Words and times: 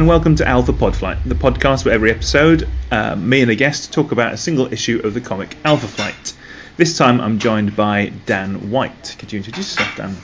And 0.00 0.08
welcome 0.08 0.34
to 0.36 0.48
Alpha 0.48 0.72
Podflight, 0.72 1.24
the 1.24 1.34
podcast 1.34 1.84
where 1.84 1.92
every 1.92 2.10
episode, 2.10 2.66
uh, 2.90 3.14
me 3.16 3.42
and 3.42 3.50
a 3.50 3.54
guest 3.54 3.92
talk 3.92 4.12
about 4.12 4.32
a 4.32 4.38
single 4.38 4.72
issue 4.72 4.98
of 5.04 5.12
the 5.12 5.20
comic 5.20 5.58
Alpha 5.62 5.86
Flight. 5.86 6.32
This 6.78 6.96
time 6.96 7.20
I'm 7.20 7.38
joined 7.38 7.76
by 7.76 8.06
Dan 8.24 8.70
White. 8.70 9.16
Could 9.18 9.30
you 9.30 9.36
introduce 9.36 9.78
yourself, 9.78 9.96
Dan? 9.98 10.16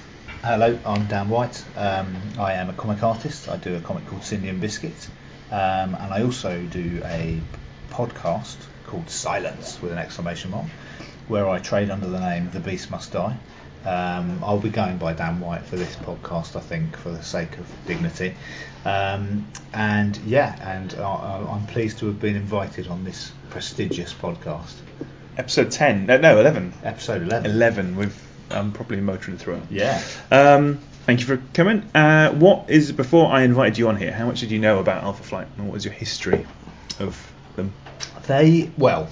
Hello, 0.42 0.78
I'm 0.86 1.06
Dan 1.08 1.28
White. 1.28 1.62
Um, 1.76 2.16
I 2.38 2.54
am 2.54 2.70
a 2.70 2.72
comic 2.72 3.02
artist. 3.02 3.50
I 3.50 3.58
do 3.58 3.76
a 3.76 3.80
comic 3.80 4.06
called 4.06 4.24
Cindy 4.24 4.48
and 4.48 4.62
Biscuit, 4.62 5.08
um, 5.50 5.94
and 5.94 6.14
I 6.14 6.22
also 6.22 6.58
do 6.62 7.02
a 7.04 7.38
podcast 7.90 8.56
called 8.86 9.10
Silence 9.10 9.82
with 9.82 9.92
an 9.92 9.98
exclamation 9.98 10.52
mark, 10.52 10.68
where 11.28 11.46
I 11.46 11.58
trade 11.58 11.90
under 11.90 12.06
the 12.06 12.20
name 12.20 12.48
The 12.50 12.60
Beast 12.60 12.90
Must 12.90 13.12
Die. 13.12 13.36
Um, 13.86 14.42
I'll 14.42 14.58
be 14.58 14.70
going 14.70 14.98
by 14.98 15.12
Dan 15.12 15.40
White 15.40 15.62
for 15.62 15.76
this 15.76 15.94
podcast, 15.96 16.56
I 16.56 16.60
think, 16.60 16.96
for 16.96 17.10
the 17.10 17.22
sake 17.22 17.56
of 17.58 17.66
dignity. 17.86 18.34
Um, 18.84 19.46
and 19.72 20.16
yeah, 20.26 20.56
and 20.76 20.94
I, 20.94 21.46
I'm 21.48 21.66
pleased 21.66 21.98
to 21.98 22.06
have 22.06 22.20
been 22.20 22.36
invited 22.36 22.88
on 22.88 23.04
this 23.04 23.32
prestigious 23.50 24.12
podcast, 24.12 24.74
Episode 25.38 25.70
10. 25.70 26.06
No, 26.06 26.16
no 26.16 26.40
11. 26.40 26.72
episode 26.82 27.22
11. 27.22 27.50
11. 27.50 27.96
We've, 27.96 28.22
I'm 28.50 28.72
probably 28.72 29.00
motoring 29.00 29.36
through 29.36 29.56
it. 29.56 29.62
Yeah. 29.70 30.02
Um, 30.30 30.78
thank 31.04 31.20
you 31.20 31.26
for 31.26 31.42
coming. 31.52 31.82
Uh, 31.94 32.30
what 32.32 32.70
is, 32.70 32.92
before 32.92 33.30
I 33.30 33.42
invited 33.42 33.76
you 33.76 33.88
on 33.88 33.96
here, 33.96 34.12
how 34.12 34.26
much 34.26 34.40
did 34.40 34.50
you 34.50 34.58
know 34.58 34.78
about 34.78 35.04
Alpha 35.04 35.22
Flight 35.22 35.48
and 35.56 35.66
what 35.66 35.74
was 35.74 35.84
your 35.84 35.92
history 35.92 36.46
of 36.98 37.32
them? 37.54 37.72
They 38.26 38.70
well, 38.78 39.08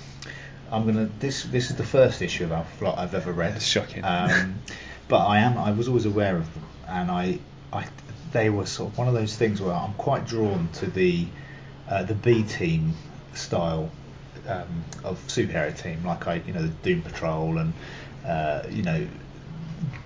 I'm 0.70 0.86
gonna. 0.86 1.08
This 1.18 1.44
this 1.44 1.70
is 1.70 1.76
the 1.76 1.84
first 1.84 2.22
issue 2.22 2.44
of 2.44 2.52
Alpha 2.52 2.94
I've 2.96 3.14
ever 3.14 3.32
read. 3.32 3.54
That's 3.54 3.66
shocking. 3.66 4.04
Um, 4.04 4.60
but 5.08 5.24
I 5.26 5.40
am. 5.40 5.58
I 5.58 5.72
was 5.72 5.88
always 5.88 6.06
aware 6.06 6.36
of 6.36 6.52
them, 6.54 6.64
and 6.88 7.10
I, 7.10 7.38
I, 7.72 7.86
they 8.32 8.50
were 8.50 8.66
sort 8.66 8.92
of 8.92 8.98
one 8.98 9.08
of 9.08 9.14
those 9.14 9.36
things 9.36 9.60
where 9.60 9.74
I'm 9.74 9.94
quite 9.94 10.26
drawn 10.26 10.68
to 10.74 10.86
the, 10.86 11.26
uh, 11.88 12.02
the 12.04 12.14
B 12.14 12.42
team 12.42 12.94
style 13.34 13.90
um, 14.48 14.84
of 15.04 15.18
superhero 15.26 15.76
team, 15.76 16.04
like 16.04 16.26
I, 16.26 16.36
you 16.46 16.52
know, 16.52 16.62
the 16.62 16.68
Doom 16.68 17.02
Patrol 17.02 17.58
and, 17.58 17.72
uh, 18.26 18.62
you 18.70 18.82
know. 18.82 19.06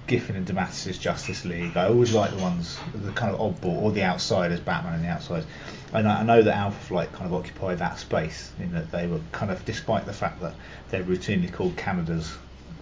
Giffen 0.09 0.37
and 0.37 0.47
DeMatteis' 0.47 0.99
Justice 0.99 1.45
League. 1.45 1.77
I 1.77 1.87
always 1.87 2.15
like 2.15 2.31
the 2.31 2.43
ones, 2.43 2.79
the 2.95 3.13
kind 3.13 3.33
of 3.33 3.39
oddball, 3.39 3.83
or 3.83 3.93
the 3.93 4.05
outsiders, 4.05 4.59
Batman 4.59 4.95
and 4.95 5.05
the 5.05 5.09
outsiders. 5.09 5.45
And 5.93 6.07
I, 6.07 6.23
know 6.23 6.43
that 6.43 6.55
Alpha 6.55 6.79
Flight 6.79 7.13
kind 7.13 7.27
of 7.27 7.35
occupy 7.35 7.75
that 7.77 7.99
space 7.99 8.53
in 8.59 8.73
that 8.73 8.91
they 8.91 9.07
were 9.07 9.21
kind 9.33 9.51
of, 9.51 9.65
despite 9.65 10.07
the 10.07 10.13
fact 10.13 10.41
that 10.43 10.55
they're 10.91 11.03
routinely 11.03 11.53
called 11.53 11.77
Canada's 11.77 12.37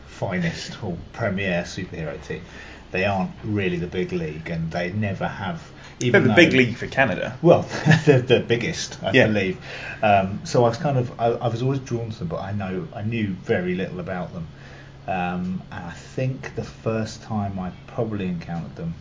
finest 0.07 0.83
or 0.83 0.97
premier 1.13 1.63
superhero 1.63 2.23
team, 2.27 2.43
they 2.91 3.05
aren't 3.05 3.31
really 3.45 3.77
the 3.77 3.87
big 3.87 4.13
league, 4.13 4.49
and 4.49 4.71
they 4.71 4.91
never 4.93 5.27
have. 5.27 5.63
They're 5.99 6.21
the 6.21 6.35
big 6.35 6.53
league 6.53 6.77
for 6.77 6.87
Canada. 6.87 7.39
well, 7.43 7.63
they're 8.05 8.21
the 8.21 8.41
biggest, 8.41 9.03
I 9.03 9.13
Yeah. 9.13 9.27
believe. 9.27 9.59
Um, 10.03 10.41
so 10.45 10.65
I 10.65 10.69
was 10.69 10.79
kind 10.79 10.99
of, 10.99 11.21
I, 11.21 11.27
I 11.27 11.49
was 11.49 11.63
always 11.63 11.81
drawn 11.81 12.11
to 12.11 12.19
them, 12.19 12.29
but 12.29 12.41
I 12.41 12.53
know, 12.53 12.87
I 12.95 13.03
knew 13.03 13.29
very 13.29 13.75
little 13.75 14.01
about 14.01 14.33
them. 14.33 14.47
Um, 15.07 15.63
and 15.71 15.85
I 15.85 15.93
think 15.93 16.55
the 16.57 16.65
first 16.65 17.23
time 17.23 17.59
I 17.59 17.71
probably 17.87 18.27
encountered 18.27 18.75
them 18.77 18.95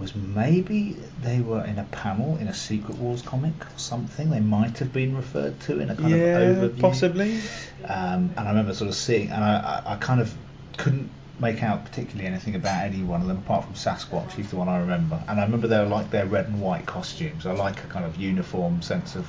was 0.00 0.14
maybe 0.14 0.96
they 1.22 1.40
were 1.40 1.64
in 1.64 1.78
a 1.78 1.84
panel 1.84 2.36
in 2.38 2.48
a 2.48 2.54
Secret 2.54 2.96
Wars 2.98 3.22
comic 3.22 3.52
or 3.60 3.78
something. 3.78 4.30
They 4.30 4.40
might 4.40 4.78
have 4.78 4.92
been 4.92 5.14
referred 5.16 5.60
to 5.60 5.80
in 5.80 5.90
a 5.90 5.94
kind 5.96 6.10
yeah, 6.10 6.38
of 6.38 6.72
overview. 6.72 6.80
possibly. 6.80 7.40
Um, 7.84 8.30
and 8.36 8.40
I 8.40 8.48
remember 8.48 8.74
sort 8.74 8.88
of 8.88 8.94
seeing, 8.96 9.30
and 9.30 9.42
I, 9.44 9.82
I, 9.86 9.92
I 9.92 9.96
kind 9.96 10.20
of 10.20 10.34
couldn't 10.78 11.10
make 11.40 11.62
out 11.62 11.84
particularly 11.84 12.26
anything 12.26 12.54
about 12.54 12.84
any 12.84 13.02
one 13.02 13.20
of 13.20 13.26
them 13.26 13.38
apart 13.38 13.64
from 13.64 13.74
Sasquatch. 13.74 14.32
He's 14.32 14.50
the 14.50 14.56
one 14.56 14.68
I 14.68 14.78
remember, 14.80 15.22
and 15.28 15.40
I 15.40 15.44
remember 15.44 15.66
they 15.66 15.78
were 15.78 15.86
like 15.86 16.10
their 16.10 16.26
red 16.26 16.46
and 16.46 16.60
white 16.60 16.86
costumes. 16.86 17.46
I 17.46 17.52
like 17.52 17.82
a 17.84 17.86
kind 17.88 18.04
of 18.04 18.16
uniform 18.16 18.80
sense 18.82 19.16
of 19.16 19.28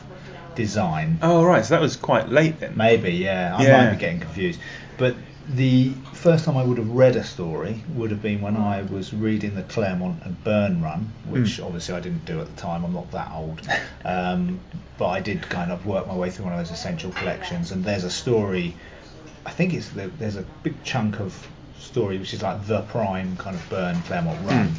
design. 0.56 1.18
Oh, 1.22 1.44
right, 1.44 1.66
so 1.66 1.74
that 1.74 1.82
was 1.82 1.96
quite 1.96 2.30
late 2.30 2.60
then. 2.60 2.78
Maybe, 2.78 3.12
yeah, 3.12 3.56
I 3.58 3.64
Yeah. 3.64 3.86
might 3.86 3.92
be 3.92 3.98
getting 3.98 4.20
confused, 4.20 4.60
but. 4.98 5.16
The 5.50 5.90
first 6.14 6.46
time 6.46 6.56
I 6.56 6.64
would 6.64 6.78
have 6.78 6.90
read 6.90 7.16
a 7.18 7.24
story 7.24 7.84
would 7.90 8.12
have 8.12 8.22
been 8.22 8.42
when 8.42 8.56
I 8.56 8.82
was 8.84 9.14
reading 9.14 9.56
the 9.56 9.64
Claremont 9.64 10.22
and 10.24 10.42
Byrne 10.44 10.82
run, 10.82 11.12
which 11.28 11.58
Mm. 11.60 11.66
obviously 11.66 11.96
I 11.96 12.00
didn't 12.00 12.26
do 12.26 12.40
at 12.40 12.48
the 12.54 12.62
time. 12.62 12.86
I'm 12.86 12.94
not 12.94 13.12
that 13.12 13.30
old, 13.34 13.62
um, 14.06 14.60
but 14.98 15.08
I 15.10 15.20
did 15.20 15.42
kind 15.50 15.72
of 15.72 15.86
work 15.86 16.08
my 16.08 16.16
way 16.16 16.30
through 16.30 16.46
one 16.46 16.54
of 16.54 16.60
those 16.60 16.72
essential 16.72 17.12
collections. 17.12 17.72
And 17.72 17.84
there's 17.84 18.06
a 18.06 18.10
story, 18.10 18.74
I 19.46 19.50
think 19.52 19.74
it's 19.74 19.90
the, 19.90 20.08
there's 20.18 20.38
a 20.38 20.46
big 20.64 20.82
chunk 20.84 21.20
of 21.20 21.48
story 21.80 22.18
which 22.18 22.34
is 22.34 22.42
like 22.42 22.66
the 22.66 22.82
prime 22.84 23.36
kind 23.36 23.56
of 23.58 23.70
Byrne 23.70 24.02
Claremont 24.04 24.40
run, 24.48 24.68
Mm. 24.70 24.74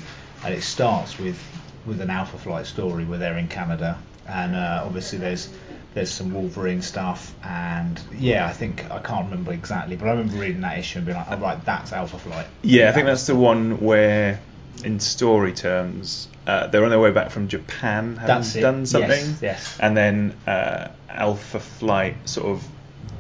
and 0.47 0.55
it 0.55 0.63
starts 0.63 1.19
with 1.19 1.39
with 1.85 2.01
an 2.01 2.09
Alpha 2.09 2.39
Flight 2.39 2.65
story 2.65 3.05
where 3.05 3.19
they're 3.19 3.37
in 3.37 3.49
Canada, 3.49 3.99
and 4.27 4.57
uh, 4.57 4.83
obviously 4.87 5.19
there's 5.19 5.51
there's 5.95 6.11
some 6.11 6.35
Wolverine 6.35 6.83
stuff, 6.83 7.33
and 7.45 8.01
yeah, 8.19 8.47
I 8.47 8.53
think 8.53 8.91
I 8.91 8.99
can't 8.99 9.27
remember 9.31 9.53
exactly, 9.53 9.97
but 9.97 10.07
I 10.09 10.11
remember 10.11 10.37
reading 10.37 10.61
that 10.63 10.79
issue 10.79 10.99
and 10.99 11.07
being 11.07 11.17
like, 11.17 11.31
oh 11.31 11.37
right, 11.39 11.65
that's 11.65 11.93
Alpha 11.93 12.19
Flight. 12.19 12.47
Yeah, 12.63 12.89
I 12.89 12.93
think 12.93 13.07
that's 13.07 13.27
the 13.27 13.37
one 13.37 13.81
where, 13.81 14.41
in 14.85 14.99
story 15.01 15.53
terms, 15.53 16.29
uh, 16.47 16.67
they're 16.67 16.85
on 16.85 16.91
their 16.91 17.01
way 17.01 17.13
back 17.13 17.31
from 17.31 17.49
Japan, 17.49 18.17
having 18.17 18.27
That's 18.27 18.55
done 18.55 18.87
something, 18.87 19.37
yes. 19.41 19.79
and 19.81 19.97
then 19.97 20.37
uh, 20.47 20.89
Alpha 21.09 21.61
Flight 21.61 22.29
sort 22.29 22.49
of 22.49 22.67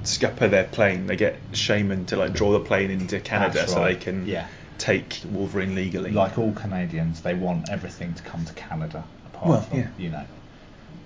scupper 0.03 0.49
their 0.49 0.65
plane. 0.65 1.07
They 1.07 1.17
get 1.17 1.39
Shaman 1.53 2.07
to 2.07 2.17
like 2.17 2.33
draw 2.35 2.53
the 2.53 2.61
plane 2.61 2.91
into 2.91 3.21
Canada 3.21 3.61
That's 3.61 3.73
so 3.73 3.85
they 3.85 3.95
can 3.97 4.27
Yeah. 4.27 4.47
take 4.79 5.21
Wolverine 5.31 5.75
legally. 5.75 6.11
Like 6.11 6.39
all 6.39 6.53
Canadians, 6.53 7.23
they 7.23 7.35
want 7.35 7.71
everything 7.71 8.15
to 8.15 8.23
come 8.25 8.45
to 8.45 8.53
Canada, 8.53 9.05
apart 9.27 9.47
Well, 9.49 9.61
from 9.63 9.79
yeah. 9.79 9.89
you 9.97 10.11
know. 10.11 10.25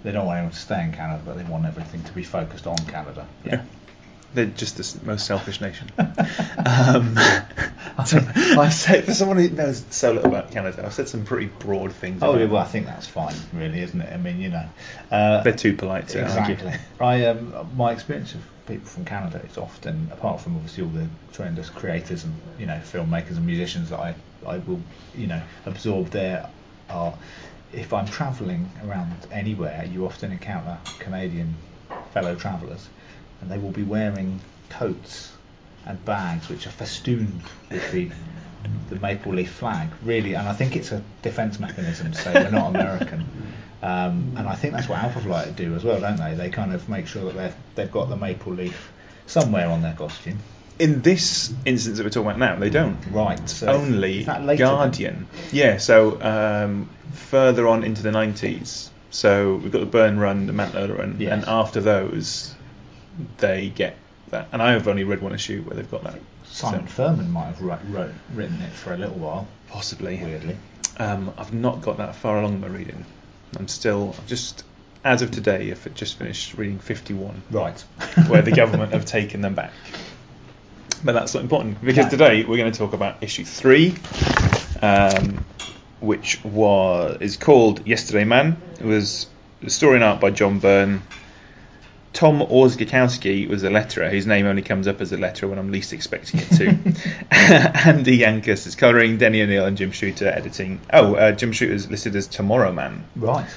They 0.03 0.13
don't 0.13 0.27
want 0.27 0.39
anyone 0.39 0.53
to 0.53 0.59
stay 0.59 0.83
in 0.83 0.93
Canada, 0.93 1.23
but 1.25 1.37
they 1.37 1.45
want 1.45 1.67
everything 1.67 2.03
to 2.05 2.13
be 2.13 2.23
focused 2.23 2.67
on 2.67 2.77
Canada. 2.87 3.27
Yeah. 3.45 3.65
They're 4.35 4.47
just 4.47 4.77
the 4.77 5.07
most 5.07 5.27
selfish 5.27 5.61
nation. 5.61 5.91
um, 5.99 6.07
I 7.99 8.69
say 8.71 9.01
for 9.03 9.15
someone 9.15 9.39
who 9.39 9.49
knows 9.49 9.85
so 9.91 10.13
little 10.13 10.29
about 10.29 10.53
Canada, 10.53 10.85
I've 10.85 10.93
said 10.93 11.09
some 11.09 11.25
pretty 11.25 11.47
broad 11.47 11.93
things. 11.93 12.23
Oh, 12.23 12.37
yeah, 12.37 12.45
well, 12.45 12.63
I 12.63 12.67
think 12.67 12.87
that's 12.87 13.07
fine, 13.07 13.35
really, 13.53 13.81
isn't 13.81 14.01
it? 14.01 14.13
I 14.13 14.19
mean, 14.19 14.39
you 14.39 14.51
know. 14.51 14.69
Uh, 15.11 15.43
they're 15.43 15.53
too 15.53 15.75
polite 15.75 16.09
to 16.09 16.23
exactly. 16.23 16.65
argue. 16.65 16.79
I 17.01 17.25
um, 17.27 17.71
my 17.77 17.93
experience 17.93 18.35
of 18.35 18.43
people 18.67 18.87
from 18.87 19.05
Canada 19.05 19.41
is 19.49 19.59
often, 19.59 20.11
apart 20.13 20.41
from 20.41 20.57
obviously 20.57 20.85
all 20.85 20.91
the 20.91 21.09
tremendous 21.33 21.71
creators 21.71 22.23
and 22.23 22.35
you 22.59 22.67
know 22.67 22.81
filmmakers 22.85 23.37
and 23.37 23.47
musicians 23.47 23.91
that 23.91 23.99
I 23.99 24.15
I 24.47 24.59
will 24.59 24.81
you 25.17 25.27
know 25.27 25.43
absorb 25.67 26.11
there 26.11 26.49
are. 26.89 27.15
If 27.73 27.93
I'm 27.93 28.07
travelling 28.07 28.71
around 28.85 29.15
anywhere, 29.31 29.85
you 29.91 30.07
often 30.07 30.33
encounter 30.33 30.79
Canadian 30.99 31.55
fellow 32.13 32.35
travellers, 32.35 32.89
and 33.41 33.51
they 33.51 33.59
will 33.59 33.71
be 33.71 33.83
wearing 33.83 34.41
coats 34.71 35.33
and 35.87 36.03
bags 36.05 36.49
which 36.49 36.67
are 36.67 36.71
festooned 36.71 37.43
with 37.71 37.93
the 37.93 38.11
the 38.91 38.97
maple 38.97 39.33
leaf 39.33 39.51
flag. 39.51 39.89
Really, 40.03 40.35
and 40.35 40.49
I 40.49 40.53
think 40.53 40.77
it's 40.77 40.93
a 40.93 41.03
defence 41.23 41.61
mechanism 41.61 42.13
so 42.13 42.33
we're 42.33 42.51
not 42.51 42.71
American. 42.71 43.27
Um, 43.83 44.35
and 44.37 44.49
I 44.49 44.57
think 44.57 44.75
that's 44.75 44.89
what 44.89 44.99
Alpha 44.99 45.21
Flight 45.21 45.55
do 45.55 45.75
as 45.77 45.85
well, 45.85 46.01
don't 46.01 46.17
they? 46.17 46.35
They 46.35 46.51
kind 46.51 46.75
of 46.75 46.89
make 46.89 47.07
sure 47.07 47.31
that 47.31 47.55
they've 47.77 47.91
got 47.91 48.09
the 48.09 48.17
maple 48.17 48.53
leaf 48.53 48.91
somewhere 49.27 49.69
on 49.69 49.83
their 49.83 49.95
costume. 49.95 50.39
In 50.79 51.03
this 51.03 51.53
instance 51.65 51.99
that 51.99 52.05
we're 52.05 52.11
talking 52.11 52.29
about 52.29 52.39
now, 52.39 52.57
they 52.57 52.71
don't. 52.71 52.97
Right. 53.11 53.49
So 53.49 53.67
Only 53.69 54.25
later 54.25 54.33
then? 54.47 54.57
Guardian. 54.57 55.27
Yeah, 55.51 55.79
so 55.79 56.21
um, 56.23 56.89
further 57.13 57.67
on 57.67 57.83
into 57.85 58.03
the 58.03 58.11
90s. 58.11 58.91
So 59.11 59.57
we've 59.57 59.73
got 59.73 59.81
the 59.81 59.87
Byrne 59.87 60.19
Run, 60.19 60.47
the 60.47 60.53
Mantlo 60.53 60.97
Run, 60.97 61.17
Yes. 61.19 61.33
and 61.33 61.45
after 61.47 61.81
those, 61.81 62.55
they 63.39 63.71
get 63.71 63.97
that. 64.31 64.49
And 64.53 64.63
I 64.63 64.73
have 64.73 64.87
only 64.87 65.03
read 65.05 65.21
one 65.21 65.35
issue 65.35 65.63
where 65.63 65.75
they've 65.75 65.91
got 65.91 66.05
that. 66.05 66.21
Simon 66.45 66.87
So, 66.87 66.93
Furman 66.95 67.31
might 67.33 67.47
have 67.47 67.61
wrote, 67.63 67.81
wrote, 67.89 68.13
written 68.35 68.61
it 68.63 68.71
for 68.73 68.93
a 68.95 68.97
little 68.97 69.17
while. 69.17 69.49
possibly. 69.69 70.21
Weirdly. 70.23 70.57
Um, 70.99 71.33
I've 71.39 71.53
not 71.53 71.81
got 71.83 71.97
that 71.99 72.15
far 72.17 72.39
along 72.39 72.61
my 72.61 72.67
reading. 72.69 73.05
I'm 73.59 73.69
still 73.69 74.15
I've 74.19 74.27
just, 74.27 74.65
as 75.05 75.23
of 75.23 75.31
today, 75.31 75.71
I've 75.71 75.95
just 75.95 76.19
finished 76.19 76.55
reading 76.55 76.79
51, 76.79 77.43
Right. 77.51 77.81
where 78.29 78.43
the 78.43 78.51
government 78.63 78.93
have 78.93 79.05
taken 79.07 79.41
them 79.41 79.55
back. 79.55 79.73
But 81.05 81.13
that's 81.13 81.35
not 81.35 81.43
important 81.43 81.81
because 81.81 82.07
No. 82.07 82.11
today 82.11 82.45
we're 82.45 82.57
going 82.57 82.73
to 82.73 82.79
talk 82.79 82.93
about 82.93 83.23
issue 83.23 83.45
three, 83.45 83.95
um, 84.83 85.45
which 86.01 86.43
was 86.45 87.19
is 87.21 87.37
called 87.37 87.87
Yesterday 87.87 88.25
Man. 88.25 88.57
It 88.81 88.85
was 88.85 89.27
a 89.65 89.71
story 89.71 89.97
and 89.97 90.05
art 90.05 90.21
by 90.21 90.31
John 90.31 90.59
Byrne. 90.59 91.03
Tom 92.13 92.41
Orzechowski 92.41 93.49
was 93.49 93.63
a 93.63 93.69
letterer. 93.69 94.11
His 94.11 94.27
name 94.27 94.47
only 94.47 94.63
comes 94.63 94.89
up 94.89 95.01
as 95.01 95.13
a 95.13 95.17
letterer 95.17 95.51
when 95.51 95.59
I'm 95.59 95.71
least 95.71 95.93
expecting 95.93 96.41
it 96.41 96.49
to. 96.57 96.67
Andy 97.89 98.19
Yanchus 98.19 98.67
is 98.67 98.75
colouring, 98.75 99.19
Denny 99.19 99.43
O'Neil 99.43 99.67
and 99.67 99.77
Jim 99.77 99.93
Shooter 99.93 100.27
editing. 100.27 100.81
Oh, 100.93 101.15
uh, 101.15 101.33
Jim 101.33 101.53
Shooter 101.53 101.75
is 101.75 101.89
listed 101.89 102.17
as 102.17 102.27
Tomorrow 102.27 102.73
Man 102.73 103.05
right. 103.15 103.49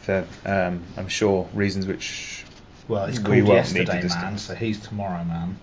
for 0.00 0.26
um, 0.44 0.82
I'm 0.96 1.08
sure 1.08 1.48
reasons 1.54 1.86
which 1.86 2.44
Well, 2.88 3.04
it's 3.04 3.20
We 3.20 3.42
called 3.42 3.48
won't 3.48 3.74
need 3.74 3.86
to 3.86 3.92
Yesterday. 3.92 4.22
Man, 4.22 4.38
so 4.38 4.54
he's 4.54 4.80
Tomorrow 4.80 5.22
Man. 5.24 5.58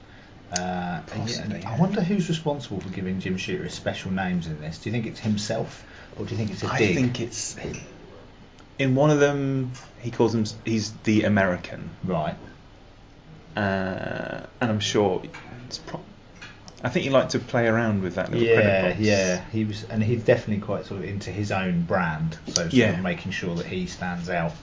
Uh, 0.52 1.02
Possibly, 1.08 1.60
yeah, 1.62 1.72
I 1.74 1.78
wonder 1.80 2.02
who's 2.02 2.28
responsible 2.28 2.82
for 2.82 2.90
giving 2.90 3.20
Jim 3.22 3.38
Shooter 3.38 3.64
his 3.64 3.74
special 3.74 4.12
names 4.12 4.48
in 4.48 4.60
this. 4.60 4.80
Do 4.80 4.90
you 4.90 4.92
think 4.94 5.06
it's 5.06 5.20
himself, 5.20 5.86
or 6.18 6.26
do 6.26 6.32
you 6.32 6.38
think 6.38 6.52
it's 6.52 6.64
a 6.64 6.68
I 6.68 6.78
dig? 6.78 6.96
think 6.96 7.20
it's 7.22 7.56
in 8.78 8.96
one 8.96 9.12
of 9.12 9.20
them, 9.20 9.72
he 10.02 10.12
calls 10.12 10.34
him 10.36 10.44
he's 10.66 10.92
the 11.04 11.24
American, 11.24 11.90
Right. 12.04 12.36
uh, 13.56 13.60
and 14.60 14.72
I'm 14.72 14.80
sure. 14.80 15.22
It's 15.68 15.78
pro- 15.78 16.02
I 16.84 16.90
think 16.90 17.04
he 17.04 17.12
like 17.12 17.30
to 17.30 17.40
play 17.40 17.68
around 17.68 18.02
with 18.02 18.16
that 18.16 18.32
little 18.32 18.46
Yeah, 18.46 18.56
credit 18.62 18.90
box. 18.96 19.00
yeah. 19.02 19.44
He 19.52 19.66
was, 19.66 19.84
and 19.84 20.04
he's 20.04 20.24
definitely 20.24 20.66
quite 20.66 20.86
sort 20.86 21.02
of 21.02 21.08
into 21.08 21.30
his 21.32 21.52
own 21.52 21.84
brand. 21.84 22.38
So 22.48 22.54
sort 22.54 22.74
Yeah. 22.74 22.90
of 22.98 23.02
making 23.04 23.32
sure 23.34 23.56
that 23.56 23.68
he 23.68 23.86
stands 23.86 24.30
out. 24.30 24.54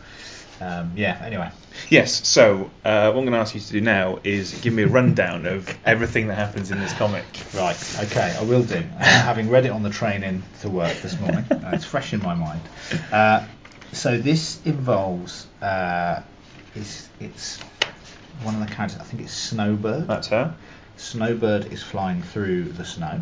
Um, 0.61 0.93
yeah. 0.97 1.21
Anyway. 1.25 1.51
Yes. 1.89 2.27
So 2.27 2.71
uh, 2.85 3.13
what 3.13 3.21
I'm 3.21 3.25
going 3.25 3.33
to 3.33 3.39
ask 3.39 3.55
you 3.55 3.61
to 3.61 3.73
do 3.73 3.81
now 3.81 4.19
is 4.25 4.61
give 4.61 4.73
me 4.73 4.83
a 4.83 4.89
rundown 4.89 5.47
of 5.47 5.77
everything 5.85 6.29
that 6.29 6.35
happens 6.35 6.71
in 6.71 6.81
this 6.81 6.93
comic. 6.95 7.25
Right. 7.55 7.77
Okay. 8.05 8.37
I 8.39 8.43
will 8.43 8.63
do. 8.63 8.77
Uh, 8.77 8.81
having 8.99 9.51
read 9.51 9.67
it 9.67 9.71
on 9.71 9.83
the 9.83 9.91
train 9.91 10.23
in 10.23 10.43
to 10.61 10.71
work 10.71 10.97
this 10.99 11.19
morning, 11.21 11.45
uh, 11.51 11.71
it's 11.73 11.85
fresh 11.85 12.13
in 12.13 12.23
my 12.23 12.35
mind. 12.35 12.61
Uh, 13.13 13.47
so 13.93 14.19
this 14.19 14.65
involves. 14.65 15.47
Uh, 15.63 16.23
it's, 16.75 17.09
it's 17.21 17.61
one 18.43 18.55
of 18.55 18.69
the 18.69 18.75
characters. 18.75 19.01
I 19.01 19.05
think 19.05 19.23
it's 19.23 19.33
Snowbird. 19.33 20.07
That's 20.07 20.29
her. 20.29 20.55
Snowbird 20.97 21.73
is 21.73 21.83
flying 21.83 22.23
through 22.23 22.65
the 22.65 22.85
snow, 22.85 23.21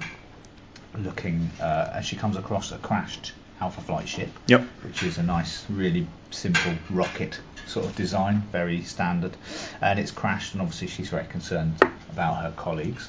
looking 0.98 1.50
uh, 1.60 1.90
as 1.92 2.06
she 2.06 2.16
comes 2.16 2.36
across 2.36 2.72
a 2.72 2.78
crashed 2.78 3.32
Alpha 3.60 3.80
Flight 3.80 4.08
ship, 4.08 4.28
Yep. 4.48 4.62
which 4.84 5.02
is 5.02 5.18
a 5.18 5.22
nice, 5.22 5.64
really 5.70 6.06
simple 6.30 6.72
rocket 6.90 7.40
sort 7.66 7.86
of 7.86 7.96
design, 7.96 8.42
very 8.52 8.82
standard. 8.82 9.36
And 9.80 9.98
it's 9.98 10.10
crashed, 10.10 10.52
and 10.52 10.62
obviously 10.62 10.88
she's 10.88 11.08
very 11.08 11.24
concerned 11.26 11.80
about 12.12 12.42
her 12.42 12.52
colleagues. 12.56 13.08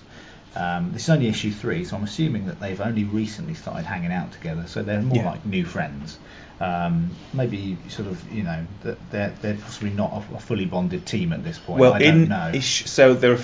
Um, 0.55 0.91
this 0.94 1.03
is 1.03 1.09
only 1.09 1.27
issue 1.27 1.51
three, 1.51 1.83
so 1.85 1.97
I'm 1.97 2.03
assuming 2.03 2.47
that 2.47 2.59
they've 2.59 2.79
only 2.81 3.03
recently 3.03 3.53
started 3.53 3.85
hanging 3.85 4.11
out 4.11 4.31
together, 4.31 4.65
so 4.67 4.81
they're 4.81 5.01
more 5.01 5.17
Yeah. 5.17 5.29
like 5.31 5.45
new 5.45 5.65
friends. 5.65 6.17
Um, 6.59 7.11
maybe 7.33 7.77
sort 7.89 8.07
of, 8.07 8.33
you 8.33 8.41
know, 8.41 8.65
that 8.81 8.97
they're 9.11 9.33
they're 9.44 9.53
possibly 9.53 9.91
not 9.91 10.23
a, 10.33 10.39
fully 10.39 10.65
bonded 10.65 11.05
team 11.05 11.31
at 11.33 11.44
this 11.44 11.59
point. 11.59 11.79
Well, 11.79 11.94
I 11.94 11.99
don't 11.99 12.23
in 12.23 12.29
know. 12.29 12.49
ish, 12.51 12.85
so 12.89 13.13
they're 13.13 13.38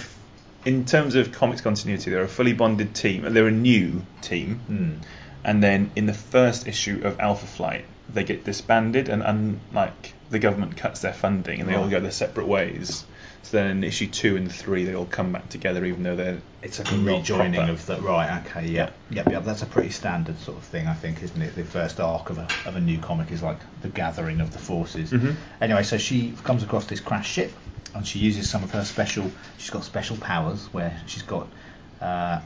in 0.66 0.86
terms 0.86 1.14
of 1.14 1.32
comics 1.32 1.62
continuity, 1.62 2.10
they're 2.10 2.24
a 2.24 2.28
fully 2.28 2.54
bonded 2.54 2.96
team. 2.96 3.32
They're 3.32 3.48
a 3.48 3.52
new 3.52 4.02
team, 4.22 4.56
Hmm. 4.66 4.92
And 5.44 5.62
then 5.64 5.92
in 5.96 6.06
the 6.06 6.14
first 6.14 6.68
issue 6.68 7.02
of 7.04 7.20
Alpha 7.20 7.46
Flight, 7.46 7.86
they 8.14 8.24
get 8.24 8.44
disbanded, 8.44 9.10
and 9.10 9.24
unlike 9.24 10.14
the 10.30 10.40
government 10.40 10.78
cuts 10.78 11.02
their 11.02 11.14
funding, 11.14 11.60
and 11.62 11.70
they 11.70 11.76
all 11.76 11.90
go 11.90 12.00
their 12.00 12.12
separate 12.12 12.48
ways. 12.48 13.06
So 13.44 13.58
then 13.58 13.68
in 13.72 13.84
issue 13.84 14.08
two 14.08 14.38
and 14.38 14.50
three, 14.52 14.86
they 14.86 14.96
all 14.96 15.06
come 15.06 15.34
back 15.34 15.50
together, 15.50 15.84
even 15.84 16.04
though 16.04 16.16
they're 16.16 16.40
It's 16.62 16.80
like 16.80 16.92
a 16.92 16.98
rejoining 16.98 17.54
proper. 17.56 17.72
of 17.72 17.86
the 17.86 18.02
right. 18.02 18.42
Okay, 18.46 18.68
yeah, 18.68 18.90
yep, 19.10 19.30
yep. 19.30 19.44
That's 19.44 19.62
a 19.64 19.66
pretty 19.66 19.90
standard 19.90 20.40
sort 20.40 20.58
of 20.58 20.64
thing, 20.64 20.88
I 20.88 20.94
think, 20.94 21.22
isn't 21.22 21.42
it? 21.42 21.54
The 21.56 21.64
first 21.66 22.00
arc 22.00 22.30
of 22.30 22.38
a 22.38 22.48
of 22.66 22.76
a 22.78 22.80
new 22.82 23.00
comic 23.00 23.32
is 23.32 23.44
like 23.44 23.60
the 23.82 23.90
gathering 23.90 24.40
of 24.40 24.52
the 24.54 24.60
forces. 24.60 25.12
Mhm. 25.12 25.36
Anyway, 25.62 25.84
so 25.84 25.98
she 25.98 26.34
comes 26.44 26.64
across 26.64 26.86
this 26.86 27.02
crash 27.02 27.30
ship, 27.30 27.52
and 27.94 28.08
she 28.08 28.20
uses 28.20 28.50
some 28.50 28.64
of 28.64 28.72
her 28.72 28.86
special. 28.86 29.30
She's 29.58 29.70
got 29.72 29.84
special 29.84 30.16
powers 30.18 30.68
where 30.74 31.00
she's 31.08 31.24
got. 31.24 31.48
Uh, 32.02 32.40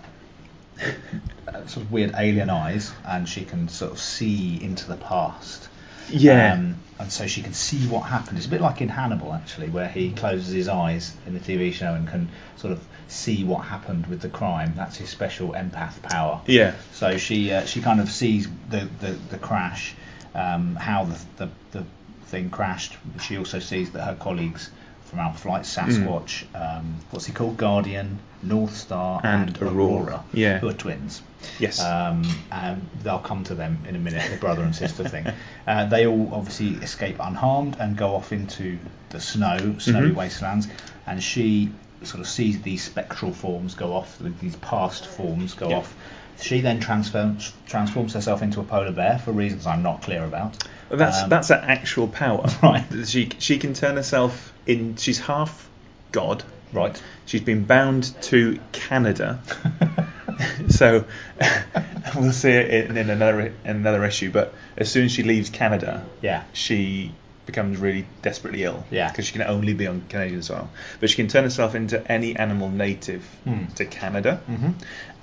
sort 1.68 1.78
of 1.86 1.92
weird 1.92 2.14
alien 2.18 2.50
eyes, 2.50 2.92
and 3.06 3.28
she 3.28 3.46
can 3.46 3.68
sort 3.68 3.92
of 3.92 4.00
see 4.00 4.62
into 4.62 4.88
the 4.88 4.98
past. 4.98 5.70
Yeah. 6.10 6.54
Um, 6.54 6.78
and 7.00 7.12
so 7.12 7.28
she 7.28 7.42
can 7.44 7.54
see 7.54 7.86
what 7.88 8.02
happened. 8.02 8.38
It's 8.38 8.48
a 8.48 8.50
bit 8.50 8.62
like 8.62 8.82
in 8.82 8.90
Hannibal, 8.90 9.34
actually, 9.34 9.70
where 9.70 9.88
he 9.88 10.12
closes 10.14 10.54
his 10.54 10.68
eyes 10.68 11.16
in 11.28 11.34
the 11.34 11.40
TV 11.40 11.72
show 11.74 11.94
and 11.94 12.08
can 12.08 12.30
sort 12.56 12.74
of 12.74 12.84
see 13.08 13.44
what 13.44 13.60
happened 13.60 14.08
with 14.08 14.22
the 14.22 14.30
crime. 14.30 14.74
That's 14.76 14.98
his 14.98 15.10
special 15.10 15.50
empath 15.50 16.02
power. 16.02 16.42
yeah, 16.48 16.76
So 16.94 17.18
she 17.18 17.52
uh, 17.52 17.66
she 17.66 17.82
kind 17.82 18.00
of 18.00 18.10
sees 18.10 18.48
the 18.70 18.90
the, 19.00 19.12
the 19.30 19.38
crash, 19.38 19.96
um, 20.34 20.76
how 20.76 21.04
the, 21.06 21.20
the 21.38 21.50
the 21.72 21.86
thing 22.26 22.50
crashed. 22.50 22.98
She 23.22 23.38
also 23.38 23.60
sees 23.60 23.92
that 23.92 24.04
her 24.04 24.16
colleagues 24.16 24.72
from 25.08 25.20
Alpha 25.20 25.38
Flight, 25.40 25.64
Sasquatch, 25.64 26.44
um, 26.54 26.96
what's 27.12 27.26
he 27.26 27.34
called, 27.34 27.58
Guardian, 27.58 28.20
North 28.44 28.76
Star, 28.76 29.22
And 29.24 29.50
and, 29.50 29.62
Aurora. 29.62 29.74
Aurora, 30.04 30.24
Yeah. 30.34 30.60
who 30.60 30.68
are 30.70 30.74
twins. 30.74 31.22
yes, 31.60 31.82
Um, 31.82 32.24
and 32.52 32.86
they'll 33.04 33.20
come 33.20 33.44
to 33.46 33.56
them 33.56 33.80
in 33.88 33.96
a 33.96 34.00
minute, 34.00 34.30
the 34.30 34.38
brother 34.38 34.64
and 34.64 34.76
sister 34.76 35.08
thing. 35.08 35.26
Uh, 35.68 35.86
they 35.86 36.08
all 36.08 36.30
obviously 36.34 36.70
escape 36.82 37.18
unharmed 37.20 37.76
and 37.78 37.98
go 37.98 38.16
off 38.16 38.32
into 38.32 38.80
the 39.10 39.20
snow, 39.20 39.76
snowy 39.80 40.12
Mhm. 40.12 40.16
wastelands, 40.16 40.66
and 41.06 41.22
she 41.22 41.72
sort 42.04 42.22
of 42.22 42.28
sees 42.28 42.62
these 42.62 42.82
spectral 42.84 43.34
forms 43.34 43.76
go 43.76 43.94
off, 43.94 44.18
these 44.40 44.56
past 44.58 45.06
forms 45.06 45.54
go 45.56 45.70
Yeah. 45.70 45.78
off. 45.80 45.94
She 46.40 46.62
then 46.62 46.80
transforms 46.80 47.52
transforms 47.68 48.14
herself 48.14 48.42
into 48.42 48.60
a 48.60 48.64
polar 48.64 48.92
bear 48.92 49.20
for 49.20 49.32
reasons 49.32 49.66
I'm 49.66 49.82
not 49.84 50.02
clear 50.02 50.24
about. 50.24 50.64
Well, 50.90 51.00
that's 51.00 51.24
Um, 51.24 51.30
that's 51.30 51.50
an 51.50 51.60
actual 51.64 52.08
power. 52.08 52.46
Right. 52.64 52.86
She 53.06 53.30
she 53.40 53.58
can 53.58 53.74
turn 53.74 53.96
herself 53.96 54.54
in. 54.66 54.96
She's 54.98 55.20
half 55.20 55.68
god. 56.12 56.44
Right. 56.74 57.02
She's 57.26 57.42
been 57.42 57.64
bound 57.66 58.14
to 58.24 58.60
Canada. 58.72 59.40
so 60.70 61.06
we'll 62.16 62.32
see 62.32 62.52
it 62.52 62.90
in, 62.90 62.98
in 62.98 63.10
another 63.10 63.40
in 63.42 63.54
another 63.66 64.04
issue. 64.06 64.32
But 64.32 64.54
as 64.78 64.92
soon 64.92 65.06
as 65.06 65.12
she 65.12 65.24
leaves 65.24 65.50
Canada, 65.50 66.06
Yeah. 66.22 66.44
she 66.54 67.14
becomes 67.46 67.80
really 67.80 68.06
desperately 68.22 68.64
ill. 68.64 68.84
Yeah. 68.92 69.10
Because 69.10 69.26
she 69.26 69.32
can 69.32 69.44
only 69.44 69.74
be 69.74 69.88
on 69.88 70.04
Canadian 70.10 70.42
soil. 70.44 70.70
But 71.00 71.10
she 71.10 71.16
can 71.16 71.30
turn 71.30 71.46
herself 71.46 71.76
into 71.76 72.06
any 72.12 72.36
animal 72.36 72.70
native 72.70 73.24
Hmm. 73.46 73.66
to 73.76 73.86
Canada. 73.86 74.42
Mhm. 74.50 74.74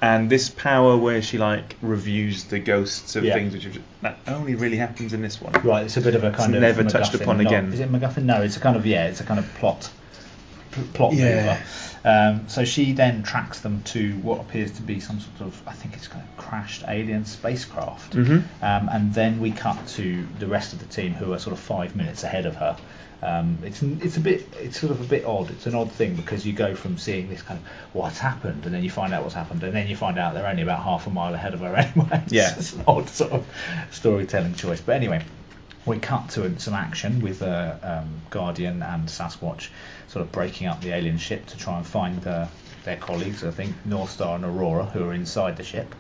And 0.03 0.29
this 0.29 0.51
power 0.51 0.97
where 0.97 1.23
she 1.23 1.39
like 1.39 1.77
reviews 1.81 2.45
the 2.45 2.59
ghosts 2.59 3.17
of 3.17 3.25
Yeah. 3.25 3.35
things 3.35 3.55
which 3.55 3.65
have, 3.65 3.79
that 4.03 4.19
only 4.27 4.55
really 4.55 4.77
happens 4.77 5.13
in 5.15 5.23
this 5.23 5.41
one. 5.41 5.53
Right, 5.63 5.85
it's 5.87 5.97
a 5.97 6.01
bit 6.03 6.15
of 6.15 6.25
a 6.25 6.31
kind 6.31 6.55
It's 6.55 6.57
of 6.57 6.61
never 6.61 6.85
touched 6.85 7.13
MacGuffin. 7.13 7.21
upon 7.23 7.37
Not- 7.39 7.47
again. 7.47 7.73
Is 7.73 7.81
it 7.81 7.91
MacGuffin? 7.91 8.25
No, 8.25 8.43
it's 8.43 8.57
a 8.57 8.61
kind 8.61 8.77
of 8.77 8.85
yeah, 8.85 9.07
it's 9.07 9.21
a 9.21 9.25
kind 9.25 9.39
of 9.41 9.55
plot 9.55 9.81
pl- 9.81 9.91
plot 10.95 11.15
Yeah. 11.15 11.35
mover. 11.37 11.59
Um, 12.07 12.49
so 12.49 12.65
she 12.67 12.93
then 12.93 13.23
tracks 13.23 13.61
them 13.61 13.83
to 13.85 14.13
what 14.19 14.41
appears 14.41 14.73
to 14.73 14.83
be 14.83 15.01
some 15.01 15.21
sort 15.21 15.41
of 15.41 15.63
I 15.67 15.73
think 15.73 15.95
it's 15.95 16.07
kind 16.09 16.23
of 16.23 16.37
crashed 16.37 16.85
alien 16.87 17.25
spacecraft. 17.25 18.13
Mm-hmm. 18.15 18.65
Um, 18.65 18.89
and 18.93 19.15
then 19.15 19.41
we 19.41 19.53
cut 19.53 19.87
to 19.89 20.27
the 20.39 20.47
rest 20.47 20.73
of 20.75 20.81
the 20.81 20.87
team 20.87 21.15
who 21.15 21.33
are 21.33 21.39
sort 21.39 21.55
of 21.55 21.61
five 21.61 21.97
minutes 21.97 22.23
ahead 22.25 22.45
of 22.47 22.57
her. 22.57 22.77
Um, 23.23 23.57
it's 23.63 23.83
it's 23.83 24.19
a 24.19 24.21
bit 24.21 24.47
it's 24.61 24.79
sort 24.79 24.93
of 24.93 25.01
a 25.01 25.05
bit 25.05 25.25
odd. 25.25 25.51
It's 25.51 25.67
an 25.67 25.75
odd 25.75 25.91
thing 25.91 26.15
because 26.15 26.45
you 26.47 26.53
go 26.53 26.75
from 26.75 26.99
seeing 26.99 27.31
this 27.31 27.41
kind 27.41 27.59
of 27.59 27.67
what's 27.95 28.19
happened, 28.19 28.67
and 28.67 28.75
then 28.75 28.85
you 28.85 28.91
find 28.91 29.15
out 29.15 29.23
what's 29.23 29.35
happened, 29.35 29.63
and 29.63 29.73
then 29.73 29.89
you 29.89 29.97
find 29.97 30.19
out 30.19 30.35
they're 30.35 30.47
only 30.47 30.63
about 30.63 30.83
half 30.83 31.07
a 31.07 31.11
mile 31.11 31.33
ahead 31.33 31.55
of 31.55 31.61
her 31.61 31.75
anyway. 31.77 32.23
Yeah. 32.29 32.55
it's 32.59 32.75
an 32.75 32.85
odd 32.87 33.09
sort 33.09 33.33
of 33.33 33.47
storytelling 33.93 34.55
choice. 34.57 34.83
But 34.83 34.97
anyway, 34.97 35.25
we 35.87 35.99
cut 35.99 36.31
to 36.31 36.59
some 36.61 36.75
action 36.75 37.21
with 37.21 37.43
uh, 37.43 37.75
um, 37.83 38.09
Guardian 38.31 38.83
and 38.83 39.09
Sasquatch 39.09 39.69
sort 40.09 40.25
of 40.25 40.33
breaking 40.33 40.67
up 40.67 40.81
the 40.81 40.93
alien 40.95 41.19
ship 41.19 41.47
to 41.47 41.59
try 41.59 41.77
and 41.77 41.87
find 41.87 42.27
uh, 42.27 42.47
their 42.85 42.97
colleagues. 42.97 43.45
I 43.45 43.51
think 43.51 43.75
North 43.85 44.11
Star 44.11 44.37
and 44.37 44.45
Aurora, 44.45 44.85
who 44.87 45.05
are 45.09 45.13
inside 45.15 45.57
the 45.57 45.65
ship. 45.65 45.95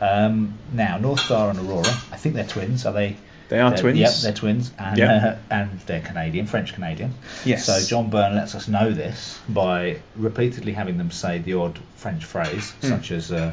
Um, 0.00 0.54
now, 0.72 0.98
North 0.98 1.20
Star 1.20 1.50
and 1.50 1.58
Aurora, 1.58 1.86
I 2.12 2.16
think 2.16 2.34
they're 2.34 2.46
twins. 2.46 2.86
Are 2.86 2.92
they? 2.92 3.16
They 3.48 3.58
are 3.58 3.76
twins. 3.76 3.98
Yep, 3.98 4.12
they're 4.22 4.32
twins, 4.32 4.70
and 4.78 4.96
Yep. 4.96 5.22
uh, 5.24 5.36
and 5.54 5.80
they're 5.80 6.00
Canadian, 6.00 6.46
French 6.46 6.72
Canadian. 6.72 7.12
Yes. 7.44 7.66
So 7.66 7.80
John 7.84 8.08
Byrne 8.08 8.36
lets 8.36 8.54
us 8.54 8.68
know 8.68 8.92
this 8.92 9.40
by 9.48 9.98
repeatedly 10.16 10.72
having 10.72 10.98
them 10.98 11.10
say 11.10 11.38
the 11.38 11.54
odd 11.54 11.78
French 11.96 12.24
phrase, 12.24 12.70
Hmm. 12.80 12.88
such 12.88 13.10
as 13.10 13.32
uh, 13.32 13.52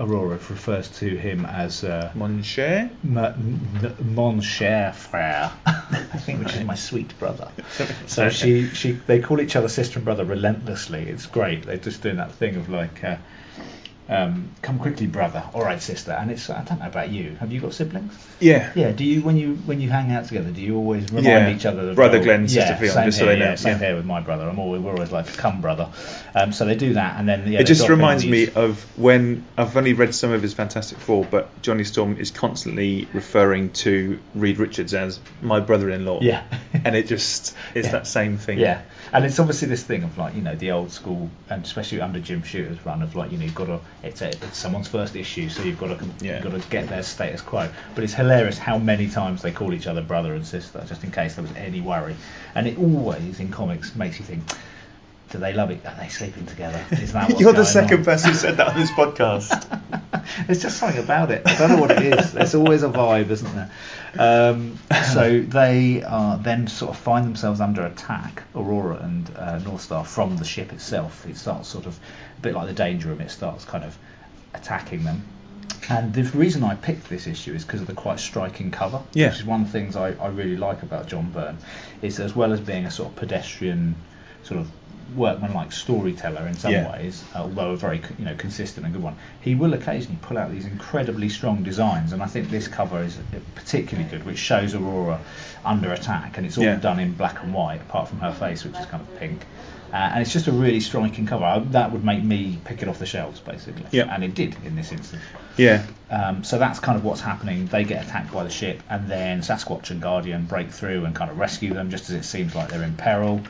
Aurora 0.00 0.38
refers 0.48 0.88
to 0.98 1.08
him 1.16 1.44
as. 1.44 1.84
Uh, 1.84 2.10
Mon 2.14 2.42
cher. 2.42 2.90
Ma- 3.02 3.34
n- 3.36 3.94
mon 4.02 4.40
cher 4.40 4.92
frère, 4.92 5.50
which 6.38 6.54
is 6.54 6.64
my 6.64 6.74
sweet 6.74 7.16
brother. 7.18 7.50
So 8.06 8.28
she, 8.30 8.66
she, 8.68 8.92
they 8.92 9.20
call 9.20 9.40
each 9.40 9.54
other 9.56 9.68
sister 9.68 9.98
and 9.98 10.04
brother 10.04 10.24
relentlessly. 10.24 11.02
It's 11.08 11.26
great. 11.26 11.64
They're 11.64 11.76
just 11.76 12.02
doing 12.02 12.16
that 12.16 12.32
thing 12.32 12.56
of 12.56 12.68
like, 12.68 13.04
uh, 13.04 13.16
um, 14.10 14.50
come 14.60 14.78
quickly, 14.80 15.06
brother. 15.06 15.42
All 15.54 15.62
right, 15.62 15.80
sister. 15.80 16.10
And 16.10 16.30
it's 16.30 16.50
I 16.50 16.62
don't 16.64 16.80
know 16.80 16.86
about 16.88 17.10
you. 17.10 17.36
Have 17.36 17.52
you 17.52 17.60
got 17.60 17.72
siblings? 17.72 18.12
Yeah. 18.40 18.72
Yeah. 18.74 18.90
Do 18.90 19.04
you 19.04 19.22
when 19.22 19.36
you 19.36 19.54
when 19.54 19.80
you 19.80 19.88
hang 19.88 20.10
out 20.10 20.24
together? 20.26 20.50
Do 20.50 20.60
you 20.60 20.76
always 20.76 21.04
remind 21.12 21.26
Yeah. 21.26 21.54
each 21.54 21.64
other? 21.64 21.90
Of 21.90 21.96
Brother 21.96 22.20
Glenn, 22.20 22.48
sister 22.48 22.72
yeah, 22.72 22.76
Fiona, 22.76 22.92
same 22.94 23.04
just 23.06 23.18
so 23.18 23.26
they 23.26 23.38
know, 23.38 23.44
Yeah, 23.50 23.54
same 23.54 23.78
yeah. 23.80 23.86
here 23.86 23.96
with 23.96 24.04
my 24.06 24.20
brother. 24.20 24.48
I'm 24.48 24.58
always 24.58 24.82
we're 24.82 24.92
always 24.92 25.12
like 25.12 25.26
come 25.36 25.60
brother. 25.60 25.88
Um, 26.34 26.52
so 26.52 26.64
they 26.64 26.74
do 26.74 26.94
that, 26.94 27.18
and 27.20 27.28
then 27.28 27.50
yeah, 27.50 27.60
it 27.60 27.64
just 27.68 27.88
reminds 27.88 28.26
me 28.26 28.50
of 28.50 28.82
when 28.98 29.44
I've 29.56 29.76
only 29.76 29.92
read 29.92 30.14
some 30.14 30.32
of 30.32 30.42
his 30.42 30.54
Fantastic 30.54 30.98
Four, 30.98 31.24
but 31.24 31.62
Johnny 31.62 31.84
Storm 31.84 32.16
is 32.18 32.30
constantly 32.32 33.06
referring 33.12 33.70
to 33.84 34.18
Reed 34.34 34.58
Richards 34.58 34.92
as 34.92 35.20
my 35.40 35.60
brother-in-law. 35.60 36.18
Yeah. 36.22 36.42
and 36.84 36.96
it 36.96 37.06
just 37.06 37.54
is 37.74 37.86
Yeah. 37.86 37.92
that 37.92 38.06
same 38.08 38.38
thing. 38.38 38.58
Yeah, 38.58 38.82
and 39.12 39.24
it's 39.24 39.38
obviously 39.38 39.68
this 39.68 39.84
thing 39.84 40.02
of 40.02 40.18
like 40.18 40.34
you 40.34 40.42
know 40.42 40.56
the 40.56 40.72
old 40.72 40.90
school, 40.90 41.30
and 41.48 41.64
especially 41.64 42.00
under 42.00 42.18
Jim 42.18 42.42
Shooter's 42.42 42.84
run 42.84 43.02
of 43.02 43.14
like 43.14 43.30
you 43.30 43.38
know 43.38 43.44
you've 43.44 43.54
got 43.54 43.66
to 43.66 43.80
it's, 44.02 44.22
a, 44.22 44.28
it's 44.28 44.56
someone's 44.56 44.88
first 44.88 45.14
issue, 45.16 45.48
so 45.48 45.62
you've 45.62 45.78
got 45.78 45.98
to 45.98 46.04
Yeah. 46.20 46.42
you've 46.42 46.52
got 46.52 46.60
to 46.60 46.68
get 46.68 46.88
their 46.88 47.02
status 47.02 47.40
quo. 47.40 47.68
But 47.94 48.04
it's 48.04 48.14
hilarious 48.14 48.58
how 48.58 48.78
many 48.78 49.08
times 49.08 49.42
they 49.42 49.52
call 49.52 49.74
each 49.74 49.86
other 49.86 50.02
brother 50.02 50.34
and 50.34 50.46
sister, 50.46 50.82
just 50.86 51.04
in 51.04 51.10
case 51.10 51.34
there 51.34 51.42
was 51.42 51.54
any 51.56 51.80
worry. 51.80 52.16
And 52.54 52.66
it 52.66 52.78
always 52.78 53.40
in 53.40 53.50
comics 53.50 53.94
makes 53.94 54.18
you 54.18 54.24
think. 54.24 54.42
Do 55.30 55.38
they 55.38 55.52
love 55.52 55.70
it? 55.70 55.84
Are 55.86 55.94
they 55.98 56.08
sleeping 56.08 56.46
together? 56.46 56.84
Is 56.90 57.12
that 57.12 57.30
You're 57.40 57.52
the 57.52 57.64
second 57.64 57.98
on? 58.00 58.04
person 58.04 58.30
who 58.32 58.36
said 58.36 58.56
that 58.56 58.68
on 58.68 58.74
this 58.80 58.90
podcast. 58.90 59.66
There's 60.46 60.60
just 60.62 60.78
something 60.78 61.02
about 61.02 61.30
it. 61.30 61.42
I 61.46 61.56
don't 61.56 61.70
know 61.70 61.80
what 61.80 61.92
it 61.92 62.02
is. 62.02 62.32
There's 62.32 62.54
always 62.54 62.82
a 62.82 62.88
vibe, 62.88 63.30
isn't 63.30 63.54
there? 63.54 63.70
Um, 64.18 64.78
so 65.12 65.40
they 65.40 66.02
uh, 66.02 66.36
then 66.36 66.66
sort 66.66 66.90
of 66.90 66.98
find 66.98 67.24
themselves 67.24 67.60
under 67.60 67.86
attack, 67.86 68.42
Aurora 68.56 68.96
and 68.96 69.30
uh, 69.36 69.58
North 69.60 69.82
Star, 69.82 70.04
from 70.04 70.36
the 70.36 70.44
ship 70.44 70.72
itself. 70.72 71.24
It 71.28 71.36
starts 71.36 71.68
sort 71.68 71.86
of 71.86 71.96
a 72.38 72.40
bit 72.40 72.54
like 72.54 72.66
the 72.66 72.72
Danger 72.74 73.08
Room. 73.08 73.20
It 73.20 73.30
starts 73.30 73.64
kind 73.64 73.84
of 73.84 73.96
attacking 74.54 75.04
them. 75.04 75.22
And 75.88 76.12
the 76.12 76.24
reason 76.36 76.64
I 76.64 76.74
picked 76.74 77.08
this 77.08 77.26
issue 77.28 77.54
is 77.54 77.64
because 77.64 77.80
of 77.80 77.86
the 77.86 77.94
quite 77.94 78.18
striking 78.20 78.70
cover, 78.72 79.00
Yeah. 79.12 79.28
which 79.30 79.38
is 79.38 79.44
one 79.44 79.60
of 79.62 79.66
the 79.68 79.72
things 79.72 79.94
I, 79.96 80.10
I 80.12 80.28
really 80.28 80.56
like 80.56 80.82
about 80.82 81.06
John 81.06 81.30
Byrne, 81.30 81.58
is 82.02 82.18
as 82.20 82.34
well 82.34 82.52
as 82.52 82.60
being 82.60 82.84
a 82.86 82.90
sort 82.90 83.10
of 83.10 83.16
pedestrian, 83.16 83.94
sort 84.42 84.60
of 84.60 84.70
workman-like 85.16 85.72
storyteller 85.72 86.46
in 86.46 86.54
some 86.54 86.72
Yeah. 86.72 86.90
ways, 86.92 87.22
uh, 87.34 87.38
although 87.40 87.70
a 87.72 87.76
very 87.76 88.00
you 88.18 88.24
know 88.24 88.34
consistent 88.34 88.84
and 88.86 88.94
good 88.94 89.02
one, 89.02 89.16
he 89.40 89.54
will 89.54 89.74
occasionally 89.74 90.18
pull 90.22 90.38
out 90.38 90.50
these 90.50 90.66
incredibly 90.66 91.28
strong 91.28 91.62
designs, 91.62 92.12
and 92.12 92.22
I 92.22 92.26
think 92.26 92.50
this 92.50 92.68
cover 92.68 93.02
is 93.02 93.18
particularly 93.54 94.08
good, 94.10 94.24
which 94.24 94.38
shows 94.38 94.74
Aurora 94.74 95.20
under 95.64 95.92
attack, 95.92 96.36
and 96.38 96.46
it's 96.46 96.56
all 96.58 96.64
Yeah. 96.64 96.76
done 96.76 96.98
in 97.00 97.12
black 97.12 97.42
and 97.42 97.52
white, 97.52 97.80
apart 97.80 98.08
from 98.08 98.20
her 98.20 98.32
face, 98.32 98.64
which 98.64 98.76
is 98.76 98.86
kind 98.86 99.02
of 99.02 99.18
pink. 99.20 99.44
Uh, 99.92 99.96
and 99.96 100.22
it's 100.22 100.32
just 100.32 100.46
a 100.46 100.52
really 100.52 100.78
striking 100.78 101.26
cover. 101.26 101.44
I, 101.44 101.58
that 101.72 101.90
would 101.90 102.04
make 102.04 102.22
me 102.22 102.58
pick 102.64 102.80
it 102.80 102.88
off 102.88 103.00
the 103.00 103.06
shelves, 103.06 103.40
basically. 103.40 103.86
Yeah. 103.90 104.04
And 104.14 104.22
it 104.22 104.36
did 104.36 104.54
in 104.64 104.76
this 104.76 104.92
instance. 104.92 105.20
yeah. 105.56 105.82
Um, 106.08 106.44
so 106.44 106.58
that's 106.58 106.78
kind 106.78 106.96
of 106.96 107.04
what's 107.04 107.20
happening. 107.20 107.66
They 107.66 107.82
get 107.82 108.04
attacked 108.04 108.32
by 108.32 108.44
the 108.44 108.50
ship, 108.50 108.82
and 108.88 109.08
then 109.08 109.40
Sasquatch 109.42 109.90
and 109.90 110.00
Guardian 110.00 110.44
break 110.44 110.70
through 110.70 111.04
and 111.06 111.14
kind 111.14 111.28
of 111.30 111.38
rescue 111.38 111.74
them, 111.74 111.90
just 111.90 112.08
as 112.08 112.14
it 112.16 112.24
seems 112.24 112.54
like 112.54 112.68
they're 112.68 112.84
in 112.84 112.94
peril. 112.94 113.40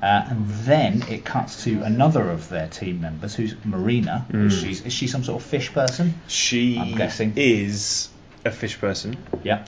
Uh, 0.00 0.26
and 0.28 0.48
then 0.48 1.02
it 1.08 1.24
cuts 1.24 1.64
to 1.64 1.82
another 1.82 2.30
of 2.30 2.48
their 2.48 2.68
team 2.68 3.00
members, 3.00 3.34
who's 3.34 3.54
Marina. 3.64 4.26
Mm. 4.30 4.50
She's, 4.50 4.84
is 4.86 4.92
she 4.92 5.06
some 5.08 5.24
sort 5.24 5.42
of 5.42 5.48
fish 5.48 5.72
person? 5.72 6.14
She 6.28 6.78
I'm 6.78 6.94
guessing. 6.96 7.32
is 7.36 8.08
a 8.44 8.50
fish 8.52 8.78
person. 8.80 9.16
Yeah. 9.42 9.64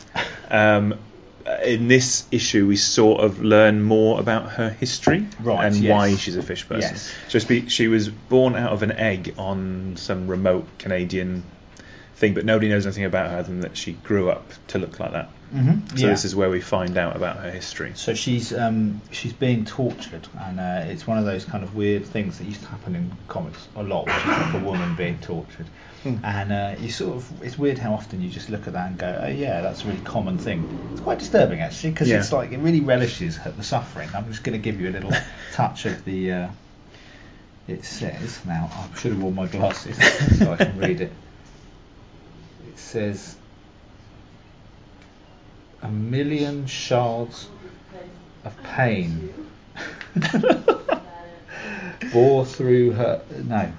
Um, 0.49 0.95
in 1.65 1.89
this 1.89 2.27
issue, 2.31 2.67
we 2.69 2.77
sort 2.77 3.23
of 3.23 3.43
learn 3.43 3.83
more 3.83 4.21
about 4.21 4.53
her 4.53 4.71
history 4.71 5.27
Right, 5.41 5.67
and 5.67 5.75
yes. 5.77 5.91
why 5.93 6.15
she's 6.15 6.37
a 6.37 6.43
fish 6.43 6.69
person. 6.69 6.93
Yes. 6.93 7.13
So 7.29 7.39
she, 7.41 7.69
she 7.69 7.89
was 7.89 8.09
born 8.09 8.55
out 8.55 8.73
of 8.73 8.83
an 8.83 8.93
egg 8.93 9.35
on 9.37 9.95
some 9.97 10.29
remote 10.29 10.67
Canadian 10.79 11.43
thing, 12.21 12.35
but 12.35 12.45
nobody 12.45 12.69
knows 12.69 12.87
anything 12.87 13.05
about 13.05 13.31
her 13.31 13.39
other 13.39 13.49
than 13.49 13.61
that 13.61 13.77
she 13.77 13.93
grew 13.93 14.31
up 14.31 14.47
to 14.69 14.79
look 14.79 15.01
like 15.01 15.13
that. 15.13 15.31
Mm-hmm. 15.55 15.97
So 15.97 16.07
this 16.07 16.25
is 16.25 16.37
where 16.37 16.49
we 16.49 16.61
find 16.61 16.97
out 16.97 17.17
about 17.17 17.39
her 17.39 17.51
history. 17.51 17.93
So 17.97 18.15
she's 18.15 18.53
um, 18.53 19.01
she's 19.11 19.33
being 19.33 19.65
tortured, 19.65 20.29
and 20.39 20.61
uh, 20.61 20.85
it's 20.87 21.07
one 21.07 21.19
of 21.19 21.25
those 21.25 21.45
kind 21.45 21.65
of 21.65 21.75
weird 21.75 22.05
things 22.05 22.39
that 22.39 22.45
used 22.45 22.61
to 22.63 22.69
happen 22.69 22.95
in 22.95 23.11
comics 23.27 23.67
a 23.75 23.83
lot, 23.83 24.07
which 24.07 24.15
is 24.15 24.27
like 24.27 24.55
a 24.55 24.65
woman 24.65 24.95
being 24.95 25.19
tortured. 25.19 25.67
Hmm. 26.05 26.17
And 26.23 26.53
uh, 26.53 26.75
you 26.79 26.91
sort 26.91 27.17
of, 27.17 27.43
it's 27.43 27.59
weird 27.59 27.79
how 27.79 27.93
often 27.95 28.23
you 28.23 28.31
just 28.31 28.49
look 28.49 28.67
at 28.67 28.75
that 28.75 28.87
and 28.89 28.99
go, 28.99 29.23
oh 29.25 29.29
yeah, 29.29 29.61
that's 29.61 29.85
a 29.85 29.89
really 29.89 30.01
common 30.01 30.39
thing. 30.39 30.89
It's 30.93 31.01
quite 31.01 31.19
disturbing 31.19 31.61
actually, 31.61 31.91
because 31.91 32.09
Yeah. 32.09 32.21
it's 32.21 32.33
like 32.33 32.53
it 32.53 32.59
really 32.59 32.81
relishes 32.81 33.39
at 33.39 33.57
the 33.57 33.63
suffering. 33.65 34.09
I'm 34.15 34.27
just 34.31 34.45
going 34.45 34.59
to 34.59 34.63
give 34.63 34.81
you 34.81 34.89
a 34.89 34.93
little 34.93 35.13
touch 35.53 35.87
of 35.87 36.05
the. 36.05 36.33
Uh, 36.33 36.49
it 37.67 37.85
says 37.85 38.41
now 38.47 38.71
I 38.73 38.99
should 38.99 39.13
have 39.13 39.23
worn 39.23 39.35
my 39.35 39.47
glasses 39.47 39.97
so 40.39 40.53
I 40.53 40.57
can 40.57 40.79
read 40.79 41.01
it. 41.01 41.13
It 42.71 42.79
says 42.79 43.35
a 45.83 45.89
million 45.89 46.67
shards 46.67 47.49
of 48.45 48.63
pain 48.63 49.35
bore 52.13 52.47
through 52.47 52.93
her. 52.93 53.23
No, 53.43 53.73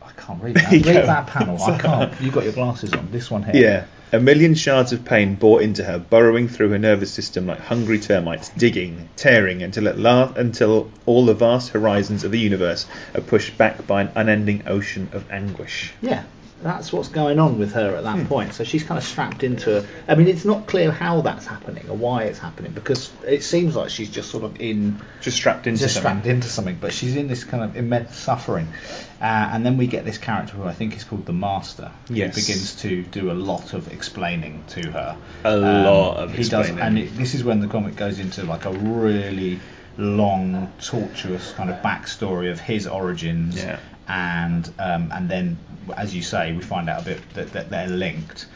I 0.00 0.12
can't 0.16 0.40
read 0.40 0.54
that. 0.54 0.70
Read 0.72 0.84
that 0.84 1.26
panel. 1.26 1.60
I 1.60 1.76
can't. 1.76 2.20
You've 2.20 2.34
got 2.34 2.44
your 2.44 2.52
glasses 2.52 2.92
on. 2.92 3.10
This 3.10 3.32
one 3.32 3.42
here. 3.42 3.56
Yeah. 3.56 3.84
A 4.12 4.20
million 4.20 4.54
shards 4.54 4.92
of 4.92 5.04
pain 5.04 5.34
bore 5.34 5.60
into 5.60 5.82
her, 5.82 5.98
burrowing 5.98 6.46
through 6.46 6.68
her 6.68 6.78
nervous 6.78 7.12
system 7.12 7.48
like 7.48 7.58
hungry 7.58 7.98
termites, 7.98 8.50
digging, 8.50 9.08
tearing 9.16 9.64
until 9.64 9.88
at 9.88 9.98
last, 9.98 10.36
until 10.36 10.88
all 11.04 11.26
the 11.26 11.34
vast 11.34 11.70
horizons 11.70 12.22
of 12.22 12.30
the 12.30 12.38
universe 12.38 12.86
are 13.16 13.20
pushed 13.20 13.58
back 13.58 13.88
by 13.88 14.02
an 14.02 14.12
unending 14.14 14.62
ocean 14.68 15.08
of 15.12 15.28
anguish. 15.32 15.92
Yeah, 16.00 16.22
that's 16.62 16.92
what's 16.92 17.08
going 17.08 17.38
on 17.38 17.58
with 17.58 17.74
her 17.74 17.96
at 17.96 18.04
that 18.04 18.16
Hmm. 18.18 18.26
point. 18.26 18.54
So 18.54 18.64
she's 18.64 18.82
kind 18.82 18.96
of 18.98 19.04
strapped 19.04 19.42
into. 19.44 19.84
I 20.08 20.14
mean, 20.14 20.26
it's 20.26 20.44
not 20.44 20.66
clear 20.66 20.90
how 20.90 21.20
that's 21.20 21.46
happening 21.46 21.84
or 21.90 21.96
why 21.96 22.22
it's 22.24 22.38
happening 22.38 22.72
because 22.72 23.10
it 23.26 23.42
seems 23.44 23.76
like 23.76 23.90
she's 23.90 24.10
just 24.10 24.30
sort 24.30 24.42
of 24.44 24.60
in 24.60 25.00
Just 25.20 25.36
strapped 25.36 25.66
into 25.66 25.80
just 25.80 25.94
something. 25.94 26.10
strapped 26.12 26.26
into 26.26 26.48
something, 26.48 26.78
but 26.80 26.92
she's 26.92 27.14
in 27.16 27.28
this 27.28 27.44
kind 27.44 27.62
of 27.62 27.76
immense 27.76 28.16
suffering. 28.16 28.68
Uh, 29.20 29.24
and 29.24 29.64
then 29.66 29.76
we 29.76 29.86
get 29.86 30.04
this 30.04 30.18
character 30.18 30.54
who 30.56 30.64
I 30.64 30.72
think 30.72 30.96
is 30.96 31.04
called 31.04 31.26
the 31.26 31.32
Master. 31.32 31.90
Yes. 32.08 32.34
Who 32.34 32.40
begins 32.40 32.74
to 32.82 33.02
do 33.02 33.30
a 33.30 33.34
lot 33.34 33.74
of 33.74 33.92
explaining 33.92 34.64
to 34.68 34.90
her. 34.92 35.16
Um, 35.44 35.52
A 35.64 35.82
lot 35.90 36.16
of 36.16 36.34
he 36.34 36.44
does, 36.44 36.70
and 36.70 36.98
it, 36.98 37.16
this 37.16 37.34
is 37.34 37.44
when 37.44 37.60
the 37.60 37.66
comic 37.68 37.96
goes 37.96 38.18
into 38.18 38.44
like 38.44 38.64
a 38.64 38.72
really 38.72 39.60
long, 39.98 40.70
tortuous 40.82 41.52
kind 41.52 41.70
of 41.70 41.76
backstory 41.82 42.50
of 42.50 42.60
his 42.60 42.86
origins. 42.86 43.56
Yeah. 43.56 43.78
And 44.08 44.70
um, 44.78 45.10
and 45.12 45.28
then, 45.28 45.58
as 45.96 46.14
you 46.14 46.22
say, 46.22 46.52
we 46.52 46.62
find 46.62 46.88
out 46.88 47.02
a 47.02 47.04
bit 47.04 47.34
that, 47.34 47.52
that 47.52 47.70
they're 47.70 47.88
linked. 47.88 48.46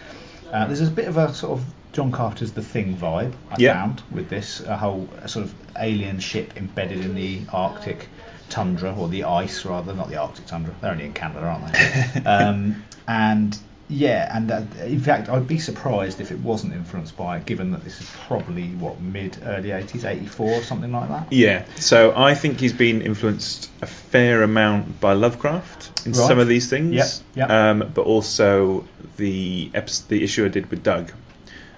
Uh, 0.52 0.66
there's 0.66 0.80
a 0.80 0.90
bit 0.90 1.06
of 1.08 1.16
a 1.16 1.32
sort 1.34 1.58
of 1.58 1.64
John 1.92 2.12
Carpenter's 2.12 2.52
The 2.52 2.62
Thing 2.62 2.96
vibe 2.96 3.32
I 3.50 3.56
Yeah. 3.58 3.74
found 3.74 4.02
with 4.10 4.28
this 4.28 4.60
a 4.60 4.76
whole 4.76 5.08
sort 5.26 5.44
of 5.46 5.54
alien 5.78 6.20
ship 6.20 6.56
embedded 6.56 7.04
in 7.04 7.14
the 7.14 7.40
Arctic 7.52 8.08
tundra 8.48 8.94
or 8.94 9.08
the 9.08 9.24
ice 9.24 9.64
rather, 9.64 9.94
not 9.94 10.08
the 10.08 10.16
Arctic 10.16 10.46
tundra. 10.46 10.74
They're 10.80 10.92
only 10.92 11.04
in 11.06 11.12
Canada, 11.12 11.46
aren't 11.46 11.72
they? 11.72 12.20
um, 12.30 12.84
and 13.08 13.56
yeah, 13.90 14.34
and 14.36 14.50
uh, 14.50 14.62
in 14.84 15.00
fact, 15.00 15.28
I'd 15.28 15.46
be 15.48 15.58
surprised 15.58 16.20
if 16.20 16.30
it 16.30 16.38
wasn't 16.38 16.72
influenced 16.72 17.16
by, 17.16 17.40
given 17.40 17.72
that 17.72 17.82
this 17.84 18.00
is 18.00 18.08
probably 18.26 18.68
what 18.68 19.00
mid 19.00 19.36
early 19.44 19.70
80s, 19.70 20.04
84 20.04 20.46
or 20.52 20.62
something 20.62 20.92
like 20.92 21.08
that. 21.08 21.32
Yeah, 21.32 21.64
so 21.76 22.14
I 22.16 22.34
think 22.34 22.60
he's 22.60 22.72
been 22.72 23.02
influenced 23.02 23.68
a 23.82 23.86
fair 23.86 24.42
amount 24.42 25.00
by 25.00 25.12
Lovecraft 25.14 26.06
in 26.06 26.12
Right. 26.12 26.26
some 26.28 26.38
of 26.38 26.48
these 26.48 26.70
things. 26.70 26.94
Yep, 26.94 27.08
yep. 27.34 27.50
Um, 27.50 27.90
but 27.92 28.02
also 28.06 28.86
the 29.16 29.70
episode, 29.74 30.08
the 30.08 30.22
issue 30.24 30.44
I 30.44 30.48
did 30.48 30.70
with 30.70 30.82
Doug, 30.82 31.12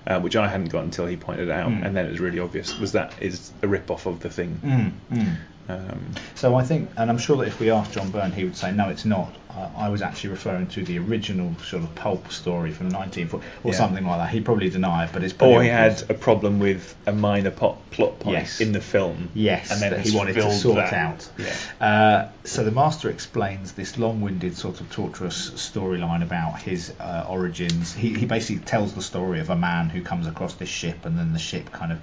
uh, 0.06 0.20
which 0.20 0.36
I 0.36 0.48
hadn't 0.48 0.68
got 0.70 0.84
until 0.84 1.06
he 1.06 1.16
pointed 1.16 1.50
out, 1.50 1.70
Mm. 1.70 1.84
and 1.86 1.96
then 1.96 2.06
it 2.06 2.10
was 2.10 2.20
really 2.20 2.38
obvious. 2.40 2.78
Was 2.78 2.92
that 2.92 3.14
is 3.20 3.52
a 3.62 3.68
rip 3.68 3.90
off 3.90 4.06
of 4.06 4.20
the 4.20 4.28
thing? 4.30 4.60
Mm, 4.64 4.92
mm. 5.16 5.36
Um, 5.68 6.12
So 6.34 6.56
I 6.56 6.64
think, 6.64 6.90
and 6.96 7.08
I'm 7.10 7.18
sure 7.18 7.36
that 7.38 7.46
if 7.48 7.60
we 7.60 7.70
asked 7.70 7.92
John 7.92 8.10
Byrne, 8.10 8.32
he 8.32 8.44
would 8.44 8.56
say, 8.56 8.72
no, 8.72 8.88
it's 8.88 9.04
not. 9.04 9.32
I, 9.50 9.86
I 9.86 9.88
was 9.90 10.02
actually 10.02 10.30
referring 10.30 10.66
to 10.68 10.82
the 10.82 10.98
original 10.98 11.54
sort 11.64 11.84
of 11.84 11.94
pulp 11.94 12.32
story 12.32 12.72
from 12.72 12.88
1940 12.88 13.46
or 13.62 13.70
Yeah. 13.72 13.76
something 13.78 14.04
like 14.04 14.18
that. 14.18 14.30
He'd 14.30 14.44
probably 14.44 14.70
deny 14.70 15.04
it, 15.04 15.10
but 15.12 15.22
it's 15.22 15.32
pretty 15.32 15.54
or 15.54 15.62
he 15.62 15.68
had 15.68 16.02
a 16.10 16.14
problem 16.14 16.58
with 16.58 16.96
a 17.06 17.12
minor 17.12 17.50
plot 17.52 17.78
point 17.90 18.26
Yes. 18.26 18.60
in 18.60 18.72
the 18.72 18.80
film. 18.80 19.28
Yes, 19.34 19.70
and 19.70 19.80
then 19.80 20.00
he 20.02 20.16
wanted 20.16 20.34
to 20.34 20.52
sort 20.52 20.76
that. 20.76 20.92
out. 20.92 21.28
Yeah. 21.38 21.54
Uh, 21.86 22.28
so 22.44 22.64
the 22.64 22.72
master 22.72 23.08
explains 23.10 23.72
this 23.72 23.98
long-winded 23.98 24.56
sort 24.56 24.80
of 24.80 24.90
torturous 24.90 25.50
storyline 25.50 26.22
about 26.22 26.60
his 26.60 26.92
uh, 26.98 27.26
origins. 27.28 27.94
He, 27.94 28.14
he 28.14 28.26
basically 28.26 28.64
tells 28.64 28.94
the 28.94 29.02
story 29.02 29.38
of 29.40 29.50
a 29.50 29.56
man 29.56 29.90
who 29.90 30.02
comes 30.02 30.26
across 30.26 30.54
this 30.54 30.68
ship, 30.70 31.04
and 31.04 31.16
then 31.16 31.32
the 31.34 31.38
ship 31.38 31.70
kind 31.70 31.92
of 31.92 32.00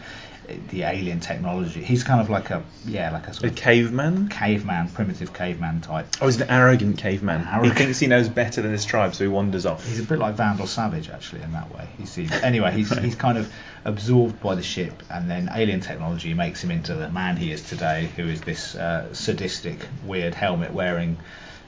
the 0.69 0.83
alien 0.83 1.19
technology. 1.19 1.83
He's 1.83 2.03
kind 2.03 2.21
of 2.21 2.29
like 2.29 2.49
a 2.49 2.63
yeah, 2.85 3.11
like 3.11 3.27
a 3.27 3.31
A 3.31 3.33
sort 3.33 3.51
of 3.51 3.55
caveman. 3.55 4.27
caveman, 4.29 4.89
primitive 4.89 5.33
caveman 5.33 5.81
type. 5.81 6.07
Oh, 6.21 6.25
he's 6.25 6.39
an 6.41 6.49
arrogant 6.49 6.97
caveman. 6.97 7.47
Arrogant. 7.47 7.77
He 7.77 7.83
thinks 7.85 7.99
he 7.99 8.07
knows 8.07 8.29
better 8.29 8.61
than 8.61 8.71
his 8.71 8.85
tribe, 8.85 9.15
so 9.15 9.23
he 9.23 9.27
wanders 9.27 9.65
off. 9.65 9.85
He's 9.87 9.99
a 9.99 10.03
bit 10.03 10.19
like 10.19 10.35
Vandal 10.35 10.67
Savage, 10.67 11.09
actually, 11.09 11.41
in 11.41 11.51
that 11.53 11.73
way. 11.75 11.87
He 11.97 12.05
seems. 12.05 12.31
Anyway, 12.31 12.71
he's 12.71 12.89
he's 13.05 13.15
kind 13.15 13.37
of 13.37 13.51
absorbed 13.85 14.39
by 14.41 14.55
the 14.55 14.63
ship, 14.63 15.03
and 15.09 15.29
then 15.29 15.49
alien 15.53 15.79
technology 15.81 16.33
makes 16.33 16.63
him 16.63 16.71
into 16.71 16.93
the 16.93 17.09
man 17.09 17.37
he 17.37 17.51
is 17.51 17.61
today, 17.61 18.09
who 18.15 18.27
is 18.27 18.41
this 18.41 18.75
uh, 18.75 19.13
sadistic, 19.13 19.79
weird 20.05 20.33
helmet-wearing 20.35 21.17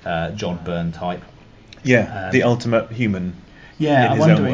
uh, 0.06 0.32
John 0.32 0.60
Byrne 0.64 0.92
type. 0.92 1.22
yeah, 1.84 2.26
Um, 2.26 2.32
the 2.32 2.44
ultimate 2.44 2.92
human. 2.92 3.34
Yeah, 3.82 4.12
I'm 4.12 4.18
wondering. 4.20 4.54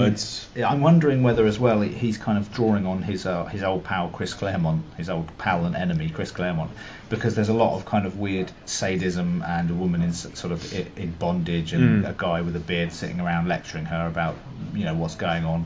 I'm 0.69 0.81
wondering 0.81 1.23
whether 1.23 1.45
as 1.45 1.59
well 1.59 1.81
he's 1.81 2.17
kind 2.17 2.37
of 2.37 2.53
drawing 2.53 2.85
on 2.85 3.01
his 3.03 3.25
uh, 3.25 3.45
his 3.45 3.61
old 3.61 3.83
pal 3.83 4.09
Chris 4.09 4.33
Claremont, 4.33 4.83
his 4.95 5.09
old 5.09 5.37
pal 5.37 5.65
and 5.65 5.75
enemy 5.75 6.09
Chris 6.09 6.31
Claremont, 6.31 6.71
because 7.09 7.35
there's 7.35 7.49
a 7.49 7.53
lot 7.53 7.75
of 7.75 7.85
kind 7.85 8.05
of 8.05 8.17
weird 8.17 8.51
sadism 8.65 9.43
and 9.45 9.69
a 9.69 9.73
woman 9.73 10.01
in 10.01 10.13
sort 10.13 10.51
of 10.53 10.73
in 10.97 11.11
bondage 11.19 11.73
and 11.73 12.05
Mm. 12.05 12.09
a 12.09 12.13
guy 12.17 12.41
with 12.41 12.55
a 12.55 12.59
beard 12.59 12.93
sitting 12.93 13.19
around 13.19 13.47
lecturing 13.47 13.85
her 13.85 14.07
about 14.07 14.35
you 14.73 14.85
know 14.85 14.93
what's 14.95 15.15
going 15.15 15.43
on. 15.45 15.65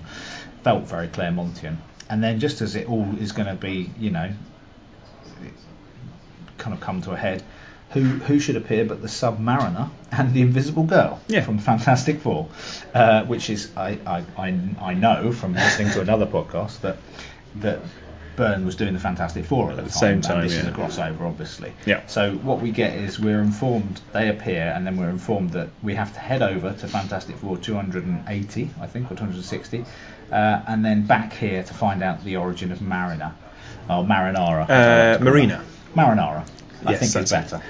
Felt 0.63 0.87
very 0.87 1.07
Claremontian, 1.07 1.77
and 2.09 2.23
then 2.23 2.39
just 2.39 2.61
as 2.61 2.75
it 2.75 2.87
all 2.89 3.07
is 3.19 3.31
going 3.31 3.47
to 3.47 3.55
be 3.55 3.91
you 3.99 4.09
know 4.09 4.31
kind 6.57 6.73
of 6.73 6.79
come 6.79 7.01
to 7.03 7.11
a 7.11 7.17
head. 7.17 7.43
Who, 7.93 8.01
who 8.03 8.39
should 8.39 8.55
appear 8.55 8.85
but 8.85 9.01
the 9.01 9.07
Submariner 9.09 9.89
and 10.11 10.33
the 10.33 10.41
Invisible 10.41 10.83
Girl 10.83 11.19
Yeah. 11.27 11.41
from 11.41 11.57
Fantastic 11.59 12.19
Four, 12.21 12.47
uh, 12.93 13.23
which 13.25 13.49
is 13.49 13.69
I, 13.75 13.97
I, 14.05 14.23
I, 14.37 14.59
I 14.81 14.93
know 14.93 15.31
from 15.33 15.53
listening 15.53 15.91
to 15.93 16.01
another 16.01 16.25
podcast 16.25 16.79
that 16.81 16.97
that 17.55 17.79
Byrne 18.37 18.65
was 18.65 18.77
doing 18.77 18.93
the 18.93 18.99
Fantastic 18.99 19.43
Four 19.43 19.71
at 19.71 19.75
the, 19.75 19.81
the 19.83 19.89
time, 19.89 19.99
same 19.99 20.21
time, 20.21 20.43
this 20.43 20.53
is 20.55 20.65
a 20.65 20.71
crossover, 20.71 21.21
obviously. 21.21 21.73
Yeah. 21.85 22.05
So 22.07 22.31
what 22.37 22.61
we 22.61 22.71
get 22.71 22.95
is 22.95 23.19
we're 23.19 23.41
informed 23.41 23.99
they 24.13 24.29
appear, 24.29 24.71
and 24.73 24.87
then 24.87 24.95
we're 24.95 25.09
informed 25.09 25.49
that 25.51 25.67
we 25.83 25.93
have 25.95 26.13
to 26.13 26.19
head 26.21 26.41
over 26.41 26.71
to 26.71 26.87
Fantastic 26.87 27.35
Four 27.35 27.57
280, 27.57 28.69
I 28.79 28.87
think, 28.87 29.11
or 29.11 29.15
260, 29.15 29.83
uh, 30.31 30.61
and 30.65 30.83
then 30.85 31.05
back 31.05 31.33
here 31.33 31.61
to 31.61 31.73
find 31.73 32.01
out 32.01 32.23
the 32.23 32.37
origin 32.37 32.71
of 32.71 32.81
Mariner, 32.81 33.33
or 33.89 34.05
Marinara. 34.05 34.69
as 34.69 34.69
I 34.69 35.11
like 35.11 35.21
Uh, 35.21 35.23
Marina. 35.25 35.63
Marinara. 35.93 36.47
I 36.85 36.91
Yes, 36.91 37.11
think 37.13 37.23
is 37.23 37.31
better. 37.31 37.61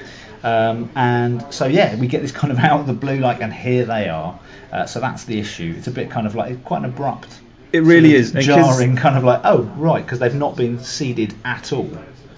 Um, 0.43 0.89
and 0.95 1.45
so 1.53 1.65
yeah, 1.67 1.95
we 1.95 2.07
get 2.07 2.21
this 2.21 2.31
kind 2.31 2.51
of 2.51 2.59
out 2.69 2.79
of 2.81 2.87
the 2.87 2.93
blue, 2.93 3.17
like, 3.19 3.41
and 3.41 3.53
here 3.53 3.85
they 3.85 4.09
are. 4.09 4.39
Uh, 4.71 4.85
so 4.85 4.99
that's 4.99 5.25
the 5.25 5.39
issue. 5.39 5.75
It's 5.77 5.87
a 5.87 5.91
bit 5.91 6.09
kind 6.09 6.25
of 6.25 6.33
like 6.35 6.63
quite 6.63 6.79
an 6.79 6.85
abrupt. 6.85 7.39
It 7.73 7.83
really 7.83 8.11
sort 8.11 8.19
is. 8.21 8.29
of 8.31 8.35
and 8.37 8.45
'cause- 8.47 8.75
jarring, 8.77 8.95
kind 8.95 9.17
of 9.17 9.23
like 9.23 9.41
oh 9.43 9.61
right, 9.77 10.03
because 10.03 10.19
they've 10.19 10.33
not 10.35 10.55
been 10.55 10.79
seeded 10.79 11.33
at 11.45 11.71
all. 11.73 11.89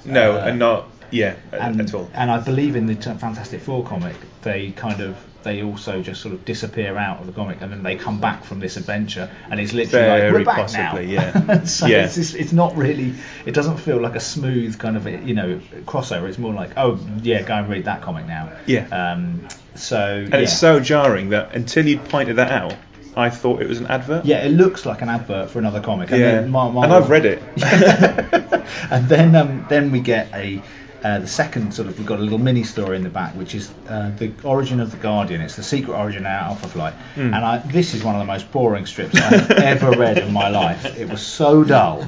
No, 0.06 0.34
Uh, 0.38 0.46
and 0.48 0.60
not 0.60 0.90
yeah 1.12 1.36
and, 1.52 1.80
at 1.80 1.94
all. 1.94 2.10
and 2.14 2.30
I 2.30 2.40
believe 2.40 2.76
in 2.76 2.88
the 2.88 2.96
Fantastic 2.96 3.62
Four 3.62 3.84
comic, 3.84 4.16
they 4.42 4.72
kind 4.72 5.00
of 5.02 5.16
they 5.44 5.62
also 5.64 6.02
just 6.02 6.22
sort 6.22 6.34
of 6.34 6.46
disappear 6.46 6.98
out 6.98 7.20
of 7.20 7.26
the 7.28 7.32
comic, 7.34 7.62
and 7.62 7.72
then 7.72 7.84
they 7.84 7.96
come 7.96 8.20
back 8.20 8.44
from 8.44 8.60
this 8.60 8.78
adventure, 8.78 9.30
and 9.50 9.60
it's 9.60 9.74
literally 9.74 10.08
like 10.08 10.22
Very 10.22 10.32
we're 10.34 10.46
back 10.46 10.56
possibly, 10.58 11.16
now. 11.16 11.24
yeah. 11.24 11.64
so 11.66 11.86
Yeah. 11.88 12.06
it's, 12.06 12.16
just, 12.16 12.36
it's 12.36 12.54
not 12.54 12.76
really. 12.78 13.14
It 13.46 13.54
doesn't 13.54 13.78
feel 13.78 14.00
like 14.02 14.16
a 14.16 14.20
smooth 14.20 14.78
kind 14.80 14.98
of 14.98 15.08
you 15.28 15.34
know 15.36 15.60
crossover. 15.86 16.28
It's 16.30 16.38
more 16.38 16.54
like 16.54 16.72
oh 16.78 17.00
yeah, 17.22 17.42
go 17.44 17.54
and 17.56 17.70
read 17.70 17.86
that 17.86 18.02
comic 18.02 18.26
now. 18.28 18.52
Yeah. 18.66 18.88
Um. 18.90 19.48
So 19.76 19.98
And 19.98 20.30
yeah. 20.34 20.40
it's 20.40 20.58
so 20.58 20.80
jarring 20.80 21.30
that 21.30 21.56
until 21.56 21.86
you 21.88 21.98
pointed 21.98 22.36
that 22.38 22.52
out, 22.52 22.76
I 23.16 23.30
thought 23.30 23.62
it 23.62 23.68
was 23.68 23.80
an 23.80 23.88
advert. 23.88 24.26
yeah, 24.26 24.44
it 24.46 24.50
looks 24.50 24.86
like 24.86 25.02
an 25.02 25.10
advert 25.10 25.50
for 25.50 25.60
another 25.60 25.82
comic. 25.82 26.12
And 26.12 26.20
Yeah. 26.20 26.32
then 26.42 26.50
Mar- 26.52 26.72
Mar- 26.72 26.84
and 26.86 26.94
I've 26.94 27.10
read 27.10 27.26
it. 27.26 27.42
and 28.92 29.08
then 29.08 29.36
um, 29.36 29.66
then 29.70 29.92
we 29.92 30.00
get 30.00 30.30
a 30.34 30.62
uh, 31.04 31.20
the 31.20 31.28
second 31.28 31.74
sort 31.74 31.88
of 31.88 31.98
we've 31.98 32.08
got 32.08 32.20
a 32.20 32.22
little 32.22 32.38
mini 32.40 32.64
story 32.64 32.96
in 32.96 33.04
the 33.04 33.10
back 33.10 33.34
which 33.36 33.54
is 33.56 33.72
uh, 33.90 34.12
the 34.18 34.32
origin 34.44 34.80
of 34.80 34.92
the 34.92 34.98
Guardian. 34.98 35.42
It's 35.42 35.56
the 35.56 35.64
secret 35.64 35.94
origin 35.94 36.22
of 36.26 36.32
Alpha 36.32 36.68
Flight, 36.68 36.94
Hmm. 37.16 37.34
and 37.34 37.36
I, 37.46 37.58
this 37.60 37.94
is 37.94 38.04
one 38.04 38.16
of 38.16 38.20
the 38.20 38.26
most 38.26 38.52
boring 38.52 38.86
strips 38.86 39.16
I've 39.16 39.52
ever 39.74 39.92
read 39.92 40.18
in 40.18 40.32
my 40.34 40.50
life. 40.50 40.98
It 40.98 41.10
was 41.10 41.22
so 41.22 41.64
dull. 41.64 42.08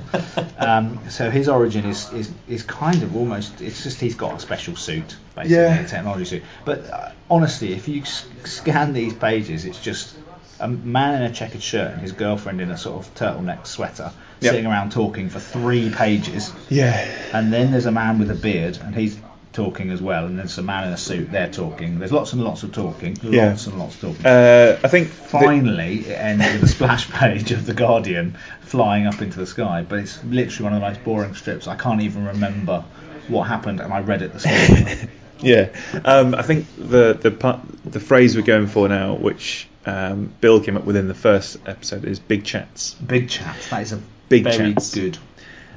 Um, 0.58 1.00
so 1.10 1.30
his 1.30 1.50
origin 1.50 1.86
is, 1.86 2.12
is 2.14 2.32
is 2.48 2.64
kind 2.64 3.04
of 3.04 3.16
almost 3.16 3.62
it's 3.62 3.84
just 3.84 4.00
he's 4.00 4.16
got 4.16 4.36
a 4.36 4.40
special 4.40 4.76
suit 4.76 5.16
basically 5.36 5.56
Yeah. 5.58 5.80
a 5.80 5.88
technology 5.88 6.26
suit. 6.26 6.44
But 6.64 6.90
uh, 6.90 7.12
honestly, 7.30 7.74
if 7.74 7.88
you 7.88 8.04
scan 8.46 8.94
these 8.94 9.14
pages, 9.14 9.66
it's 9.66 9.82
just 9.82 10.16
a 10.60 10.68
man 10.68 11.22
in 11.22 11.30
a 11.30 11.34
checkered 11.34 11.62
shirt 11.62 11.92
and 11.94 12.02
his 12.02 12.12
girlfriend 12.12 12.62
in 12.62 12.72
a 12.72 12.78
sort 12.78 13.06
of 13.06 13.14
turtleneck 13.16 13.66
sweater 13.68 14.12
Yep. 14.42 14.52
sitting 14.52 14.66
around 14.68 14.92
talking 14.92 15.30
for 15.30 15.40
three 15.40 15.90
pages. 15.90 16.52
yeah. 16.70 17.08
And 17.34 17.54
then 17.54 17.72
there's 17.72 17.86
a 17.86 17.92
man 17.92 18.20
with 18.20 18.30
a 18.30 18.36
beard, 18.36 18.78
and 18.84 18.94
he's 18.94 19.18
talking 19.54 19.90
as 19.92 20.02
well. 20.02 20.26
And 20.26 20.38
there's 20.38 20.58
a 20.58 20.62
man 20.62 20.88
in 20.88 20.94
a 20.94 20.98
suit, 20.98 21.32
they're 21.32 21.50
talking. 21.50 22.00
There's 22.00 22.12
lots 22.12 22.34
and 22.34 22.44
lots 22.44 22.64
of 22.64 22.74
talking. 22.74 23.18
Yeah. 23.24 23.48
Lots 23.52 23.68
and 23.68 23.80
lots 23.80 23.96
of 23.96 24.02
talking. 24.02 24.26
Uh, 24.26 24.78
I 24.84 24.88
think 24.90 25.08
Finally, 25.08 26.00
it 26.02 26.20
ends 26.20 26.46
with 26.52 26.64
a 26.64 26.68
splash 26.68 27.10
page 27.12 27.52
of 27.54 27.66
the 27.66 27.74
Guardian 27.74 28.38
flying 28.62 29.08
up 29.08 29.22
into 29.22 29.40
the 29.40 29.48
sky. 29.48 29.86
But 29.88 30.00
it's 30.00 30.22
literally 30.26 30.64
one 30.66 30.74
of 30.74 30.82
the 30.82 30.88
most 30.90 31.04
boring 31.06 31.34
strips. 31.34 31.68
I 31.70 31.78
can't 31.78 32.02
even 32.02 32.26
remember 32.26 32.84
what 33.30 33.44
happened, 33.44 33.80
and 33.80 33.94
I 33.94 34.02
read 34.02 34.22
it 34.22 34.34
this 34.34 34.46
morning. 34.46 35.10
Yeah, 35.46 35.70
um, 36.04 36.36
I 36.36 36.42
think 36.42 36.66
the 36.78 37.14
the 37.14 37.32
part, 37.32 37.60
the 37.86 38.00
phrase 38.00 38.36
we're 38.36 38.42
going 38.42 38.68
for 38.68 38.90
now, 38.90 39.14
which 39.16 39.68
um, 39.86 40.34
Bill 40.42 40.60
came 40.60 40.76
up 40.76 40.86
with 40.86 40.96
in 40.96 41.08
the 41.08 41.14
first 41.14 41.58
episode, 41.66 42.04
is 42.06 42.20
big 42.20 42.44
chats. 42.44 42.96
Big 42.96 43.30
chats. 43.30 43.70
That 43.70 43.82
is 43.84 43.94
a 43.94 44.02
Big 44.28 44.44
very 44.44 44.74
chats. 44.74 44.94
good 44.94 45.18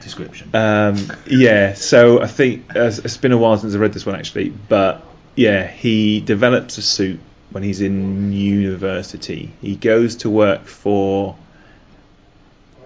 description. 0.00 0.50
Um, 0.54 0.96
yeah, 1.26 1.74
so 1.74 2.22
I 2.22 2.26
think 2.26 2.74
uh, 2.74 2.84
it's 2.84 3.18
been 3.18 3.32
a 3.32 3.38
while 3.38 3.58
since 3.58 3.74
I 3.74 3.78
read 3.78 3.92
this 3.92 4.06
one 4.06 4.16
actually, 4.16 4.48
but 4.48 5.04
yeah, 5.36 5.66
he 5.66 6.20
develops 6.20 6.78
a 6.78 6.82
suit 6.82 7.20
when 7.50 7.62
he's 7.62 7.80
in 7.82 8.32
university. 8.32 9.52
He 9.60 9.76
goes 9.76 10.16
to 10.16 10.30
work 10.30 10.64
for 10.64 11.36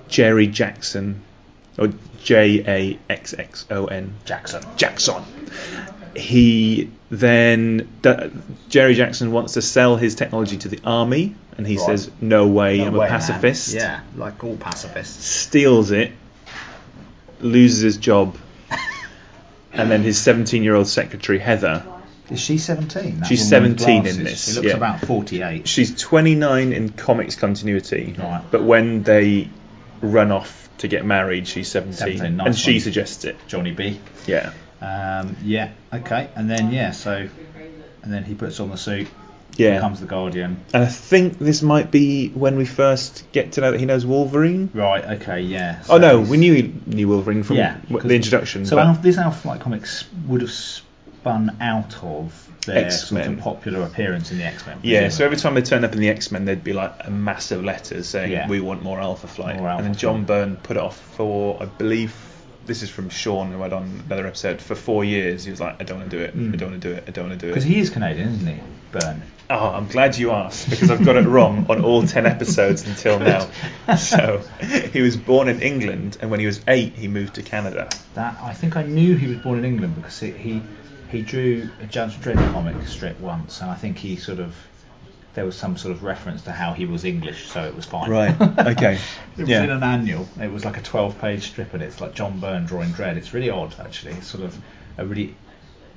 Jerry 0.09 0.49
Jackson, 0.49 1.23
or 1.79 1.91
J 2.23 2.65
A 2.67 2.99
X 3.13 3.35
X 3.35 3.67
O 3.71 3.87
N 3.87 4.15
Jackson. 4.25 4.63
Jackson. 4.77 5.23
He 6.15 6.91
then 7.11 7.89
d- 8.03 8.31
Jerry 8.69 8.95
Jackson 8.95 9.33
wants 9.33 9.55
to 9.55 9.63
sell 9.63 9.97
his 9.97 10.15
technology 10.15 10.57
to 10.59 10.69
the 10.69 10.81
army, 10.85 11.35
and 11.57 11.67
he 11.67 11.77
Right. 11.77 11.87
says, 11.87 12.11
"No 12.21 12.47
way, 12.49 12.79
No 12.79 12.87
I'm 12.87 12.93
way, 12.95 13.07
a 13.07 13.11
man. 13.11 13.21
pacifist." 13.21 13.75
Yeah, 13.75 14.01
like 14.17 14.43
all 14.45 14.57
pacifists. 14.57 15.25
Steals 15.27 15.91
it, 15.91 16.13
loses 17.41 17.81
his 17.81 17.97
job, 17.97 18.37
and 19.73 19.91
then 19.91 20.03
his 20.03 20.19
17-year-old 20.19 20.87
secretary 20.87 21.39
Heather. 21.39 21.83
Is 22.31 22.41
she 22.41 22.57
17? 22.59 23.21
That 23.21 23.27
She's 23.27 23.47
17 23.47 24.07
in 24.07 24.25
this, 24.25 24.47
She 24.47 24.53
looks 24.55 24.69
yeah. 24.69 24.75
about 24.77 25.01
48. 25.05 25.69
She's 25.69 25.95
29 26.01 26.73
in 26.73 26.89
comics 26.91 27.37
continuity, 27.37 28.15
Right. 28.19 28.41
but 28.51 28.63
when 28.63 29.03
they 29.03 29.49
run 30.01 30.33
off 30.33 30.69
to 30.79 30.89
get 30.89 31.05
married, 31.05 31.47
she's 31.47 31.69
17, 31.69 31.97
17, 32.19 32.37
nice 32.37 32.47
and 32.47 32.57
she 32.59 32.81
suggests 32.81 33.25
it. 33.25 33.37
Johnny 33.49 33.73
B. 33.73 34.01
Yeah. 34.27 34.51
Um, 34.83 35.37
yeah, 35.45 35.73
okay. 35.93 36.29
And 36.35 36.51
then, 36.51 36.73
yeah, 36.73 36.91
so. 36.91 37.29
And 38.03 38.13
then 38.13 38.25
he 38.25 38.35
puts 38.35 38.59
on 38.61 38.71
the 38.71 38.77
suit. 38.77 39.09
Yeah. 39.57 39.75
Becomes 39.77 40.01
the 40.01 40.07
Guardian. 40.07 40.65
And 40.73 40.83
I 40.83 40.87
think 40.87 41.39
this 41.39 41.61
might 41.63 41.91
be 41.91 42.31
when 42.31 42.57
we 42.57 42.65
first 42.65 43.31
get 43.33 43.53
to 43.53 43.61
know 43.61 43.71
that 43.71 43.79
he 43.79 43.85
knows 43.87 44.05
Wolverine. 44.07 44.71
Right, 44.73 45.05
okay, 45.21 45.43
yeah. 45.43 45.83
Oh 45.91 45.99
no, 45.99 46.21
we 46.21 46.39
knew 46.39 46.55
he 46.55 46.75
knew 46.87 47.07
Wolverine 47.09 47.43
from 47.43 47.57
Yeah, 47.57 47.79
the 47.89 48.17
introduction. 48.17 48.65
So 48.65 48.79
Alpha, 48.79 49.03
this 49.03 49.19
Alpha 49.19 49.39
Flight 49.39 49.61
comics 49.61 50.05
would 50.27 50.41
have 50.41 50.51
spun 50.51 51.55
out 51.61 52.03
of 52.03 52.49
their 52.65 52.87
X-Men. 52.87 53.35
of 53.35 53.41
popular 53.41 53.83
appearance 53.83 54.33
in 54.33 54.39
the 54.39 54.45
X 54.45 54.67
Men. 54.67 54.79
yeah, 54.83 55.11
so 55.11 55.25
every 55.25 55.37
time 55.37 55.55
they 55.55 55.63
turned 55.63 55.85
up 55.85 55.93
in 55.93 55.99
the 56.01 56.09
X 56.09 56.33
Men, 56.33 56.47
there'd 56.47 56.65
be 56.65 56.73
like 56.73 56.95
a 57.01 57.11
massive 57.11 57.63
letters 57.63 58.09
saying 58.09 58.33
Yeah. 58.33 58.49
we 58.49 58.61
want 58.61 58.83
more 58.83 58.99
Alpha 59.01 59.27
Flight, 59.29 59.59
More 59.59 59.69
Alpha 59.69 59.85
and 59.85 59.93
then 59.95 59.99
John 60.01 60.25
Flight. 60.25 60.27
Byrne 60.29 60.57
put 60.57 60.77
it 60.79 60.83
off 60.83 60.99
for 60.99 61.63
I 61.63 61.67
believe 61.67 62.15
this 62.67 62.83
is 62.83 62.91
from 62.91 63.09
Sean 63.09 63.51
who 63.53 63.61
had 63.61 63.73
on 63.73 64.03
another 64.07 64.27
episode 64.27 64.61
for 64.61 64.75
four 64.75 65.05
years. 65.05 65.45
He 65.45 65.51
was 65.51 65.61
like, 65.61 65.81
I 65.81 65.85
don't 65.85 65.99
want 65.99 66.11
to 66.11 66.17
do 66.19 66.23
it, 66.23 66.37
Mm. 66.37 66.53
I 66.53 66.57
don't 66.57 66.71
want 66.71 66.83
to 66.83 66.89
do 66.89 66.95
it, 66.95 67.05
I 67.07 67.11
don't 67.11 67.29
want 67.29 67.41
to 67.41 67.47
do 67.47 67.51
it. 67.51 67.55
Because 67.55 67.65
he 67.65 67.79
is 67.81 67.91
Canadian, 67.91 68.29
isn't 68.29 68.47
he? 68.47 68.61
Byrne. 68.93 69.23
Oh, 69.51 69.69
I'm 69.69 69.87
glad 69.89 70.17
you 70.17 70.31
asked 70.31 70.71
because 70.71 70.91
I've 70.91 71.05
got 71.05 71.17
it 71.17 71.27
wrong 71.27 71.67
on 71.69 71.85
all 71.85 72.07
ten 72.07 72.25
episodes 72.27 72.87
until 72.87 73.19
now. 73.33 73.49
So 73.97 74.43
he 74.93 75.01
was 75.03 75.17
born 75.17 75.49
in 75.49 75.61
England, 75.61 76.17
and 76.21 76.31
when 76.31 76.41
he 76.41 76.47
was 76.47 76.61
eight, 76.69 76.95
he 76.95 77.09
moved 77.09 77.35
to 77.35 77.43
Canada. 77.43 77.89
That 78.15 78.39
I 78.41 78.55
think 78.55 78.77
I 78.77 78.83
knew 78.83 79.17
he 79.17 79.27
was 79.27 79.39
born 79.39 79.59
in 79.59 79.65
England 79.65 79.97
because 79.97 80.19
he 80.21 80.31
he, 80.31 80.63
he 81.11 81.23
drew 81.23 81.69
a 81.81 81.87
Judge 81.87 82.17
Dredd 82.17 82.37
comic 82.53 82.87
strip 82.87 83.19
once, 83.21 83.61
and 83.61 83.71
I 83.71 83.75
think 83.75 83.99
he 83.99 84.17
sort 84.17 84.39
of 84.39 84.55
there 85.35 85.45
was 85.47 85.57
some 85.57 85.77
sort 85.77 85.93
of 85.93 86.03
reference 86.03 86.43
to 86.43 86.53
how 86.53 86.73
he 86.73 86.85
was 86.85 87.05
English, 87.05 87.47
so 87.49 87.65
it 87.65 87.75
was 87.75 87.87
fine. 87.87 88.11
Right, 88.11 88.41
okay, 88.59 88.99
it 89.37 89.41
was 89.41 89.49
in 89.49 89.71
an 89.71 89.83
annual. 89.83 90.29
It 90.41 90.53
was 90.53 90.65
like 90.65 90.77
a 90.77 90.83
12-page 90.83 91.43
strip, 91.45 91.73
and 91.75 91.83
it's 91.83 92.01
like 92.01 92.15
John 92.15 92.39
Byrne 92.39 92.67
drawing 92.67 92.91
Dredd. 92.91 93.17
It's 93.17 93.33
really 93.33 93.51
odd, 93.51 93.75
actually. 93.81 94.13
It's 94.13 94.27
sort 94.27 94.45
of 94.45 94.59
a 94.99 95.07
really, 95.07 95.35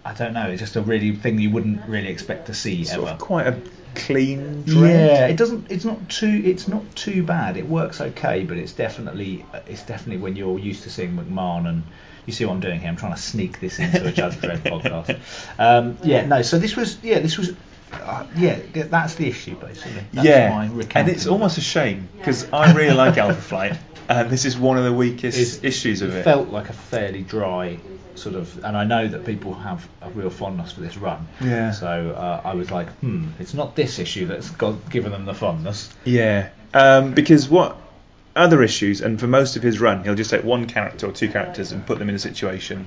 I 0.05 0.13
don't 0.13 0.33
know. 0.33 0.47
It's 0.49 0.61
just 0.61 0.75
a 0.77 0.81
really 0.81 1.15
thing 1.15 1.39
you 1.39 1.49
wouldn't 1.49 1.85
really 1.87 2.07
expect 2.07 2.47
to 2.47 2.53
see 2.53 2.83
Sort 2.85 3.03
ever. 3.03 3.11
of 3.11 3.19
quite 3.19 3.47
a 3.47 3.61
clean. 3.95 4.63
Dredd. 4.63 4.89
Yeah, 4.89 5.27
it 5.27 5.37
doesn't. 5.37 5.69
It's 5.69 5.83
not 5.85 6.09
too. 6.09 6.41
It's 6.45 6.67
not 6.67 6.95
too 6.95 7.23
bad. 7.23 7.57
It 7.57 7.67
works 7.67 7.99
okay, 7.99 8.43
but 8.43 8.57
it's 8.57 8.73
definitely. 8.73 9.45
It's 9.67 9.83
definitely 9.83 10.21
when 10.21 10.35
you're 10.37 10.59
used 10.59 10.83
to 10.83 10.89
seeing 10.89 11.15
McMahon 11.17 11.67
and. 11.67 11.83
You 12.27 12.33
see 12.33 12.43
what 12.43 12.53
I'm 12.53 12.59
doing 12.59 12.79
here? 12.79 12.89
I'm 12.89 12.95
trying 12.95 13.13
to 13.13 13.21
sneak 13.21 13.59
this 13.59 13.77
into 13.77 14.03
a 14.03 14.11
Judge 14.11 14.37
Dredd 14.37 14.57
podcast. 14.63 15.19
Um, 15.59 15.99
yeah, 16.01 16.25
no. 16.25 16.41
So 16.41 16.57
this 16.57 16.75
was. 16.75 16.97
Yeah, 17.03 17.19
this 17.19 17.37
was. 17.37 17.53
Uh, 17.91 18.25
yeah, 18.35 18.59
that's 18.73 19.15
the 19.15 19.27
issue 19.27 19.55
basically. 19.55 20.03
That's 20.13 20.27
yeah, 20.27 20.49
my 20.49 20.85
and 20.95 21.09
it's 21.09 21.27
almost 21.27 21.57
a 21.57 21.61
shame 21.61 22.09
because 22.17 22.51
I 22.51 22.73
really 22.73 22.95
like 22.95 23.17
Alpha 23.25 23.41
Flight, 23.41 23.77
and 24.09 24.29
this 24.29 24.45
is 24.45 24.57
one 24.57 24.77
of 24.77 24.83
the 24.83 24.93
weakest 24.93 25.37
It's- 25.37 25.63
issues 25.63 26.01
of 26.01 26.15
it. 26.15 26.23
felt 26.23 26.49
like 26.49 26.69
a 26.69 26.73
fairly 26.73 27.21
dry 27.21 27.77
sort 28.15 28.35
of, 28.35 28.63
and 28.63 28.77
I 28.77 28.85
know 28.85 29.07
that 29.07 29.25
people 29.25 29.53
have 29.55 29.87
a 30.01 30.09
real 30.11 30.29
fondness 30.29 30.71
for 30.71 30.79
this 30.81 30.95
run. 30.97 31.27
Yeah. 31.41 31.71
So 31.71 32.11
uh, 32.11 32.41
I 32.45 32.53
was 32.53 32.71
like, 32.71 32.89
hmm, 32.99 33.27
it's 33.39 33.53
not 33.53 33.75
this 33.75 33.99
issue 33.99 34.25
that's 34.27 34.49
got, 34.51 34.89
given 34.89 35.11
them 35.11 35.25
the 35.25 35.33
fondness. 35.33 35.93
Yeah, 36.05 36.49
um, 36.73 37.13
because 37.13 37.49
what 37.49 37.77
other 38.35 38.63
issues, 38.63 39.01
and 39.01 39.19
for 39.19 39.27
most 39.27 39.55
of 39.57 39.63
his 39.63 39.79
run, 39.79 40.03
he'll 40.03 40.15
just 40.15 40.29
take 40.29 40.43
one 40.43 40.65
character 40.65 41.07
or 41.07 41.11
two 41.11 41.27
characters 41.29 41.71
and 41.71 41.85
put 41.85 41.99
them 41.99 42.07
in 42.09 42.15
a 42.15 42.19
situation, 42.19 42.85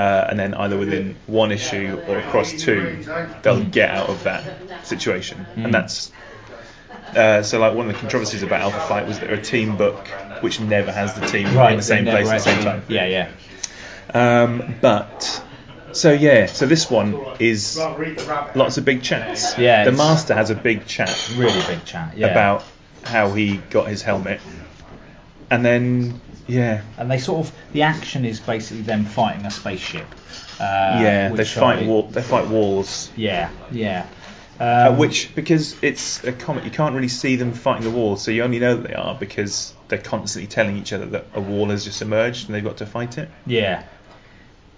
uh, 0.00 0.26
and 0.30 0.38
then 0.38 0.54
either 0.54 0.76
within 0.78 1.16
one 1.26 1.50
issue 1.52 2.00
or 2.08 2.18
across 2.18 2.52
two, 2.52 3.04
they'll 3.42 3.64
get 3.64 3.90
out 3.90 4.08
of 4.08 4.22
that 4.24 4.42
situation, 4.86 5.46
Mm. 5.56 5.64
and 5.66 5.74
that's. 5.74 6.10
Uh, 7.16 7.42
so, 7.42 7.58
like 7.58 7.74
one 7.74 7.86
of 7.88 7.92
the 7.92 7.98
controversies 7.98 8.42
about 8.42 8.60
Alpha 8.60 8.80
Flight 8.86 9.06
was 9.06 9.18
that 9.18 9.26
they're 9.28 9.38
a 9.38 9.42
team 9.42 9.76
book 9.76 10.06
which 10.42 10.60
never 10.60 10.92
has 10.92 11.14
the 11.18 11.26
team 11.26 11.46
in 11.48 11.76
the 11.76 11.82
same 11.82 12.04
place 12.04 12.28
at 12.28 12.38
the 12.38 12.50
same 12.50 12.62
time. 12.64 12.82
Yeah, 12.88 13.06
yeah. 13.16 13.28
Um, 14.14 14.76
but 14.80 15.42
so 15.92 16.12
yeah, 16.12 16.46
so 16.46 16.66
this 16.66 16.90
one 16.90 17.16
is 17.40 17.76
lots 18.54 18.78
of 18.78 18.84
big 18.84 19.02
chats. 19.02 19.58
Yeah, 19.58 19.84
the 19.84 19.92
master 19.92 20.34
has 20.34 20.50
a 20.50 20.54
big 20.54 20.86
chat 20.86 21.30
Really 21.36 21.60
big 21.66 21.84
chat. 21.84 22.16
Yeah. 22.16 22.28
about 22.28 22.64
how 23.02 23.32
he 23.32 23.56
got 23.70 23.88
his 23.88 24.02
helmet, 24.02 24.40
and 25.50 25.64
then 25.64 26.20
Yeah. 26.50 26.82
and 26.98 27.10
they 27.10 27.18
sort 27.18 27.46
of 27.46 27.52
the 27.72 27.82
action 27.82 28.24
is 28.24 28.40
basically 28.40 28.82
them 28.82 29.04
fighting 29.04 29.46
a 29.46 29.50
spaceship. 29.50 30.06
Uh, 30.58 31.00
yeah, 31.02 31.28
they 31.30 31.44
fight 31.44 31.84
I- 31.84 31.86
wall, 31.86 32.02
they 32.02 32.22
fight 32.22 32.48
walls. 32.48 33.10
Yeah, 33.16 33.50
yeah. 33.70 34.06
Uh, 34.58 34.90
Um, 34.90 34.98
which 34.98 35.34
because 35.34 35.74
it's 35.82 36.22
a 36.22 36.32
comic, 36.32 36.64
you 36.64 36.70
can't 36.70 36.94
really 36.94 37.08
see 37.08 37.36
them 37.36 37.52
fighting 37.54 37.84
the 37.84 37.96
walls, 37.96 38.22
so 38.22 38.30
you 38.30 38.42
only 38.42 38.58
know 38.58 38.76
that 38.76 38.88
they 38.88 38.94
are 38.94 39.14
because 39.14 39.72
they're 39.88 39.98
constantly 39.98 40.46
telling 40.46 40.76
each 40.76 40.92
other 40.92 41.06
that 41.06 41.24
a 41.34 41.40
wall 41.40 41.70
has 41.70 41.82
just 41.84 42.02
emerged 42.02 42.46
and 42.46 42.54
they've 42.54 42.62
got 42.64 42.76
to 42.78 42.86
fight 42.86 43.16
it. 43.16 43.30
Yeah. 43.46 43.84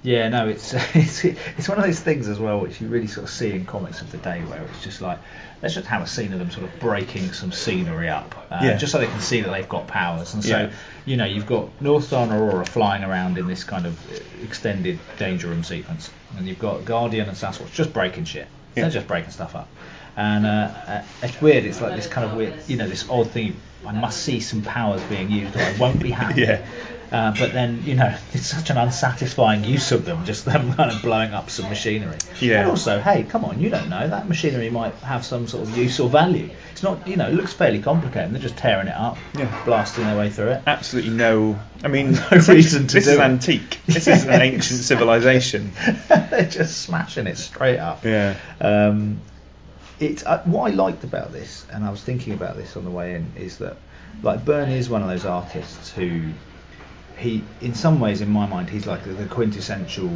Yeah, 0.02 0.28
no, 0.30 0.48
it's 0.48 0.74
it's 0.94 1.24
it's 1.24 1.68
one 1.68 1.78
of 1.78 1.84
those 1.84 2.00
things 2.00 2.28
as 2.28 2.38
well 2.40 2.60
which 2.60 2.80
you 2.80 2.88
really 2.88 3.06
sort 3.06 3.24
of 3.24 3.30
see 3.30 3.52
in 3.52 3.64
comics 3.64 4.00
of 4.00 4.10
the 4.10 4.18
day 4.18 4.40
where 4.40 4.60
it's 4.62 4.82
just 4.82 5.00
like 5.00 5.18
let's 5.62 5.74
just 5.74 5.86
have 5.86 6.02
a 6.02 6.06
scene 6.08 6.32
of 6.32 6.40
them 6.40 6.50
sort 6.50 6.64
of 6.64 6.80
breaking 6.80 7.32
some 7.32 7.52
scenery 7.52 8.08
up, 8.08 8.34
uh, 8.50 8.58
Yeah. 8.64 8.76
just 8.78 8.90
so 8.90 8.98
they 8.98 9.06
can 9.06 9.20
see 9.20 9.42
that 9.42 9.50
they've 9.52 9.68
got 9.68 9.86
powers. 9.86 10.34
And 10.34 10.42
so 10.44 10.58
Yeah. 10.58 10.70
you 11.04 11.16
know 11.16 11.24
you've 11.24 11.46
got 11.46 11.68
North 11.80 12.04
Star 12.04 12.24
and 12.24 12.32
Aurora 12.32 12.66
flying 12.66 13.04
around 13.04 13.38
in 13.38 13.46
this 13.46 13.62
kind 13.62 13.86
of 13.86 13.96
uh, 14.12 14.18
extended 14.42 14.98
danger 15.18 15.46
room 15.46 15.62
sequence, 15.62 16.10
and 16.36 16.48
you've 16.48 16.58
got 16.58 16.84
Guardian 16.84 17.28
and 17.28 17.36
Sasquatch 17.36 17.72
just 17.72 17.92
breaking 17.92 18.24
shit. 18.24 18.48
Yeah. 18.74 18.82
They're 18.84 18.90
just 18.90 19.06
breaking 19.06 19.30
stuff 19.30 19.54
up, 19.54 19.68
and 20.16 20.44
uh, 20.46 20.70
uh, 20.88 21.02
it's 21.22 21.40
weird. 21.40 21.64
It's 21.64 21.80
like 21.80 21.94
this 21.94 22.08
kind 22.08 22.28
of 22.28 22.34
weird, 22.36 22.54
you 22.66 22.76
know, 22.76 22.88
this 22.88 23.08
odd 23.08 23.30
thing. 23.30 23.54
I 23.86 23.92
must 23.92 24.22
see 24.22 24.40
some 24.40 24.62
powers 24.62 25.02
being 25.04 25.30
used, 25.30 25.54
or 25.56 25.60
I 25.60 25.76
won't 25.78 26.00
be 26.00 26.10
happy. 26.10 26.40
Yeah. 26.46 26.64
Uh, 27.12 27.35
but 27.38 27.53
then, 27.53 27.83
you 27.85 27.94
know, 27.94 28.14
it's 28.33 28.46
such 28.46 28.70
an 28.70 28.79
unsatisfying 28.79 29.64
use 29.64 29.92
of 29.92 30.05
them, 30.07 30.25
just 30.25 30.46
them 30.46 30.72
kind 30.72 30.90
of 30.90 31.03
blowing 31.03 31.35
up 31.35 31.51
some 31.51 31.68
machinery. 31.68 32.16
Yeah. 32.40 32.61
And 32.62 32.70
also, 32.70 33.01
hey, 33.01 33.25
come 33.25 33.44
on, 33.44 33.61
you 33.61 33.68
don't 33.68 33.90
know. 33.90 34.09
That 34.09 34.29
machinery 34.29 34.70
might 34.70 34.94
have 34.96 35.25
some 35.25 35.46
sort 35.46 35.68
of 35.68 35.77
use 35.77 36.01
or 36.01 36.09
value. 36.09 36.48
It's 36.72 36.83
not, 36.83 37.07
you 37.07 37.16
know, 37.16 37.29
it 37.29 37.35
looks 37.35 37.53
fairly 37.53 37.81
complicated. 37.83 38.33
They're 38.33 38.40
just 38.40 38.57
tearing 38.57 38.88
it 38.88 38.94
up, 38.96 39.18
Yeah. 39.38 39.62
blasting 39.66 40.05
their 40.05 40.16
way 40.16 40.31
through 40.31 40.53
it. 40.53 40.62
Absolutely 40.66 41.11
no. 41.12 41.59
I 41.85 41.88
mean, 41.88 42.12
No 42.33 42.38
reason 42.48 42.87
to 42.87 42.94
this 42.94 43.05
do 43.05 43.11
is 43.12 43.18
it. 43.18 43.20
antique. 43.20 43.79
This 43.87 44.09
is 44.09 44.25
an 44.25 44.40
ancient 44.40 44.81
civilization. 44.92 45.72
They're 46.09 46.48
just 46.48 46.81
smashing 46.81 47.27
it 47.27 47.37
straight 47.37 47.79
up. 47.79 48.05
Yeah. 48.05 48.37
Um, 48.61 49.20
it's 50.01 50.25
uh, 50.25 50.42
what 50.46 50.72
I 50.72 50.75
liked 50.75 51.05
about 51.05 51.33
this, 51.33 51.66
and 51.70 51.85
I 51.85 51.90
was 51.90 52.03
thinking 52.03 52.33
about 52.33 52.57
this 52.57 52.77
on 52.77 52.85
the 52.85 52.90
way 52.90 53.14
in, 53.14 53.31
is 53.37 53.59
that 53.59 53.77
like 54.22 54.44
Byrne 54.44 54.70
is 54.70 54.88
one 54.88 55.03
of 55.03 55.09
those 55.09 55.25
artists 55.27 55.90
who 55.92 56.22
he, 57.22 57.42
in 57.61 57.74
some 57.74 58.00
ways, 58.00 58.20
in 58.20 58.30
my 58.30 58.46
mind, 58.46 58.68
he's 58.70 58.87
like 58.87 59.04
the 59.04 59.26
quintessential 59.26 60.11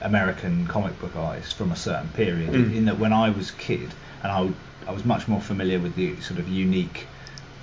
American 0.00 0.66
comic 0.66 0.98
book 0.98 1.14
artist 1.16 1.54
from 1.54 1.70
a 1.72 1.76
certain 1.76 2.08
period. 2.08 2.50
Mm. 2.50 2.74
In 2.74 2.84
that 2.86 2.98
when 2.98 3.12
I 3.12 3.30
was 3.30 3.50
a 3.50 3.54
kid, 3.54 3.88
and 4.22 4.32
I, 4.32 4.50
I 4.88 4.92
was 4.92 5.04
much 5.04 5.28
more 5.28 5.40
familiar 5.40 5.78
with 5.78 5.94
the 5.94 6.18
sort 6.20 6.40
of 6.40 6.48
unique 6.48 7.06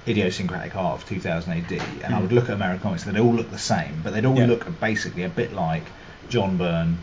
idiosyncratic 0.07 0.75
art 0.75 1.01
of 1.01 1.09
2000 1.09 1.51
AD, 1.51 1.71
and 2.03 2.13
I 2.15 2.19
Mm. 2.19 2.21
would 2.21 2.31
look 2.31 2.45
at 2.45 2.51
American 2.51 2.81
comics, 2.83 3.03
they'd 3.03 3.19
all 3.19 3.33
look 3.33 3.51
the 3.51 3.57
same, 3.57 4.01
but 4.03 4.13
they'd 4.13 4.25
all 4.25 4.37
Yeah. 4.37 4.45
look 4.45 4.79
basically 4.79 5.23
a 5.23 5.29
bit 5.29 5.53
like 5.53 5.83
John 6.29 6.57
Byrne 6.57 6.97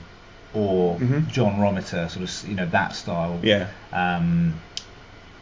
or 0.54 0.98
Mhm. 1.00 1.28
John 1.28 1.56
Romita, 1.58 2.08
sort 2.08 2.22
of 2.28 2.48
you 2.48 2.54
know 2.54 2.66
that 2.66 2.94
style. 2.94 3.40
Yeah. 3.42 3.66
Um, 3.92 4.54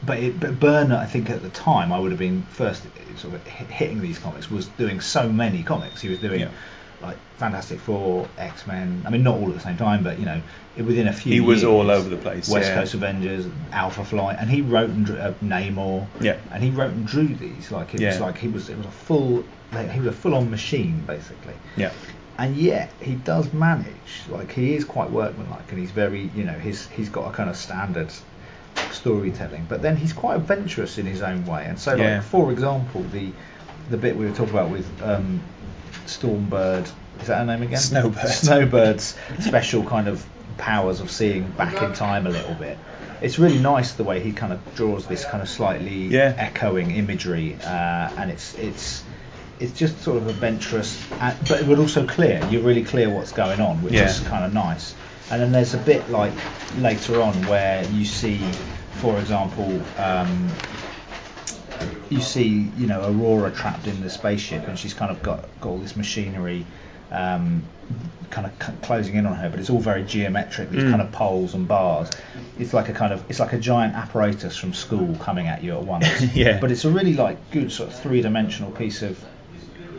but 0.04 0.18
it, 0.18 0.40
but 0.40 0.58
Byrne, 0.58 0.92
I 0.92 1.06
think 1.06 1.30
at 1.30 1.42
the 1.42 1.50
time, 1.50 1.92
I 1.92 1.98
would 1.98 2.10
have 2.10 2.18
been 2.18 2.42
first 2.50 2.82
sort 3.16 3.34
of 3.34 3.46
hitting 3.46 4.00
these 4.00 4.18
comics 4.18 4.50
was 4.50 4.66
doing 4.66 5.00
so 5.00 5.28
many 5.28 5.62
comics. 5.62 6.00
He 6.00 6.08
was 6.08 6.18
doing 6.18 6.40
Yeah. 6.40 6.48
like 7.02 7.16
Fantastic 7.36 7.78
Four, 7.80 8.26
X 8.38 8.66
Men. 8.66 9.02
I 9.06 9.10
mean, 9.10 9.22
not 9.22 9.36
all 9.36 9.48
at 9.48 9.54
the 9.54 9.60
same 9.60 9.76
time, 9.76 10.02
but 10.02 10.18
you 10.18 10.24
know, 10.24 10.40
within 10.76 11.08
a 11.08 11.12
few. 11.12 11.32
He 11.32 11.40
was 11.40 11.62
years, 11.62 11.64
all 11.64 11.90
over 11.90 12.08
the 12.08 12.16
place, 12.16 12.48
West 12.48 12.68
yeah. 12.68 12.76
Coast 12.76 12.94
Avengers, 12.94 13.46
Alpha 13.72 14.04
Flight, 14.04 14.36
and 14.40 14.48
he 14.50 14.62
wrote 14.62 14.90
and 14.90 15.04
drew 15.04 15.16
uh, 15.16 15.34
Namor. 15.42 16.06
Yeah. 16.20 16.38
And 16.50 16.62
he 16.62 16.70
wrote 16.70 16.92
and 16.92 17.06
drew 17.06 17.28
these 17.28 17.70
like 17.70 17.94
it 17.94 18.00
was 18.00 18.20
like 18.20 18.38
he 18.38 18.48
was 18.48 18.68
it 18.70 18.76
was 18.76 18.86
a 18.86 18.90
full 18.90 19.44
like, 19.72 19.90
he 19.90 19.98
was 20.00 20.08
a 20.08 20.12
full 20.12 20.34
on 20.34 20.50
machine 20.50 21.02
basically 21.06 21.54
Yeah. 21.78 21.92
and 22.36 22.54
yet 22.56 22.92
he 23.00 23.14
does 23.14 23.50
manage 23.54 23.86
like 24.28 24.52
he 24.52 24.74
is 24.74 24.84
quite 24.84 25.10
workmanlike 25.10 25.70
and 25.70 25.78
he's 25.78 25.90
very 25.90 26.30
you 26.34 26.44
know 26.44 26.52
he's 26.52 26.86
he's 26.88 27.08
got 27.08 27.26
a 27.26 27.32
kind 27.32 27.48
of 27.48 27.56
standard 27.56 28.12
storytelling 28.90 29.66
but 29.68 29.82
then 29.82 29.96
he's 29.96 30.12
quite 30.12 30.36
adventurous 30.36 30.98
in 30.98 31.06
his 31.06 31.22
own 31.22 31.44
way 31.46 31.64
and 31.66 31.78
so 31.78 31.94
Yeah. 31.94 32.16
like 32.16 32.24
for 32.24 32.52
example 32.52 33.02
the 33.12 33.32
the 33.90 33.96
bit 33.96 34.16
we 34.16 34.24
were 34.26 34.32
talking 34.32 34.54
about 34.54 34.70
with 34.70 34.86
um, 35.02 35.40
Stormbird 36.06 36.90
is 37.20 37.26
that 37.28 37.38
her 37.38 37.44
name 37.46 37.62
again 37.62 37.78
Snowbird. 37.78 38.14
Snowbird's 38.28 39.16
special 39.40 39.84
kind 39.84 40.08
of 40.08 40.24
powers 40.58 41.00
of 41.00 41.10
seeing 41.10 41.50
back 41.52 41.82
in 41.82 41.92
time 41.94 42.26
a 42.26 42.30
little 42.30 42.54
bit 42.54 42.78
it's 43.20 43.38
really 43.38 43.58
nice 43.58 43.92
the 43.92 44.04
way 44.04 44.20
he 44.20 44.32
kind 44.32 44.52
of 44.52 44.74
draws 44.74 45.06
this 45.06 45.24
kind 45.24 45.42
of 45.42 45.48
slightly 45.48 46.06
Yeah. 46.06 46.34
echoing 46.36 46.90
imagery 46.92 47.56
uh, 47.64 47.66
and 48.16 48.30
it's 48.30 48.54
it's 48.58 49.04
it's 49.60 49.78
just 49.78 50.00
sort 50.02 50.16
of 50.16 50.26
adventurous, 50.26 51.00
and, 51.20 51.36
but 51.48 51.64
but 51.68 51.78
also 51.78 52.04
clear. 52.04 52.44
You're 52.50 52.62
really 52.62 52.82
clear 52.82 53.08
what's 53.08 53.30
going 53.30 53.60
on, 53.60 53.80
which 53.84 53.92
Yeah. 53.92 54.06
is 54.06 54.18
kind 54.18 54.44
of 54.44 54.52
nice. 54.52 54.92
And 55.30 55.40
then 55.40 55.52
there's 55.52 55.74
a 55.74 55.78
bit 55.78 56.10
like 56.10 56.32
later 56.76 57.20
on 57.22 57.34
where 57.46 57.84
you 57.90 58.04
see, 58.04 58.38
for 58.94 59.18
example, 59.18 59.80
um, 59.98 60.50
you 62.10 62.20
see 62.20 62.70
you 62.76 62.86
know 62.86 63.02
Aurora 63.10 63.50
trapped 63.50 63.86
in 63.86 64.00
the 64.02 64.10
spaceship, 64.10 64.68
and 64.68 64.78
she's 64.78 64.94
kind 64.94 65.10
of 65.10 65.22
got 65.22 65.44
got 65.60 65.70
all 65.70 65.78
this 65.78 65.96
machinery. 65.96 66.66
Um, 67.10 67.62
kind 68.30 68.46
of 68.46 68.52
c- 68.66 68.72
closing 68.80 69.16
in 69.16 69.26
on 69.26 69.34
her, 69.36 69.50
but 69.50 69.60
it's 69.60 69.68
all 69.68 69.78
very 69.78 70.02
geometric. 70.04 70.70
These 70.70 70.84
Mm. 70.84 70.90
kind 70.90 71.02
of 71.02 71.12
poles 71.12 71.52
and 71.52 71.68
bars. 71.68 72.08
It's 72.58 72.72
like 72.72 72.88
a 72.88 72.94
kind 72.94 73.12
of 73.12 73.22
it's 73.28 73.38
like 73.40 73.52
a 73.52 73.58
giant 73.58 73.94
apparatus 73.94 74.56
from 74.56 74.72
school 74.72 75.14
coming 75.16 75.46
at 75.48 75.62
you 75.62 75.74
at 75.76 75.82
once. 75.84 76.06
Yeah. 76.34 76.58
But 76.58 76.70
it's 76.72 76.86
a 76.86 76.90
really 76.90 77.12
like 77.14 77.50
good 77.50 77.70
sort 77.70 77.90
of 77.90 77.98
three 78.00 78.22
dimensional 78.22 78.70
piece 78.70 79.02
of 79.02 79.22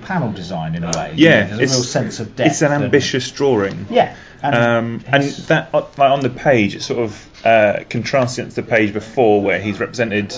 panel 0.05 0.31
design 0.31 0.75
in 0.75 0.83
a 0.83 0.91
way. 0.95 1.13
Yeah. 1.15 1.45
there's 1.45 1.71
a 1.71 1.75
real 1.75 1.83
sense 1.83 2.19
of 2.19 2.35
depth. 2.35 2.51
It's 2.51 2.61
an 2.61 2.71
and- 2.71 2.83
ambitious 2.85 3.29
drawing. 3.31 3.87
yeah. 3.89 4.15
And, 4.41 4.55
um, 4.55 5.03
and 5.07 5.23
that 5.47 5.69
uh, 5.73 5.85
like 5.97 6.11
on 6.11 6.19
the 6.19 6.29
page, 6.29 6.75
it 6.75 6.81
sort 6.81 6.99
of 6.99 7.45
uh, 7.45 7.83
contrasts 7.89 8.37
against 8.37 8.57
the 8.57 8.63
page 8.63 8.91
before, 8.91 9.41
where 9.41 9.57
he's 9.61 9.79
represented 9.79 10.35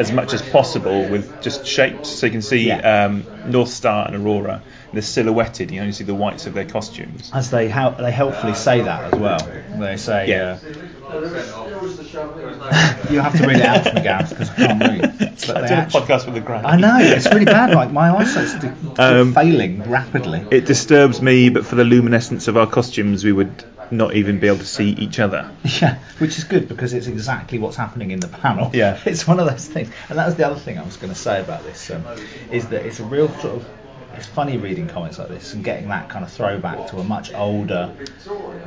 as 0.00 0.10
much 0.10 0.34
as 0.34 0.42
possible 0.42 1.08
with 1.08 1.42
just 1.42 1.64
shapes. 1.64 2.08
So 2.08 2.26
you 2.26 2.32
can 2.32 2.42
see 2.42 2.66
Yeah. 2.66 3.04
um, 3.04 3.24
North 3.46 3.68
Star 3.68 4.06
and 4.08 4.16
Aurora. 4.16 4.62
They're 4.92 5.02
silhouetted. 5.02 5.70
You 5.70 5.80
only 5.80 5.92
see 5.92 6.04
the 6.04 6.14
whites 6.14 6.46
of 6.46 6.54
their 6.54 6.64
costumes. 6.64 7.30
as 7.34 7.50
they 7.50 7.68
hel- 7.68 7.96
they 7.98 8.12
helpfully 8.12 8.54
say 8.54 8.82
that 8.82 9.12
as 9.12 9.20
well. 9.20 9.40
They 9.78 9.96
say 9.96 10.28
Yeah. 10.28 10.58
uh, 10.62 11.06
you 13.10 13.20
have 13.20 13.36
to 13.36 13.46
read 13.46 13.56
it 13.58 13.64
out 13.64 13.84
for 13.86 13.94
me, 13.94 14.02
Gareth, 14.02 14.30
because 14.30 14.50
I 14.50 14.54
can't 14.54 14.82
read. 14.82 15.14
It's 15.20 15.46
But 15.46 15.54
like 15.56 15.62
they 15.62 15.68
doing 15.68 15.80
a 15.80 15.82
actually- 15.82 16.00
podcast 16.02 16.24
with 16.26 16.34
the 16.34 16.40
grand. 16.40 16.66
I 16.66 16.76
know 16.76 16.96
it's 16.98 17.26
really 17.26 17.44
bad. 17.44 17.74
Like 17.74 17.92
my 17.92 18.10
eyesight's 18.16 18.58
d- 18.58 18.68
Um, 18.98 19.34
failing 19.34 19.88
rapidly. 19.88 20.44
It 20.50 20.66
disturbs 20.66 21.20
me, 21.22 21.48
but 21.50 21.64
for 21.66 21.76
the 21.76 21.84
luminescence 21.84 22.48
of 22.48 22.56
our 22.56 22.66
costumes, 22.66 23.24
we 23.24 23.32
would 23.32 23.64
not 23.90 24.14
even 24.16 24.40
be 24.40 24.48
able 24.48 24.58
to 24.58 24.66
see 24.66 24.90
each 24.90 25.20
other. 25.20 25.50
Yeah, 25.80 25.98
which 26.18 26.38
is 26.38 26.44
good 26.44 26.68
because 26.68 26.92
it's 26.94 27.06
exactly 27.06 27.58
what's 27.58 27.76
happening 27.76 28.10
in 28.10 28.20
the 28.20 28.28
panel. 28.28 28.70
Yeah. 28.74 28.98
it's 29.04 29.26
one 29.26 29.38
of 29.40 29.46
those 29.48 29.66
things, 29.66 29.90
and 30.08 30.18
that 30.18 30.26
was 30.26 30.36
the 30.36 30.46
other 30.46 30.58
thing 30.58 30.78
I 30.78 30.82
was 30.84 30.96
going 30.96 31.12
to 31.12 31.18
say 31.18 31.40
about 31.40 31.64
this 31.64 31.90
um, 31.90 32.04
is 32.50 32.68
that 32.68 32.86
it's 32.86 33.00
a 33.00 33.04
real 33.04 33.28
sort 33.40 33.56
of 33.56 33.66
it's 34.16 34.26
funny 34.26 34.56
reading 34.56 34.88
comics 34.88 35.18
like 35.18 35.28
this 35.28 35.54
and 35.54 35.64
getting 35.64 35.88
that 35.88 36.08
kind 36.08 36.24
of 36.24 36.32
throwback 36.32 36.88
to 36.88 36.98
a 36.98 37.04
much 37.04 37.32
older 37.34 37.92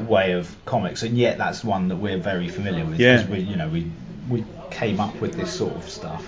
way 0.08 0.34
of 0.34 0.54
comics, 0.66 1.04
and 1.04 1.18
yet 1.18 1.38
that's 1.38 1.64
one 1.64 1.88
that 1.90 1.98
we're 1.98 2.18
very 2.18 2.50
familiar 2.50 2.86
with. 2.86 3.00
Yeah. 3.00 3.28
we, 3.28 3.40
you 3.40 3.56
know, 3.56 3.70
we 3.70 3.92
we 4.30 4.46
came 4.72 5.00
up 5.00 5.20
with 5.20 5.34
this 5.34 5.52
sort 5.52 5.76
of 5.76 5.90
stuff, 5.90 6.26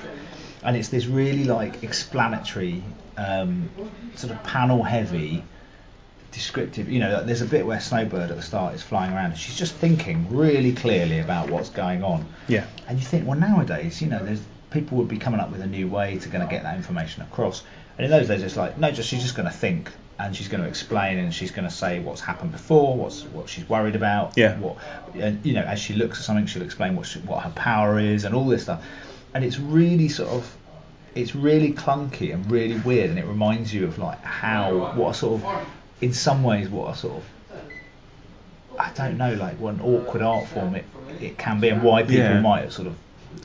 and 0.63 0.75
it's 0.75 0.89
this 0.89 1.05
really 1.05 1.43
like 1.43 1.84
explanatory, 1.84 2.84
um, 3.17 3.69
sort 4.15 4.34
of 4.34 4.43
panel 4.43 4.84
heavy 4.84 5.43
descriptive. 6.31 6.89
You 6.89 6.99
know, 6.99 7.23
there's 7.23 7.41
a 7.41 7.45
bit 7.45 7.65
where 7.65 7.79
Snowbird 7.79 8.31
at 8.31 8.36
the 8.36 8.41
start 8.41 8.73
is 8.73 8.81
flying 8.81 9.13
around 9.13 9.31
and 9.31 9.38
she's 9.38 9.57
just 9.57 9.75
thinking 9.75 10.27
really 10.36 10.73
clearly 10.73 11.19
about 11.19 11.49
what's 11.49 11.69
going 11.69 12.03
on. 12.03 12.25
Yeah. 12.47 12.65
And 12.88 12.97
you 12.97 13.05
think, 13.05 13.27
well, 13.27 13.38
nowadays, 13.38 14.01
you 14.01 14.07
know, 14.07 14.23
there's 14.23 14.41
people 14.71 14.97
would 14.97 15.10
be 15.10 15.17
coming 15.17 15.39
up 15.39 15.51
with 15.51 15.62
a 15.62 15.67
new 15.67 15.88
way 15.88 16.17
to 16.17 16.29
going 16.29 16.45
to 16.45 16.49
get 16.49 16.63
that 16.63 16.77
information 16.77 17.21
across. 17.23 17.63
And 18.01 18.11
in 18.11 18.17
those 18.17 18.27
days, 18.27 18.41
it's 18.41 18.57
like, 18.57 18.79
no, 18.79 18.89
just 18.89 19.07
she's 19.07 19.21
just 19.21 19.35
going 19.35 19.47
to 19.47 19.53
think 19.53 19.91
and 20.17 20.35
she's 20.35 20.47
going 20.47 20.63
to 20.63 20.67
explain 20.67 21.19
and 21.19 21.31
she's 21.31 21.51
going 21.51 21.67
to 21.69 21.73
say 21.73 21.99
what's 21.99 22.19
happened 22.19 22.51
before, 22.51 22.97
what's 22.97 23.21
what 23.25 23.47
she's 23.47 23.69
worried 23.69 23.95
about. 23.95 24.35
Yeah. 24.35 24.57
What, 24.57 24.77
and 25.13 25.45
you 25.45 25.53
know, 25.53 25.61
as 25.61 25.79
she 25.79 25.93
looks 25.93 26.17
at 26.17 26.25
something, 26.25 26.47
she'll 26.47 26.63
explain 26.63 26.95
what 26.95 27.05
she, 27.05 27.19
what 27.19 27.43
her 27.43 27.51
power 27.51 27.99
is 27.99 28.25
and 28.25 28.33
all 28.33 28.47
this 28.47 28.63
stuff. 28.63 28.83
And 29.35 29.45
it's 29.45 29.59
really 29.59 30.09
sort 30.09 30.29
of 30.29 30.57
it's 31.13 31.35
really 31.35 31.73
clunky 31.73 32.33
and 32.33 32.49
really 32.49 32.79
weird, 32.79 33.11
and 33.11 33.19
it 33.19 33.25
reminds 33.25 33.71
you 33.71 33.85
of 33.85 33.99
like 33.99 34.19
how 34.23 34.93
what 34.95 35.11
a 35.11 35.13
sort 35.13 35.43
of, 35.43 35.67
in 36.01 36.11
some 36.11 36.43
ways, 36.43 36.69
what 36.69 36.95
a 36.95 36.97
sort 36.97 37.17
of, 37.17 37.23
I 38.79 38.91
don't 38.95 39.19
know, 39.19 39.35
like 39.35 39.59
what 39.59 39.75
an 39.75 39.81
awkward 39.81 40.23
art 40.23 40.47
form 40.47 40.73
it 40.73 40.85
it 41.19 41.37
can 41.37 41.59
be, 41.59 41.69
and 41.69 41.83
why 41.83 42.01
people 42.01 42.17
Yeah. 42.17 42.41
might 42.41 42.71
sort 42.71 42.87
of 42.87 42.95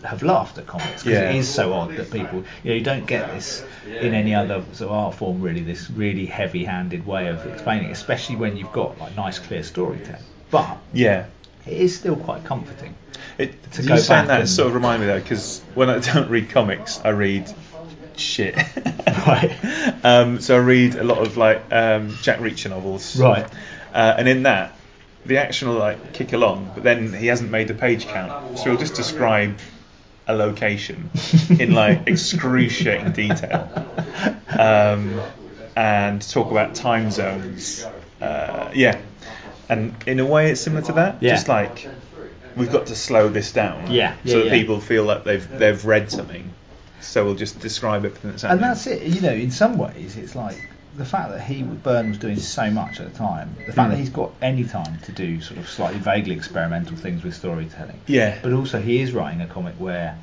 have 0.05 0.22
laughed 0.22 0.59
at 0.59 0.66
comics 0.66 1.03
because 1.03 1.18
Yeah. 1.18 1.31
it 1.31 1.37
is 1.37 1.49
so 1.49 1.72
odd 1.72 1.96
that 1.96 2.11
people, 2.11 2.44
you 2.62 2.70
know, 2.70 2.75
you 2.77 2.85
don't 2.85 3.07
get 3.07 3.33
this 3.35 3.64
in 3.88 4.14
any 4.14 4.35
other 4.35 4.62
sort 4.72 4.90
of 4.90 4.96
art 4.96 5.14
form 5.14 5.40
really. 5.42 5.61
This 5.62 5.90
really 5.90 6.27
heavy-handed 6.27 7.07
way 7.07 7.29
of 7.29 7.44
explaining, 7.46 7.88
it, 7.88 7.92
especially 7.92 8.37
when 8.37 8.57
you've 8.57 8.72
got 8.72 8.99
like 9.01 9.16
nice, 9.16 9.38
clear 9.38 9.62
storytelling. 9.62 10.22
But 10.51 10.79
Yeah. 10.92 11.25
it 11.66 11.72
is 11.72 11.96
still 11.99 12.16
quite 12.16 12.44
comforting. 12.44 12.94
It, 13.38 13.72
To 13.72 13.83
you 13.83 13.88
go 13.88 13.96
saying 13.96 14.22
back 14.22 14.29
that 14.29 14.40
and- 14.40 14.49
sort 14.49 14.68
of 14.68 14.75
remind 14.75 15.01
me 15.03 15.09
though, 15.09 15.18
because 15.20 15.61
when 15.75 15.90
I 15.90 15.99
don't 16.12 16.29
read 16.31 16.51
comics, 16.51 17.01
I 17.05 17.09
read 17.11 17.51
shit. 18.16 18.57
Right. 19.27 19.51
Um, 20.05 20.38
so 20.40 20.55
I 20.55 20.59
read 20.61 20.94
a 20.94 21.03
lot 21.03 21.18
of 21.18 21.37
like 21.37 21.62
um, 21.72 22.16
Jack 22.22 22.38
Reacher 22.38 22.70
novels. 22.70 23.16
Right. 23.18 23.44
Uh, 23.92 24.14
and 24.18 24.29
in 24.29 24.44
that, 24.44 24.72
the 25.25 25.38
action 25.38 25.68
will 25.68 25.79
like 25.79 26.12
kick 26.12 26.33
along, 26.33 26.70
but 26.75 26.85
then 26.85 27.12
he 27.12 27.27
hasn't 27.27 27.51
made 27.51 27.66
the 27.66 27.75
page 27.75 28.07
count, 28.07 28.57
so 28.59 28.64
he'll 28.70 28.77
just 28.79 28.94
describe 28.94 29.57
a 30.26 30.34
location 30.34 31.10
in 31.50 31.72
like 31.72 32.06
excruciating 32.06 33.12
detail, 33.12 33.70
um, 34.58 35.20
and 35.76 36.22
talk 36.28 36.50
about 36.50 36.74
time 36.74 37.10
zones. 37.10 37.84
Uh, 38.20 38.70
yeah, 38.74 39.00
and 39.68 39.94
in 40.06 40.20
a 40.20 40.26
way, 40.26 40.50
it's 40.50 40.60
similar 40.60 40.82
to 40.82 40.92
that. 40.94 41.22
Yeah. 41.22 41.30
Just 41.34 41.48
like 41.48 41.88
we've 42.56 42.72
got 42.72 42.86
to 42.86 42.96
slow 42.96 43.28
this 43.28 43.52
down. 43.52 43.90
Yeah, 43.90 44.14
So 44.24 44.30
yeah, 44.30 44.36
that 44.36 44.44
yeah. 44.46 44.52
people 44.52 44.80
feel 44.80 45.04
like 45.04 45.24
they've 45.24 45.48
they've 45.48 45.84
read 45.84 46.10
something. 46.10 46.50
So 47.00 47.24
we'll 47.24 47.34
just 47.34 47.60
describe 47.60 48.04
it 48.04 48.14
that's 48.22 48.42
happening. 48.42 48.64
And 48.64 48.70
that's 48.72 48.86
it. 48.86 49.02
You 49.02 49.20
know, 49.20 49.32
in 49.32 49.50
some 49.50 49.78
ways, 49.78 50.16
it's 50.16 50.34
like 50.34 50.68
the 50.96 51.04
fact 51.04 51.30
that 51.30 51.40
he 51.42 51.62
Byrne 51.62 52.09
was 52.11 52.18
doing 52.18 52.37
so 52.37 52.70
much 52.70 53.00
at 53.00 53.12
the 53.12 53.18
time. 53.18 53.54
The 53.66 53.72
fact 53.72 53.88
Mm. 53.88 53.90
that 53.92 53.98
he's 53.98 54.11
got 54.11 54.32
any 54.42 54.64
time 54.64 54.98
to 55.04 55.12
do 55.12 55.40
sort 55.40 55.59
of 55.61 55.68
slightly 55.68 55.98
vaguely 56.00 56.35
experimental 56.35 56.96
things 56.96 57.22
with 57.22 57.35
storytelling. 57.35 57.98
Yeah. 58.06 58.37
But 58.42 58.52
also, 58.52 58.80
he 58.80 59.00
is 59.00 59.12
writing 59.12 59.40
a 59.40 59.46
comic 59.46 59.74
where 59.78 60.16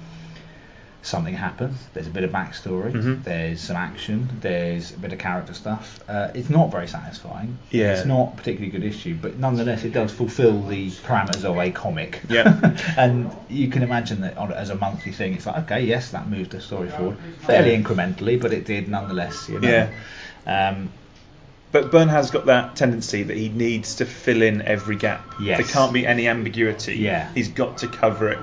something 1.05 1.33
happens. 1.33 1.75
There's 1.93 2.07
a 2.07 2.11
bit 2.11 2.23
of 2.23 2.31
backstory. 2.31 2.93
Mhm. 2.93 3.23
There's 3.25 3.59
some 3.59 3.75
action. 3.75 4.29
There's 4.39 4.91
a 4.93 4.97
bit 4.97 5.11
of 5.11 5.19
character 5.19 5.53
stuff. 5.53 5.99
Uh, 6.07 6.29
it's 6.33 6.49
not 6.49 6.71
very 6.71 6.87
satisfying. 6.87 7.57
Yeah. 7.71 7.91
It's 7.95 8.05
not 8.05 8.29
a 8.33 8.37
particularly 8.37 8.71
good 8.71 8.85
issue, 8.85 9.17
but 9.21 9.37
nonetheless, 9.37 9.83
it 9.83 9.91
does 9.91 10.13
fulfil 10.13 10.63
the 10.65 10.89
parameters 10.91 11.43
of 11.43 11.57
a 11.57 11.71
comic. 11.71 12.21
Yeah. 12.29 12.57
and 12.97 13.29
you 13.49 13.67
can 13.67 13.83
imagine 13.83 14.21
that 14.21 14.37
on, 14.37 14.53
as 14.53 14.69
a 14.69 14.75
monthly 14.75 15.11
thing, 15.11 15.33
it's 15.33 15.45
like, 15.45 15.57
okay, 15.65 15.83
yes, 15.83 16.11
that 16.11 16.29
moved 16.29 16.51
the 16.51 16.61
story 16.61 16.87
forward 16.89 17.17
fairly 17.41 17.77
incrementally, 17.77 18.39
but 18.39 18.53
it 18.53 18.65
did 18.65 18.87
nonetheless. 18.87 19.49
You 19.49 19.59
know? 19.59 19.67
Yeah. 19.67 19.89
Um, 20.45 20.89
But 21.71 21.89
Byrne 21.91 22.09
has 22.09 22.29
got 22.29 22.45
that 22.45 22.75
tendency 22.75 23.23
that 23.23 23.35
he 23.35 23.49
needs 23.49 23.95
to 23.95 24.05
fill 24.05 24.43
in 24.43 24.61
every 24.61 24.95
gap. 24.95 25.25
Yes. 25.41 25.57
There 25.57 25.67
can't 25.67 25.91
be 25.91 26.05
any 26.05 26.27
ambiguity. 26.27 26.97
Yeah. 26.97 27.31
He's 27.33 27.47
got 27.47 27.79
to 27.79 27.87
cover 27.87 28.29
it 28.29 28.37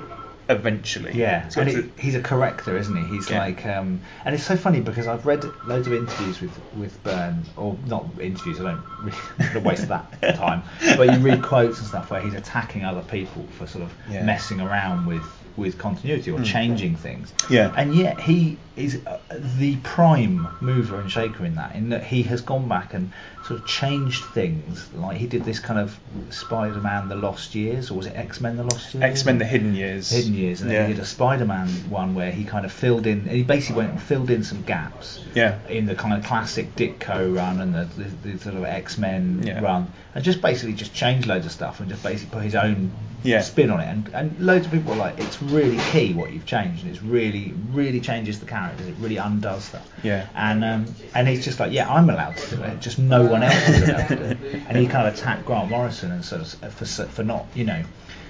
eventually. 0.48 1.12
Yeah, 1.14 1.44
He's 1.44 1.56
and 1.56 1.68
it, 1.68 1.84
he's 1.96 2.16
a 2.16 2.22
corrector, 2.22 2.76
isn't 2.76 2.96
he? 2.96 3.04
He's 3.04 3.30
Yeah. 3.30 3.38
like, 3.38 3.64
um, 3.66 4.00
and 4.24 4.34
it's 4.34 4.42
so 4.44 4.56
funny 4.56 4.80
because 4.80 5.06
I've 5.06 5.24
read 5.26 5.44
loads 5.64 5.86
of 5.86 5.92
interviews 5.92 6.40
with 6.40 6.58
with 6.76 7.00
Byrne, 7.04 7.44
or 7.56 7.76
not 7.86 8.06
interviews. 8.20 8.58
I 8.60 8.64
don't 8.64 8.82
really 9.00 9.60
waste 9.64 9.86
that 9.88 10.10
time. 10.34 10.64
But 10.96 11.12
you 11.12 11.18
read 11.20 11.42
quotes 11.44 11.78
and 11.78 11.86
stuff 11.86 12.10
where 12.10 12.20
he's 12.20 12.34
attacking 12.34 12.84
other 12.84 13.02
people 13.02 13.46
for 13.58 13.68
sort 13.68 13.84
of 13.84 13.92
Yeah. 14.10 14.24
messing 14.24 14.60
around 14.60 15.06
with 15.06 15.22
with 15.56 15.78
continuity 15.78 16.30
or 16.30 16.38
Mm. 16.38 16.44
changing 16.44 16.96
things. 16.96 17.32
Yeah. 17.50 17.72
and 17.76 17.94
yet 17.94 18.20
he 18.20 18.56
is 18.76 19.00
uh, 19.06 19.18
the 19.58 19.76
prime 19.76 20.48
mover 20.60 20.98
and 21.00 21.10
shaker 21.10 21.44
in 21.44 21.56
that, 21.56 21.74
in 21.74 21.90
that 21.90 22.02
he 22.04 22.22
has 22.24 22.40
gone 22.40 22.66
back 22.68 22.94
and 22.94 23.12
sort 23.46 23.60
of 23.60 23.66
changed 23.66 24.24
things. 24.26 24.88
Like 24.94 25.16
he 25.18 25.26
did 25.26 25.44
this 25.44 25.58
kind 25.58 25.78
of 25.78 25.98
Spider-Man: 26.30 27.08
The 27.08 27.16
Lost 27.16 27.54
Years, 27.54 27.90
or 27.90 27.94
was 27.94 28.06
it 28.06 28.14
X-Men: 28.16 28.56
The 28.56 28.62
Lost 28.62 28.94
Years? 28.94 29.02
X 29.04 29.24
Men: 29.26 29.38
The 29.38 29.44
Hidden 29.44 29.74
Years. 29.74 30.10
Hidden 30.10 30.34
Years, 30.34 30.60
and 30.62 30.70
then 30.70 30.76
yeah. 30.82 30.86
he 30.86 30.94
did 30.94 31.02
a 31.02 31.06
Spider-Man 31.06 31.68
one 31.90 32.14
where 32.14 32.30
he 32.32 32.44
kind 32.44 32.64
of 32.64 32.72
filled 32.72 33.06
in. 33.06 33.26
He 33.28 33.42
basically 33.42 33.76
went 33.76 33.90
and 33.92 34.02
filled 34.02 34.30
in 34.30 34.42
some 34.44 34.62
gaps 34.62 35.20
Yeah. 35.34 35.58
in 35.68 35.86
the 35.86 35.94
kind 35.94 36.14
of 36.14 36.24
classic 36.24 36.74
Ditko 36.76 37.36
run 37.36 37.60
and 37.60 37.74
the, 37.74 37.84
the, 37.96 38.30
the 38.32 38.38
sort 38.38 38.54
of 38.56 38.64
X-Men 38.64 39.42
Yeah. 39.44 39.60
run, 39.60 39.92
and 40.14 40.24
just 40.24 40.40
basically 40.40 40.74
just 40.74 40.94
changed 40.94 41.26
loads 41.26 41.44
of 41.46 41.52
stuff 41.52 41.80
and 41.80 41.88
just 41.88 42.02
basically 42.02 42.34
put 42.34 42.44
his 42.44 42.54
own 42.54 42.90
Yeah. 43.22 43.42
spin 43.42 43.70
on 43.70 43.80
it. 43.80 43.88
And, 43.88 44.08
and 44.14 44.40
loads 44.40 44.66
of 44.66 44.72
people 44.72 44.92
were 44.92 44.98
like, 44.98 45.18
it's 45.18 45.42
really 45.50 45.78
key 45.90 46.14
what 46.14 46.32
you've 46.32 46.46
changed, 46.46 46.82
and 46.84 46.90
it's 46.94 47.02
really 47.02 47.52
really 47.72 48.00
changes 48.00 48.40
the 48.40 48.46
characters. 48.46 48.86
It 48.88 48.94
really 49.00 49.16
undoes 49.18 49.64
stuff. 49.64 49.86
Yeah. 50.02 50.26
And 50.34 50.64
um, 50.64 50.86
and 51.14 51.28
he's 51.28 51.44
just 51.44 51.60
like, 51.60 51.72
yeah, 51.72 51.88
I'm 51.92 52.08
allowed 52.08 52.36
to 52.36 52.56
do 52.56 52.62
it. 52.62 52.80
Just 52.80 52.98
no 52.98 53.24
one 53.26 53.42
else 53.42 53.68
is 53.68 53.88
allowed 53.88 54.08
to 54.08 54.16
do 54.16 54.22
it. 54.22 54.38
And 54.68 54.76
he 54.78 54.86
kind 54.86 55.06
of 55.08 55.14
attacked 55.14 55.44
Grant 55.46 55.68
Morrison 55.70 56.12
and 56.12 56.24
sort 56.24 56.42
of 56.42 56.74
for 56.74 56.84
for 56.86 57.22
not 57.24 57.46
you 57.54 57.64
know 57.64 57.82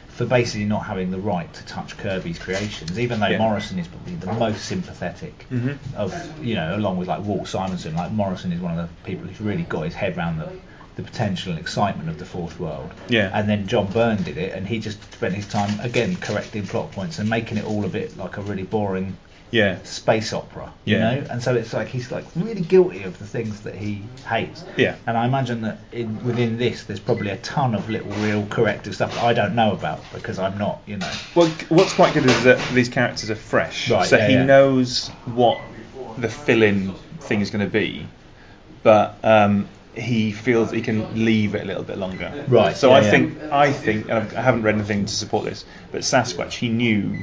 for 0.09 0.26
basically 0.26 0.66
not 0.66 0.85
having 0.85 1.11
the 1.11 1.18
right 1.18 1.50
to 1.54 1.64
touch 1.64 1.96
Kirby's 1.96 2.38
creations, 2.38 2.98
even 2.98 3.20
though 3.20 3.28
Yeah. 3.28 3.38
Morrison 3.38 3.78
is 3.78 3.88
probably 3.88 4.16
the 4.16 4.33
most 4.35 4.64
sympathetic 4.66 5.46
Mhm. 5.50 5.78
of 5.96 6.44
you 6.44 6.54
know, 6.56 6.76
along 6.76 6.96
with 6.98 7.09
like 7.09 7.24
Walt 7.24 7.48
Simonson. 7.48 7.94
Like 7.94 8.11
Morrison 8.12 8.52
is 8.52 8.61
one 8.61 8.78
of 8.78 8.88
the 8.88 8.94
people 9.04 9.26
who's 9.28 9.40
really 9.40 9.62
got 9.62 9.83
his 9.85 9.94
head 9.94 10.16
around 10.18 10.38
the 10.38 10.48
the 10.96 11.03
potential 11.03 11.53
and 11.53 11.61
excitement 11.61 12.09
of 12.09 12.18
the 12.18 12.24
fourth 12.24 12.59
world. 12.61 12.90
Yeah. 13.09 13.31
And 13.33 13.48
then 13.48 13.66
John 13.66 13.87
Byrne 13.87 14.22
did 14.22 14.37
it, 14.37 14.53
and 14.55 14.66
he 14.66 14.79
just 14.81 15.00
spent 15.14 15.35
his 15.35 15.46
time 15.46 15.79
again 15.81 16.16
correcting 16.16 16.66
plot 16.66 16.92
points 16.92 17.18
and 17.18 17.29
making 17.31 17.59
it 17.59 17.64
all 17.64 17.85
a 17.85 17.88
bit 17.88 18.16
like 18.16 18.37
a 18.37 18.42
really 18.42 18.64
boring 18.64 19.16
Yeah. 19.53 19.79
space 19.83 20.33
opera, 20.33 20.72
you 20.85 20.96
Yeah. 20.96 21.00
know. 21.14 21.24
And 21.31 21.42
so 21.42 21.55
it's 21.57 21.72
like 21.72 21.88
he's 21.88 22.11
like 22.12 22.24
really 22.37 22.61
guilty 22.61 23.03
of 23.05 23.18
the 23.18 23.26
things 23.26 23.61
that 23.62 23.74
he 23.74 24.03
hates. 24.29 24.62
Yeah. 24.76 24.94
And 25.07 25.16
I 25.16 25.24
imagine 25.26 25.62
that 25.62 25.79
in 25.90 26.22
within 26.24 26.57
this, 26.59 26.85
there's 26.85 27.00
probably 27.00 27.31
a 27.31 27.37
ton 27.38 27.74
of 27.74 27.88
little 27.90 28.11
real 28.12 28.46
corrective 28.46 28.94
stuff 28.94 29.14
that 29.14 29.24
I 29.24 29.33
don't 29.33 29.55
know 29.57 29.72
about 29.72 30.00
because 30.12 30.38
I'm 30.38 30.57
not, 30.59 30.83
you 30.87 30.98
know. 30.98 31.11
Well, 31.35 31.48
what's 31.68 31.92
quite 31.94 32.14
good 32.14 32.26
is 32.26 32.44
that 32.44 32.61
these 32.74 32.88
characters 32.88 33.31
are 33.31 33.35
fresh, 33.37 33.90
Right, 33.90 34.07
so 34.07 34.18
yeah, 34.18 34.26
he 34.29 34.35
yeah. 34.35 34.44
knows 34.44 35.09
what 35.24 35.61
the 36.18 36.29
fill-in 36.29 36.92
thing 37.20 37.40
is 37.40 37.50
going 37.50 37.64
to 37.64 37.70
be, 37.72 38.07
but 38.83 39.16
um, 39.24 39.66
he 39.94 40.31
feels 40.33 40.70
he 40.70 40.81
can 40.83 41.24
leave 41.24 41.55
it 41.55 41.62
a 41.62 41.64
little 41.64 41.83
bit 41.83 41.98
longer. 41.98 42.44
Right, 42.48 42.76
So 42.76 42.90
yeah, 42.90 42.94
I 42.96 43.00
yeah. 43.00 43.11
think 43.11 43.42
I 43.53 43.72
think 43.72 44.09
and 44.09 44.33
I 44.37 44.40
haven't 44.42 44.62
read 44.62 44.74
anything 44.76 45.07
to 45.07 45.12
support 45.14 45.44
this, 45.44 45.64
but 45.90 46.03
Sasquatch 46.03 46.53
he 46.53 46.68
knew 46.68 47.16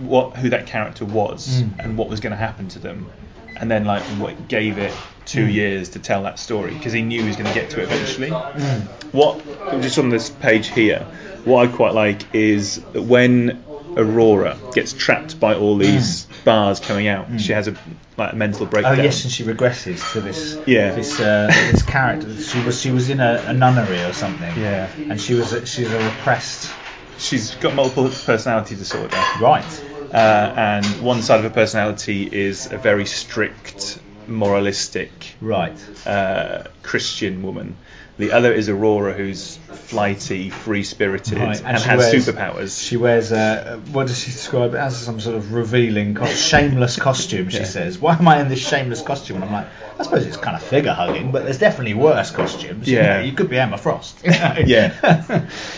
what 0.00 0.36
who 0.36 0.50
that 0.50 0.66
character 0.66 1.04
was 1.04 1.62
Mm. 1.62 1.84
and 1.84 1.98
what 1.98 2.08
was 2.08 2.20
going 2.20 2.32
to 2.32 2.36
happen 2.36 2.68
to 2.68 2.78
them, 2.78 3.10
and 3.56 3.70
then 3.70 3.84
like 3.84 4.02
what 4.18 4.48
gave 4.48 4.78
it 4.78 4.92
two 5.24 5.46
Mm. 5.46 5.52
years 5.54 5.88
to 5.90 5.98
tell 5.98 6.24
that 6.24 6.38
story 6.38 6.74
because 6.74 6.92
he 6.92 7.02
knew 7.02 7.20
he 7.22 7.26
was 7.26 7.36
going 7.36 7.48
to 7.48 7.54
get 7.54 7.70
to 7.70 7.80
it 7.80 7.84
eventually. 7.84 8.30
Mm. 8.30 8.80
What 9.12 9.80
just 9.82 9.98
on 9.98 10.08
this 10.10 10.28
page 10.28 10.68
here, 10.68 11.00
what 11.44 11.68
I 11.68 11.72
quite 11.72 11.94
like 11.94 12.34
is 12.34 12.82
when 12.94 13.62
Aurora 13.96 14.58
gets 14.72 14.92
trapped 14.92 15.38
by 15.40 15.54
all 15.54 15.76
these 15.76 16.26
bars 16.44 16.80
coming 16.80 17.06
out, 17.08 17.40
she 17.40 17.52
has 17.52 17.68
a 17.68 17.76
like 18.16 18.32
a 18.32 18.36
mental 18.36 18.66
Mm. 18.66 18.84
Oh 18.84 18.92
yes, 18.92 19.24
and 19.24 19.32
she 19.32 19.42
regresses 19.44 20.12
to 20.12 20.20
this 20.20 20.58
Yeah. 20.66 20.94
this 20.94 21.18
uh, 21.20 21.48
this 21.72 21.82
character. 21.82 22.34
She 22.36 22.60
was 22.62 22.80
she 22.80 22.90
was 22.90 23.10
in 23.10 23.20
a, 23.20 23.42
a 23.48 23.52
nunnery 23.52 24.02
or 24.02 24.12
something. 24.12 24.56
Yeah. 24.60 24.88
And 25.08 25.20
she 25.20 25.34
was 25.34 25.52
a, 25.52 25.64
she 25.66 25.82
was 25.84 25.92
a 25.92 25.98
repressed. 25.98 26.70
She's 27.18 27.54
got 27.56 27.74
multiple 27.74 28.08
personality 28.24 28.74
disorder. 28.76 29.16
Right. 29.40 29.64
uh, 30.12 30.52
and 30.56 30.84
one 31.02 31.22
side 31.22 31.38
of 31.38 31.44
her 31.44 31.50
personality 31.50 32.28
is 32.30 32.70
a 32.70 32.76
very 32.78 33.06
strict, 33.06 33.98
moralistic 34.26 35.34
Right. 35.40 35.76
uh, 36.06 36.64
Christian 36.82 37.42
woman. 37.42 37.76
The 38.16 38.30
other 38.30 38.52
is 38.52 38.68
Aurora, 38.68 39.12
who's 39.12 39.56
flighty, 39.56 40.48
free-spirited, 40.48 41.36
Right, 41.36 41.60
and, 41.64 41.78
she 41.80 41.88
has 41.88 41.98
wears- 41.98 42.14
superpowers. 42.26 42.86
She 42.88 42.96
wears 42.96 43.32
uh, 43.32 43.80
what 43.90 44.06
does 44.06 44.20
she 44.22 44.30
describe 44.30 44.72
it 44.74 44.76
as? 44.76 44.96
Some 44.96 45.18
sort 45.18 45.34
of 45.34 45.52
revealing, 45.52 46.16
shameless 46.26 46.96
costume. 46.96 47.48
She 47.48 47.58
Yeah. 47.58 47.64
says, 47.64 47.98
"Why 47.98 48.14
am 48.16 48.28
I 48.28 48.40
in 48.40 48.48
this 48.48 48.60
shameless 48.66 49.02
costume?" 49.02 49.36
And 49.36 49.46
I'm 49.46 49.52
like, 49.52 49.66
I 49.98 50.04
suppose 50.04 50.26
it's 50.26 50.36
kind 50.36 50.56
of 50.56 50.62
figure 50.62 50.92
hugging, 50.92 51.32
but 51.32 51.42
there's 51.42 51.58
definitely 51.58 51.94
worse 51.94 52.30
costumes. 52.30 52.88
you 52.88 52.98
Yeah. 52.98 53.18
know, 53.18 53.24
you 53.24 53.32
could 53.32 53.50
be 53.50 53.58
Emma 53.58 53.78
Frost. 53.78 54.18
Yeah. 54.24 54.94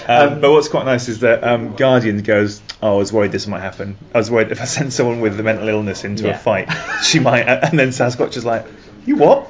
Um, 0.06 0.40
but 0.42 0.50
what's 0.52 0.68
quite 0.68 0.84
nice 0.84 1.08
is 1.08 1.20
that 1.20 1.42
um, 1.42 1.74
Guardian 1.74 2.22
goes, 2.22 2.60
oh, 2.82 2.94
I 2.94 2.98
was 2.98 3.12
worried 3.14 3.32
this 3.32 3.46
might 3.46 3.60
happen. 3.60 3.96
I 4.14 4.18
was 4.18 4.30
worried 4.30 4.52
if 4.52 4.60
I 4.60 4.64
sent 4.66 4.92
someone 4.92 5.20
with 5.20 5.40
a 5.40 5.42
mental 5.42 5.68
illness 5.68 6.04
into 6.04 6.24
Yeah. 6.24 6.34
a 6.34 6.38
fight, 6.38 6.68
she 7.02 7.18
might. 7.18 7.42
And 7.48 7.78
then 7.78 7.88
Sasquatch 7.88 8.36
is 8.36 8.44
like, 8.44 8.66
you 9.06 9.16
what? 9.16 9.48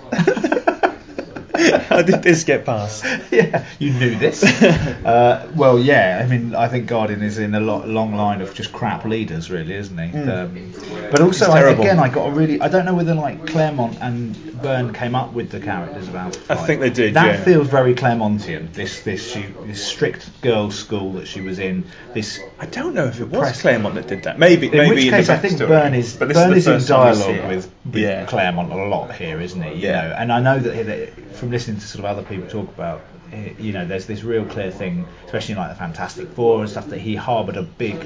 How 1.88 2.02
did 2.02 2.22
this 2.22 2.44
get 2.44 2.64
past? 2.64 3.04
yeah, 3.30 3.64
you 3.78 3.92
knew 3.92 4.16
this. 4.16 4.42
uh, 4.62 5.50
well, 5.54 5.78
yeah. 5.78 6.20
I 6.24 6.28
mean, 6.28 6.54
I 6.54 6.68
think 6.68 6.86
Guardian 6.86 7.22
is 7.22 7.38
in 7.38 7.54
a 7.54 7.60
lot, 7.60 7.88
long 7.88 8.14
line 8.14 8.40
of 8.40 8.54
just 8.54 8.72
crap 8.72 9.04
leaders, 9.04 9.50
really, 9.50 9.74
isn't 9.74 9.98
he? 9.98 10.18
Um, 10.18 10.72
but 11.10 11.20
also, 11.20 11.50
I, 11.50 11.70
again, 11.70 11.98
I 11.98 12.08
got 12.08 12.28
a 12.28 12.30
really. 12.32 12.60
I 12.60 12.68
don't 12.68 12.84
know 12.84 12.94
whether 12.94 13.14
like 13.14 13.46
Claremont 13.46 13.98
and 14.00 14.34
Byrne 14.62 14.92
came 14.92 15.14
up 15.14 15.32
with 15.32 15.50
the 15.50 15.60
characters 15.60 16.08
about. 16.08 16.38
I 16.50 16.54
think 16.56 16.80
they 16.80 16.90
did, 16.90 17.14
That 17.14 17.26
yeah. 17.38 17.44
feels 17.44 17.68
very 17.68 17.94
Claremontian. 17.94 18.72
This, 18.72 19.02
this, 19.02 19.32
she, 19.32 19.42
this 19.64 19.86
strict 19.86 20.40
girls' 20.42 20.76
school 20.78 21.12
that 21.14 21.26
she 21.26 21.40
was 21.40 21.58
in. 21.58 21.84
This 22.14 22.40
I 22.58 22.66
don't 22.66 22.94
know 22.94 23.04
if 23.06 23.20
it 23.20 23.28
was 23.28 23.40
Press- 23.40 23.60
Claremont 23.62 23.94
that 23.96 24.08
did 24.08 24.22
that. 24.24 24.38
Maybe, 24.38 24.66
In 24.66 24.72
maybe 24.72 24.94
which 24.96 25.04
in 25.04 25.10
case, 25.10 25.26
the 25.26 25.34
I 25.34 25.36
think. 25.38 25.58
Byrne 25.58 25.94
is 25.94 26.16
But 26.16 26.28
this 26.28 26.36
Byrne 26.36 26.52
is, 26.54 26.66
is 26.66 26.82
in 26.90 26.96
dialogue 26.96 27.48
with, 27.48 27.70
with 27.84 27.96
yeah. 27.96 28.26
Claremont 28.26 28.72
a 28.72 28.76
lot 28.86 29.14
here, 29.14 29.40
isn't 29.40 29.62
he? 29.62 29.74
You 29.74 29.88
Yeah. 29.88 30.08
know, 30.08 30.14
and 30.14 30.32
I 30.32 30.40
know 30.40 30.58
that, 30.58 30.86
that 30.86 31.36
from 31.36 31.50
listening 31.56 31.78
to 31.80 31.86
sort 31.86 32.00
of 32.00 32.04
other 32.04 32.22
people 32.22 32.46
talk 32.50 32.68
about, 32.68 33.00
eh, 33.32 33.52
you 33.58 33.72
know, 33.72 33.86
there's 33.86 34.04
this 34.04 34.22
real 34.22 34.44
clear 34.44 34.70
thing, 34.70 35.06
especially 35.24 35.52
in 35.52 35.58
like 35.58 35.70
the 35.70 35.74
Fantastic 35.74 36.28
Four 36.28 36.60
and 36.60 36.68
stuff, 36.68 36.88
that 36.90 36.98
he 36.98 37.16
harboured 37.16 37.56
a 37.56 37.62
big 37.62 37.96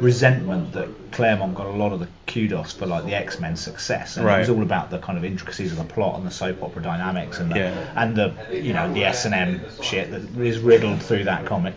resentment 0.00 0.72
that 0.72 0.88
Claremont 1.12 1.54
got 1.54 1.66
a 1.66 1.70
lot 1.70 1.92
of 1.92 2.00
the 2.00 2.08
kudos 2.26 2.72
for 2.72 2.86
like 2.86 3.04
the 3.04 3.14
X 3.14 3.38
Men 3.38 3.54
success, 3.54 4.16
and 4.16 4.28
it 4.28 4.38
was 4.40 4.50
all 4.50 4.62
about 4.62 4.90
the 4.90 4.98
kind 4.98 5.16
of 5.16 5.24
intricacies 5.24 5.70
of 5.70 5.78
the 5.78 5.84
plot 5.84 6.18
and 6.18 6.26
the 6.26 6.32
soap 6.32 6.62
opera 6.64 6.82
dynamics 6.82 7.38
and 7.38 7.52
the, 7.52 7.58
Yeah. 7.58 7.92
and 8.02 8.16
the 8.16 8.34
you 8.52 8.72
know 8.72 8.92
the 8.92 9.04
S 9.04 9.24
and 9.24 9.34
M 9.34 9.60
shit 9.82 10.10
that 10.10 10.22
is 10.42 10.58
riddled 10.58 11.00
through 11.00 11.24
that 11.24 11.46
comic. 11.46 11.74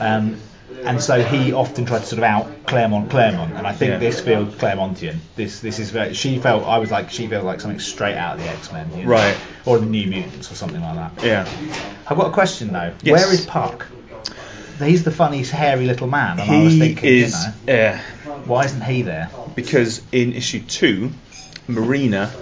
Um, 0.00 0.36
and 0.84 1.00
so 1.02 1.22
he 1.22 1.52
often 1.52 1.86
tried 1.86 2.00
to 2.00 2.06
sort 2.06 2.18
of 2.18 2.24
out 2.24 2.66
Claremont 2.66 3.10
Claremont, 3.10 3.54
and 3.54 3.66
I 3.66 3.72
think 3.72 3.90
Yeah. 3.92 3.98
this 3.98 4.20
feels 4.20 4.54
Claremontian. 4.54 5.16
This 5.36 5.60
this 5.60 5.78
is 5.78 5.90
very. 5.90 6.14
She 6.14 6.38
felt 6.38 6.64
I 6.64 6.78
was 6.78 6.90
like 6.90 7.10
she 7.10 7.26
felt 7.26 7.44
like 7.44 7.60
something 7.60 7.80
straight 7.80 8.16
out 8.16 8.36
of 8.38 8.42
the 8.42 8.48
X 8.50 8.72
Men, 8.72 8.90
you 8.96 9.04
know? 9.04 9.08
Right. 9.10 9.36
Or 9.66 9.78
the 9.78 9.86
New 9.86 10.06
Mutants 10.06 10.50
or 10.50 10.54
something 10.54 10.80
like 10.80 10.94
that. 10.96 11.24
Yeah. 11.24 11.48
I've 12.08 12.16
got 12.16 12.28
a 12.28 12.32
question 12.32 12.72
though. 12.72 12.92
Yes. 13.02 13.12
Where 13.22 13.32
is 13.32 13.46
Puck? 13.46 13.86
He's 14.78 15.04
the 15.04 15.12
funny, 15.12 15.42
hairy 15.44 15.86
little 15.86 16.08
man, 16.08 16.40
and 16.40 16.50
I 16.50 16.62
was 16.64 16.72
He 16.72 16.78
thinking, 16.80 17.08
is 17.08 17.32
you 17.32 17.48
know, 17.48 17.54
yeah, 17.72 18.00
why 18.44 18.64
isn't 18.64 18.82
he 18.82 19.02
there? 19.02 19.30
because 19.54 20.02
in 20.10 20.32
issue 20.32 20.60
two, 20.60 21.12
Marina 21.68 22.32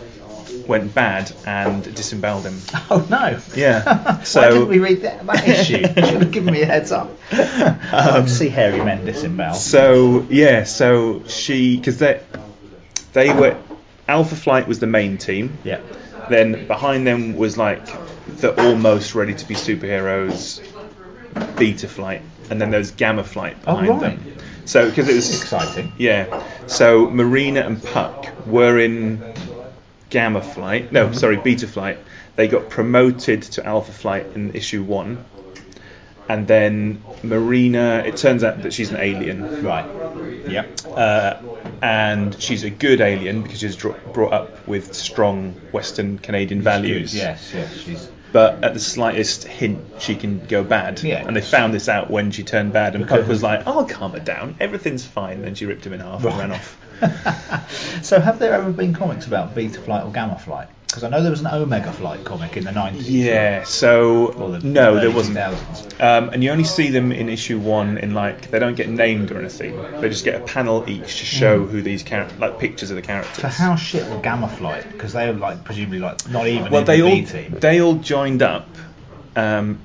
went 0.66 0.94
bad 0.94 1.32
and 1.46 1.82
disemboweled 1.94 2.44
him. 2.44 2.58
Oh 2.90 3.06
no! 3.08 3.38
Yeah, 3.54 3.82
Why 4.18 4.22
so- 4.24 4.50
didn't 4.50 4.68
we 4.68 4.78
read 4.78 5.02
that, 5.02 5.24
that 5.26 5.48
issue? 5.60 5.78
You 5.78 5.86
should 6.06 6.22
have 6.22 6.30
given 6.30 6.52
me 6.52 6.62
a 6.62 6.66
heads 6.66 6.92
up. 6.92 7.10
Um, 7.32 8.24
to 8.24 8.28
see 8.28 8.48
hairy 8.48 8.84
men 8.84 9.04
disembowel. 9.04 9.54
So 9.54 10.26
yeah, 10.30 10.64
so 10.64 11.24
she 11.26 11.76
because 11.76 11.98
they 11.98 12.22
they 13.12 13.32
were 13.32 13.56
Alpha 14.08 14.34
Flight 14.36 14.66
was 14.68 14.78
the 14.80 14.86
main 14.86 15.16
team. 15.18 15.56
yeah. 15.64 15.80
Then 16.28 16.66
behind 16.66 17.06
them 17.06 17.36
was 17.36 17.56
like 17.58 17.84
the 18.38 18.54
almost 18.68 19.14
ready 19.14 19.34
to 19.34 19.44
be 19.48 19.54
superheroes, 19.54 20.60
Beta 21.58 21.88
Flight, 21.88 22.22
and 22.50 22.60
then 22.60 22.70
there's 22.70 22.90
Gamma 22.92 23.24
Flight 23.24 23.62
behind 23.64 23.88
Oh, 23.88 23.94
behind 23.98 24.02
right. 24.18 24.24
them. 24.36 24.36
So 24.64 24.88
because 24.88 25.08
it 25.08 25.14
was 25.14 25.40
Exciting. 25.42 25.92
Yeah. 25.98 26.42
So 26.66 27.10
Marina 27.10 27.60
and 27.62 27.82
Puck 27.82 28.28
were 28.46 28.78
in 28.78 29.18
Gamma 30.12 30.42
Flight. 30.42 30.92
No, 30.92 31.10
sorry, 31.12 31.38
Beta 31.38 31.66
Flight. 31.66 31.98
They 32.36 32.46
got 32.46 32.68
promoted 32.68 33.42
to 33.54 33.66
Alpha 33.66 33.92
Flight 33.92 34.26
in 34.34 34.54
issue 34.54 34.82
one. 34.82 35.24
And 36.28 36.46
then 36.46 37.02
Marina, 37.22 38.02
it 38.06 38.18
turns 38.18 38.44
out 38.44 38.62
that 38.62 38.74
she's 38.74 38.90
an 38.90 38.98
alien. 39.00 39.64
Right. 39.64 39.86
Yep. 40.48 40.80
Uh, 40.86 41.34
and 41.80 42.40
she's 42.40 42.62
a 42.62 42.70
good 42.70 43.00
alien 43.00 43.42
because 43.42 43.60
she's 43.60 43.76
brought 43.76 44.32
up 44.32 44.68
with 44.68 44.92
strong 44.94 45.54
Western 45.72 46.18
Canadian 46.18 46.60
values. 46.60 47.14
Yes, 47.14 47.50
yes, 47.54 47.74
she's. 47.78 48.08
But 48.32 48.64
at 48.64 48.74
the 48.74 48.80
slightest 48.80 49.44
hint, 49.44 49.80
she 49.98 50.14
can 50.14 50.44
go 50.46 50.62
bad. 50.62 51.02
Yeah. 51.02 51.26
And 51.26 51.34
they 51.34 51.40
found 51.40 51.72
this 51.72 51.88
out 51.88 52.10
when 52.10 52.30
she 52.30 52.44
turned 52.44 52.74
bad, 52.74 52.94
and 52.94 53.08
Puck 53.08 53.26
was 53.26 53.42
like, 53.42 53.66
"I'll 53.66 53.86
calm 53.86 54.12
her 54.12 54.20
down. 54.20 54.56
Everything's 54.60 55.04
fine." 55.04 55.42
Then 55.42 55.54
she 55.54 55.66
ripped 55.66 55.86
him 55.86 55.94
in 55.94 56.00
half 56.00 56.24
and 56.24 56.38
ran 56.38 56.52
off. 56.52 56.78
so, 58.02 58.20
have 58.20 58.38
there 58.38 58.52
ever 58.52 58.70
been 58.72 58.94
comics 58.94 59.26
about 59.26 59.54
Beta 59.54 59.80
Flight 59.80 60.04
or 60.04 60.10
Gamma 60.12 60.38
Flight? 60.38 60.68
Because 60.86 61.04
I 61.04 61.08
know 61.08 61.22
there 61.22 61.30
was 61.30 61.40
an 61.40 61.46
Omega 61.46 61.90
Flight 61.90 62.22
comic 62.22 62.58
in 62.58 62.64
the 62.64 62.70
90s. 62.70 63.04
Yeah. 63.06 63.62
So 63.64 64.26
the 64.26 64.60
no, 64.66 65.00
there 65.00 65.10
wasn't. 65.10 65.38
Um, 65.38 66.28
and 66.28 66.44
you 66.44 66.50
only 66.50 66.64
see 66.64 66.90
them 66.90 67.12
in 67.12 67.30
issue 67.30 67.58
one. 67.58 67.96
In 67.96 68.12
like, 68.12 68.50
they 68.50 68.58
don't 68.58 68.74
get 68.74 68.90
named 68.90 69.30
or 69.32 69.38
anything. 69.38 69.74
They 70.00 70.10
just 70.10 70.22
get 70.22 70.34
a 70.34 70.40
panel 70.40 70.84
each 70.86 71.18
to 71.20 71.24
show 71.24 71.64
who 71.64 71.80
these 71.80 72.02
characters, 72.02 72.38
like 72.38 72.58
pictures 72.58 72.90
of 72.90 72.96
the 72.96 73.02
characters. 73.02 73.38
So, 73.40 73.48
how 73.48 73.74
shit 73.74 74.06
were 74.10 74.18
Gamma 74.18 74.48
Flight? 74.48 74.86
Because 74.90 75.14
they 75.14 75.26
were 75.32 75.38
like 75.38 75.64
presumably 75.64 75.98
like 76.00 76.28
not 76.28 76.46
even 76.46 76.70
well, 76.70 76.82
in 76.82 76.86
they 76.86 76.98
the 77.00 77.02
all 77.04 77.16
B 77.16 77.24
team. 77.24 77.56
they 77.58 77.80
all 77.80 77.94
joined 77.94 78.42
up 78.42 78.68
um, 79.34 79.78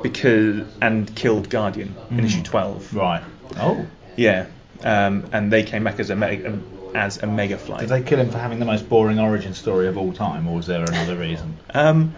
because 0.00 0.64
and 0.80 1.14
killed 1.14 1.50
Guardian 1.50 1.94
in 2.10 2.16
Mm. 2.18 2.24
issue 2.24 2.42
twelve. 2.42 2.94
Right. 2.94 3.22
Oh. 3.58 3.86
Yeah, 4.16 4.46
um, 4.84 5.24
and 5.32 5.52
they 5.52 5.62
came 5.62 5.84
back 5.84 5.98
as 6.00 6.10
a 6.10 6.16
me- 6.16 6.44
um, 6.44 6.64
as 6.94 7.22
a 7.22 7.26
mega 7.26 7.56
flight. 7.58 7.80
Did 7.80 7.88
they 7.88 8.02
kill 8.02 8.18
him 8.20 8.30
for 8.30 8.38
having 8.38 8.58
the 8.58 8.64
most 8.66 8.88
boring 8.88 9.18
origin 9.18 9.54
story 9.54 9.88
of 9.88 9.96
all 9.96 10.12
time, 10.12 10.46
or 10.48 10.56
was 10.56 10.66
there 10.66 10.82
another 10.84 11.16
reason? 11.16 11.56
Um, 11.72 12.14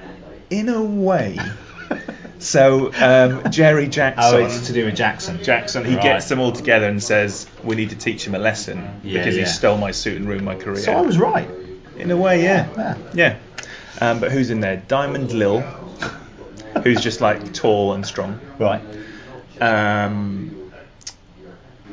in 0.51 0.69
a 0.69 0.83
way. 0.83 1.39
so 2.39 2.93
um, 3.01 3.51
Jerry 3.51 3.89
Jackson. 3.89 4.35
Oh, 4.35 4.45
it's 4.45 4.67
to 4.67 4.73
do 4.73 4.85
with 4.87 4.97
Jackson. 4.97 5.43
Jackson, 5.43 5.85
he 5.85 5.95
Right. 5.95 6.03
gets 6.03 6.29
them 6.29 6.41
all 6.41 6.53
together 6.53 6.87
and 6.89 7.03
says, 7.03 7.47
"We 7.63 7.77
need 7.77 7.91
to 7.91 7.97
teach 7.97 8.27
him 8.27 8.35
a 8.35 8.39
lesson 8.39 9.01
Yeah, 9.03 9.19
because 9.19 9.37
yeah. 9.37 9.45
he 9.45 9.49
stole 9.49 9.79
my 9.79 9.93
suit 9.93 10.17
and 10.17 10.27
ruined 10.29 10.45
my 10.45 10.57
career." 10.57 10.77
So 10.83 10.93
I 10.93 11.01
was 11.03 11.19
right. 11.19 11.49
In 11.97 12.11
a 12.11 12.17
way, 12.17 12.43
yeah, 12.43 12.67
Yeah. 12.77 12.97
yeah. 13.15 13.37
Um, 14.01 14.19
but 14.19 14.33
who's 14.33 14.51
in 14.51 14.59
there? 14.61 14.77
Diamond 14.89 15.33
Lil, 15.33 15.61
who's 16.83 17.01
just 17.01 17.21
like 17.21 17.53
tall 17.55 17.93
and 17.93 18.05
strong. 18.05 18.41
Right. 18.59 18.83
um, 19.61 20.64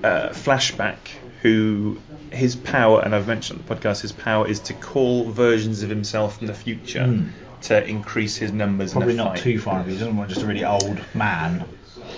uh, 0.03 0.29
Flashback, 0.29 0.97
who 1.41 1.99
his 2.31 2.55
power, 2.55 3.01
and 3.03 3.13
I've 3.13 3.27
mentioned 3.27 3.59
on 3.59 3.65
the 3.67 3.75
podcast, 3.75 4.01
his 4.01 4.11
power 4.11 4.47
is 4.47 4.59
to 4.61 4.73
call 4.73 5.29
versions 5.31 5.83
of 5.83 5.89
himself 5.89 6.37
from 6.37 6.47
the 6.47 6.53
future 6.53 7.05
Hmm. 7.05 7.27
to 7.63 7.85
increase 7.85 8.37
his 8.37 8.51
numbers 8.51 8.93
Probably 8.93 9.11
in 9.11 9.17
not 9.17 9.33
fight. 9.33 9.39
too 9.39 9.59
far. 9.59 9.83
He 9.83 9.93
doesn't 9.93 10.15
want 10.17 10.29
just 10.29 10.41
a 10.41 10.45
really 10.45 10.63
old 10.63 10.99
man. 11.13 11.65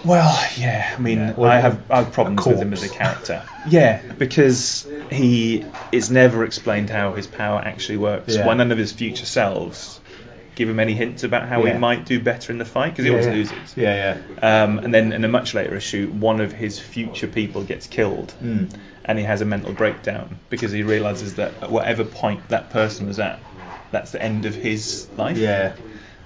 Well, 0.06 0.38
yeah, 0.58 0.94
I 0.98 1.00
mean, 1.02 1.18
Yeah. 1.18 1.34
Or 1.36 1.48
I 1.48 1.60
have 1.60 1.92
I 1.92 1.98
have 2.04 2.12
problems 2.14 2.46
with 2.46 2.60
him 2.62 2.74
as 2.74 2.84
a 2.84 2.90
character. 2.90 3.42
yeah, 3.68 4.02
because 4.18 4.88
he 5.12 5.66
it's 5.92 6.10
never 6.10 6.44
explained 6.46 6.90
how 6.90 7.14
his 7.14 7.28
power 7.28 7.60
actually 7.64 7.98
works. 7.98 8.36
Yeah. 8.36 8.46
Why 8.46 8.54
none 8.54 8.72
of 8.72 8.78
his 8.78 8.92
future 8.92 9.26
selves 9.26 10.00
give 10.56 10.70
him 10.70 10.80
any 10.80 10.94
hints 10.94 11.24
about 11.24 11.48
how 11.48 11.64
Yeah. 11.66 11.74
he 11.74 11.80
might 11.80 12.06
do 12.06 12.20
better 12.20 12.52
in 12.52 12.58
the 12.58 12.66
fight 12.66 12.92
because 12.92 13.06
he 13.06 13.12
always 13.12 13.26
yeah. 13.28 13.34
loses. 13.34 13.78
Yeah, 13.78 14.18
yeah. 14.42 14.64
Um, 14.64 14.80
and 14.80 14.94
then 14.94 15.12
in 15.14 15.24
a 15.24 15.28
much 15.28 15.54
later 15.54 15.76
issue, 15.76 16.08
one 16.12 16.42
of 16.42 16.52
his 16.52 16.80
future 16.80 17.28
people 17.28 17.64
gets 17.64 17.88
killed, 17.88 18.34
Mm. 18.44 18.70
and 19.06 19.18
he 19.20 19.26
has 19.26 19.42
a 19.42 19.46
mental 19.46 19.74
breakdown 19.74 20.40
because 20.50 20.72
he 20.72 20.84
realizes 20.84 21.36
that 21.36 21.54
at 21.64 21.72
whatever 21.72 22.04
point 22.04 22.50
that 22.50 22.70
person 22.70 23.08
was 23.08 23.20
at, 23.20 23.40
that's 23.92 24.12
the 24.12 24.22
end 24.22 24.46
of 24.46 24.56
his 24.56 25.08
life. 25.18 25.38
Yeah. 25.38 25.74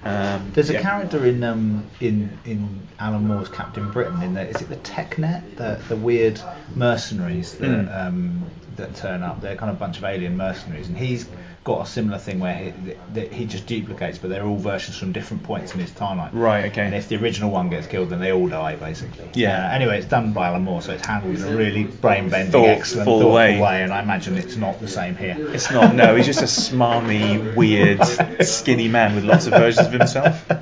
Um, 0.03 0.51
There's 0.53 0.69
a 0.69 0.73
yeah. 0.73 0.81
character 0.83 1.25
in 1.25 1.43
um 1.43 1.83
in 1.99 2.29
in 2.45 2.87
Alan 2.99 3.27
Moore's 3.27 3.49
Captain 3.49 3.91
Britain. 3.91 4.21
In 4.21 4.35
there. 4.35 4.45
Is 4.45 4.61
it 4.61 4.69
the 4.69 4.75
TechNet, 4.77 5.55
the 5.57 5.79
the 5.89 5.95
weird 5.97 6.39
mercenaries 6.75 7.53
that 7.55 7.67
Mm. 7.67 8.07
um 8.07 8.45
that 8.77 8.95
turn 8.95 9.23
up. 9.23 9.41
They're 9.41 9.55
kind 9.55 9.69
of 9.69 9.75
a 9.77 9.79
bunch 9.79 9.97
of 9.97 10.03
alien 10.03 10.37
mercenaries, 10.37 10.87
and 10.87 10.97
he's 10.97 11.27
got 11.63 11.85
a 11.85 11.89
similar 11.89 12.17
thing 12.17 12.39
where 12.39 12.55
he, 12.55 12.73
that 13.13 13.33
he 13.33 13.45
just 13.45 13.65
duplicates, 13.67 14.17
but 14.17 14.29
they're 14.29 14.45
all 14.45 14.55
versions 14.57 14.97
from 14.97 15.11
different 15.11 15.43
points 15.43 15.73
in 15.73 15.81
his 15.81 15.91
timeline. 15.91 16.29
Right. 16.31 16.65
Okay. 16.71 16.81
And 16.85 16.95
if 16.95 17.09
the 17.09 17.17
original 17.17 17.51
one 17.51 17.69
gets 17.69 17.87
killed, 17.87 18.09
then 18.09 18.21
they 18.21 18.31
all 18.31 18.47
die 18.47 18.77
basically. 18.77 19.29
Yeah. 19.33 19.67
Uh, 19.67 19.73
anyway, 19.73 19.97
it's 19.97 20.07
done 20.07 20.31
by 20.31 20.47
Alan 20.47 20.61
Moore, 20.63 20.81
so 20.81 20.93
it's 20.93 21.05
handled 21.05 21.35
in 21.35 21.43
a 21.43 21.55
really 21.57 21.83
brain-bending, 21.83 22.53
Thought- 22.53 22.67
excellent, 22.69 23.05
thoughtful 23.05 23.33
way. 23.33 23.59
way. 23.59 23.83
and 23.83 23.91
I 23.91 24.01
imagine 24.01 24.37
it's 24.37 24.55
not 24.55 24.79
the 24.79 24.87
same 24.87 25.17
here. 25.17 25.35
It's 25.53 25.69
not. 25.69 25.93
No, 25.93 26.15
he's 26.15 26.25
just 26.25 26.41
a 26.41 26.45
smarmy, 26.45 27.53
weird, 27.55 28.01
skinny 28.45 28.87
man 28.87 29.15
with 29.15 29.25
lots 29.25 29.45
of 29.47 29.53
versions 29.53 29.87
of 29.87 29.93
himself. 29.93 30.45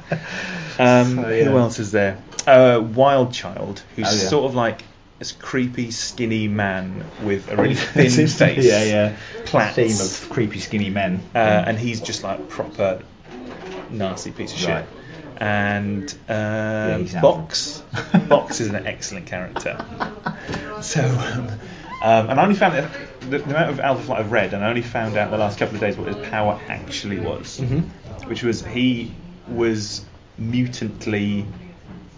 Um, 0.77 1.15
So, 1.15 1.29
yeah. 1.29 1.43
Who 1.45 1.57
else 1.57 1.79
is 1.79 1.91
there? 1.91 2.17
Uh, 2.45 2.81
Wild 2.81 3.31
Child, 3.31 3.81
who's 3.95 4.07
Oh, 4.07 4.11
yeah. 4.11 4.29
sort 4.29 4.45
of 4.45 4.55
like 4.55 4.83
this 5.19 5.31
creepy, 5.31 5.91
skinny 5.91 6.47
man 6.47 7.03
with 7.23 7.49
a 7.51 7.55
really 7.55 7.75
thin 7.93 8.05
It 8.07 8.11
seems 8.11 8.37
to 8.37 8.47
be- 8.47 8.55
face. 8.55 8.65
Yeah, 8.65 8.83
yeah. 8.83 9.17
Plaits. 9.45 9.75
Theme 9.75 10.25
of 10.25 10.29
creepy, 10.33 10.59
skinny 10.59 10.89
men. 10.89 11.21
uh, 11.33 11.37
and 11.37 11.77
he's 11.79 12.01
just 12.01 12.23
like 12.23 12.49
proper 12.49 13.01
nasty 13.89 14.31
piece 14.31 14.53
of 14.53 14.67
Right. 14.67 14.83
shit. 14.85 14.89
And 15.41 16.17
uh, 16.29 16.97
he's. 16.99 17.13
Box, 17.13 17.83
Box 18.29 18.61
is 18.61 18.69
an 18.69 18.85
excellent 18.87 19.27
character. 19.27 19.83
So, 20.81 21.01
um, 21.03 21.47
um, 22.03 22.29
and 22.29 22.39
I 22.39 22.43
only 22.43 22.53
found 22.55 22.75
out 22.75 22.91
the, 23.21 23.39
the 23.39 23.43
amount 23.45 23.69
of 23.71 23.79
Alpha 23.79 24.03
Flight 24.03 24.19
I've 24.19 24.31
read, 24.31 24.53
and 24.53 24.63
I 24.63 24.69
only 24.69 24.81
found 24.83 25.17
out 25.17 25.31
the 25.31 25.37
last 25.37 25.57
couple 25.57 25.75
of 25.75 25.81
days 25.81 25.97
what 25.97 26.13
his 26.13 26.27
power 26.29 26.59
actually 26.67 27.19
was, 27.19 27.59
Mhm. 27.59 27.83
which 28.27 28.43
was 28.43 28.63
he 28.63 29.13
was 29.47 30.05
mutantly 30.37 31.45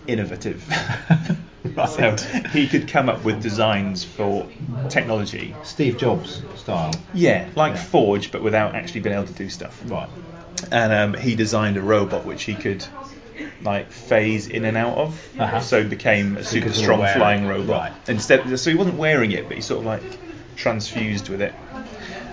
innovative. 0.07 0.67
So 1.85 2.15
he 2.51 2.67
could 2.67 2.87
come 2.87 3.09
up 3.09 3.23
with 3.23 3.41
designs 3.41 4.03
for 4.03 4.47
technology. 4.89 5.53
Steve 5.63 5.97
Jobs 5.97 6.41
style. 6.55 6.91
Yeah, 7.13 7.49
like 7.55 7.73
Yeah. 7.73 7.83
Forge, 7.83 8.31
but 8.31 8.41
without 8.41 8.73
actually 8.75 9.01
being 9.01 9.15
able 9.15 9.27
to 9.27 9.33
do 9.33 9.49
stuff 9.49 9.79
Right. 9.85 10.09
and 10.71 10.91
um, 10.91 11.21
he 11.21 11.35
designed 11.35 11.77
a 11.77 11.81
robot 11.81 12.25
which 12.25 12.43
he 12.43 12.55
could 12.55 12.83
like 13.61 13.91
phase 13.91 14.47
in 14.47 14.65
and 14.65 14.75
out 14.77 14.97
of. 14.97 15.29
Uh-huh. 15.39 15.59
So 15.61 15.83
became 15.87 16.37
a 16.37 16.43
So 16.43 16.59
super 16.59 16.73
strong 16.73 17.05
flying 17.15 17.47
robot. 17.47 17.81
Right. 17.81 17.93
Instead, 18.07 18.59
so 18.59 18.69
he 18.69 18.75
wasn't 18.75 18.97
wearing 18.97 19.31
it, 19.31 19.47
but 19.47 19.57
he 19.57 19.61
sort 19.61 19.79
of 19.81 19.85
like 19.85 20.03
transfused 20.55 21.29
with 21.29 21.41
it. 21.41 21.53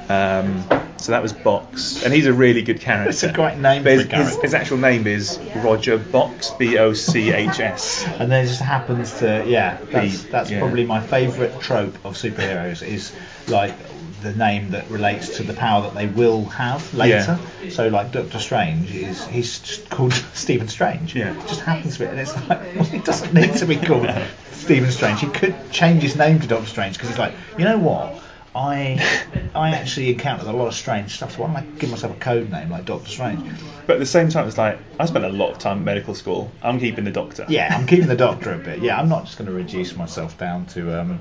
Um, 0.08 0.64
so 0.96 1.12
that 1.12 1.22
was 1.22 1.32
Box, 1.32 2.02
and 2.04 2.14
he's 2.14 2.26
a 2.26 2.32
really 2.32 2.62
good 2.62 2.80
character. 2.80 3.10
It's 3.10 3.22
a 3.22 3.32
great 3.32 3.58
name 3.58 3.82
But 3.82 3.90
for 3.90 3.96
his, 3.96 4.04
a 4.04 4.08
character. 4.08 4.32
his, 4.32 4.42
his 4.42 4.54
actual 4.54 4.78
name 4.78 5.06
is 5.06 5.38
Roger 5.56 5.98
Box, 5.98 6.50
B 6.52 6.78
O 6.78 6.92
C 6.94 7.30
H 7.30 7.60
S. 7.60 8.06
And 8.18 8.32
then 8.32 8.44
it 8.44 8.48
just 8.48 8.62
happens 8.62 9.18
to, 9.18 9.44
yeah, 9.46 9.78
that's, 9.90 10.24
that's 10.24 10.50
yeah. 10.50 10.60
probably 10.60 10.86
my 10.86 11.00
favourite 11.00 11.60
trope 11.60 11.94
of 12.04 12.14
superheroes 12.14 12.86
is 12.86 13.14
like 13.48 13.74
the 14.22 14.32
name 14.32 14.70
that 14.70 14.88
relates 14.90 15.36
to 15.36 15.42
the 15.42 15.52
power 15.52 15.82
that 15.82 15.94
they 15.94 16.06
will 16.06 16.46
have 16.46 16.94
later. 16.94 17.38
Yeah. 17.62 17.70
So 17.70 17.88
like 17.88 18.10
Doctor 18.10 18.38
Strange 18.38 18.92
is 18.94 19.26
he's 19.26 19.84
called 19.90 20.12
Stephen 20.32 20.68
Strange. 20.68 21.14
Yeah. 21.14 21.38
It 21.38 21.48
just 21.48 21.60
happens 21.60 21.94
to 21.94 22.00
be, 22.00 22.06
and 22.06 22.18
it's 22.18 22.34
like 22.48 22.60
well, 22.74 22.84
he 22.84 22.98
doesn't 22.98 23.34
need 23.34 23.54
to 23.56 23.66
be 23.66 23.76
called 23.76 24.08
Stephen 24.52 24.90
Strange. 24.90 25.20
He 25.20 25.28
could 25.28 25.54
change 25.70 26.02
his 26.02 26.16
name 26.16 26.40
to 26.40 26.46
Doctor 26.46 26.66
Strange 26.66 26.96
because 26.96 27.10
he's 27.10 27.18
like, 27.18 27.34
you 27.58 27.64
know 27.64 27.78
what? 27.78 28.22
I 28.54 28.98
I 29.54 29.70
actually 29.70 30.10
encountered 30.12 30.48
a 30.48 30.52
lot 30.52 30.68
of 30.68 30.74
strange 30.74 31.16
stuff. 31.16 31.36
So 31.36 31.42
why 31.42 31.48
don't 31.48 31.56
I 31.56 31.78
give 31.78 31.90
myself 31.90 32.16
a 32.16 32.20
code 32.20 32.50
name 32.50 32.70
like 32.70 32.84
Doctor 32.84 33.08
Strange? 33.08 33.50
But 33.86 33.94
at 33.94 33.98
the 33.98 34.06
same 34.06 34.28
time, 34.28 34.46
it's 34.48 34.58
like 34.58 34.78
I 34.98 35.06
spent 35.06 35.24
a 35.24 35.28
lot 35.28 35.52
of 35.52 35.58
time 35.58 35.78
at 35.78 35.84
medical 35.84 36.14
school. 36.14 36.50
I'm 36.62 36.78
keeping 36.78 37.04
the 37.04 37.10
doctor. 37.10 37.46
Yeah, 37.48 37.74
I'm 37.76 37.86
keeping 37.86 38.06
the 38.08 38.16
Doctor 38.16 38.52
a 38.52 38.58
bit. 38.58 38.74
Yeah, 38.84 39.00
I'm 39.00 39.08
not 39.08 39.24
just 39.24 39.38
going 39.38 39.48
to 39.48 39.54
reduce 39.54 39.96
myself 39.96 40.36
down 40.36 40.66
to 40.66 41.00
um, 41.00 41.20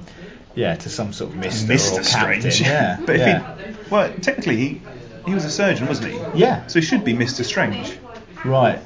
yeah, 0.55 0.75
to 0.75 0.89
some 0.89 1.13
sort 1.13 1.31
of 1.31 1.37
Mister 1.37 1.71
Mr. 1.71 1.99
or 1.99 2.03
Captain. 2.03 2.51
Strange. 2.51 2.61
Yeah, 2.61 2.97
but 3.05 3.15
if 3.15 3.21
yeah. 3.21 3.57
he, 3.57 3.89
well, 3.89 4.13
technically 4.21 4.57
he 4.57 4.81
he 5.25 5.33
was 5.33 5.45
a 5.45 5.49
surgeon, 5.49 5.87
wasn't 5.87 6.13
he? 6.13 6.39
Yeah. 6.39 6.67
So 6.67 6.79
he 6.79 6.85
should 6.85 7.03
be 7.03 7.13
Mr. 7.13 7.45
Strange. 7.45 7.97
Right. 8.43 8.79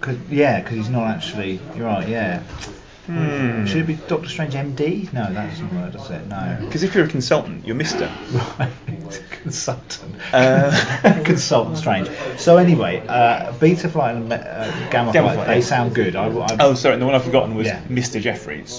Cause, 0.00 0.16
yeah, 0.30 0.60
because 0.60 0.76
he's 0.76 0.88
not 0.88 1.08
actually. 1.08 1.60
You're 1.76 1.86
right. 1.86 2.08
Yeah. 2.08 2.42
Hmm. 3.06 3.66
Should 3.66 3.78
it 3.78 3.86
be 3.88 3.94
Doctor 3.94 4.28
Strange 4.28 4.54
MD? 4.54 5.12
No, 5.12 5.32
that 5.32 5.50
doesn't 5.50 5.74
work, 5.80 5.92
does 5.92 6.10
it? 6.10 6.26
No. 6.28 6.58
Because 6.72 6.84
if 6.84 6.94
you're 6.94 7.04
a 7.04 7.08
consultant, 7.08 7.66
you're 7.66 7.74
Mister. 7.76 8.08
Right, 8.58 8.70
consultant. 9.42 10.14
Uh, 10.32 11.22
consultant 11.24 11.78
strange. 11.78 12.08
So 12.38 12.56
anyway, 12.58 13.04
uh, 13.06 13.52
beta 13.58 13.88
flight 13.88 14.14
and 14.16 14.32
uh, 14.32 14.88
gamma, 14.90 15.12
Gamma 15.12 15.28
flight, 15.32 15.34
flight, 15.34 15.46
they 15.48 15.60
sound 15.62 15.94
good. 15.94 16.14
I, 16.16 16.28
I, 16.28 16.56
Oh, 16.60 16.74
sorry. 16.74 16.96
The 16.98 17.04
one 17.06 17.14
I've 17.14 17.24
forgotten 17.24 17.54
was 17.56 17.66
Yeah. 17.66 17.82
Mr. 17.88 18.20
Jeffries, 18.20 18.78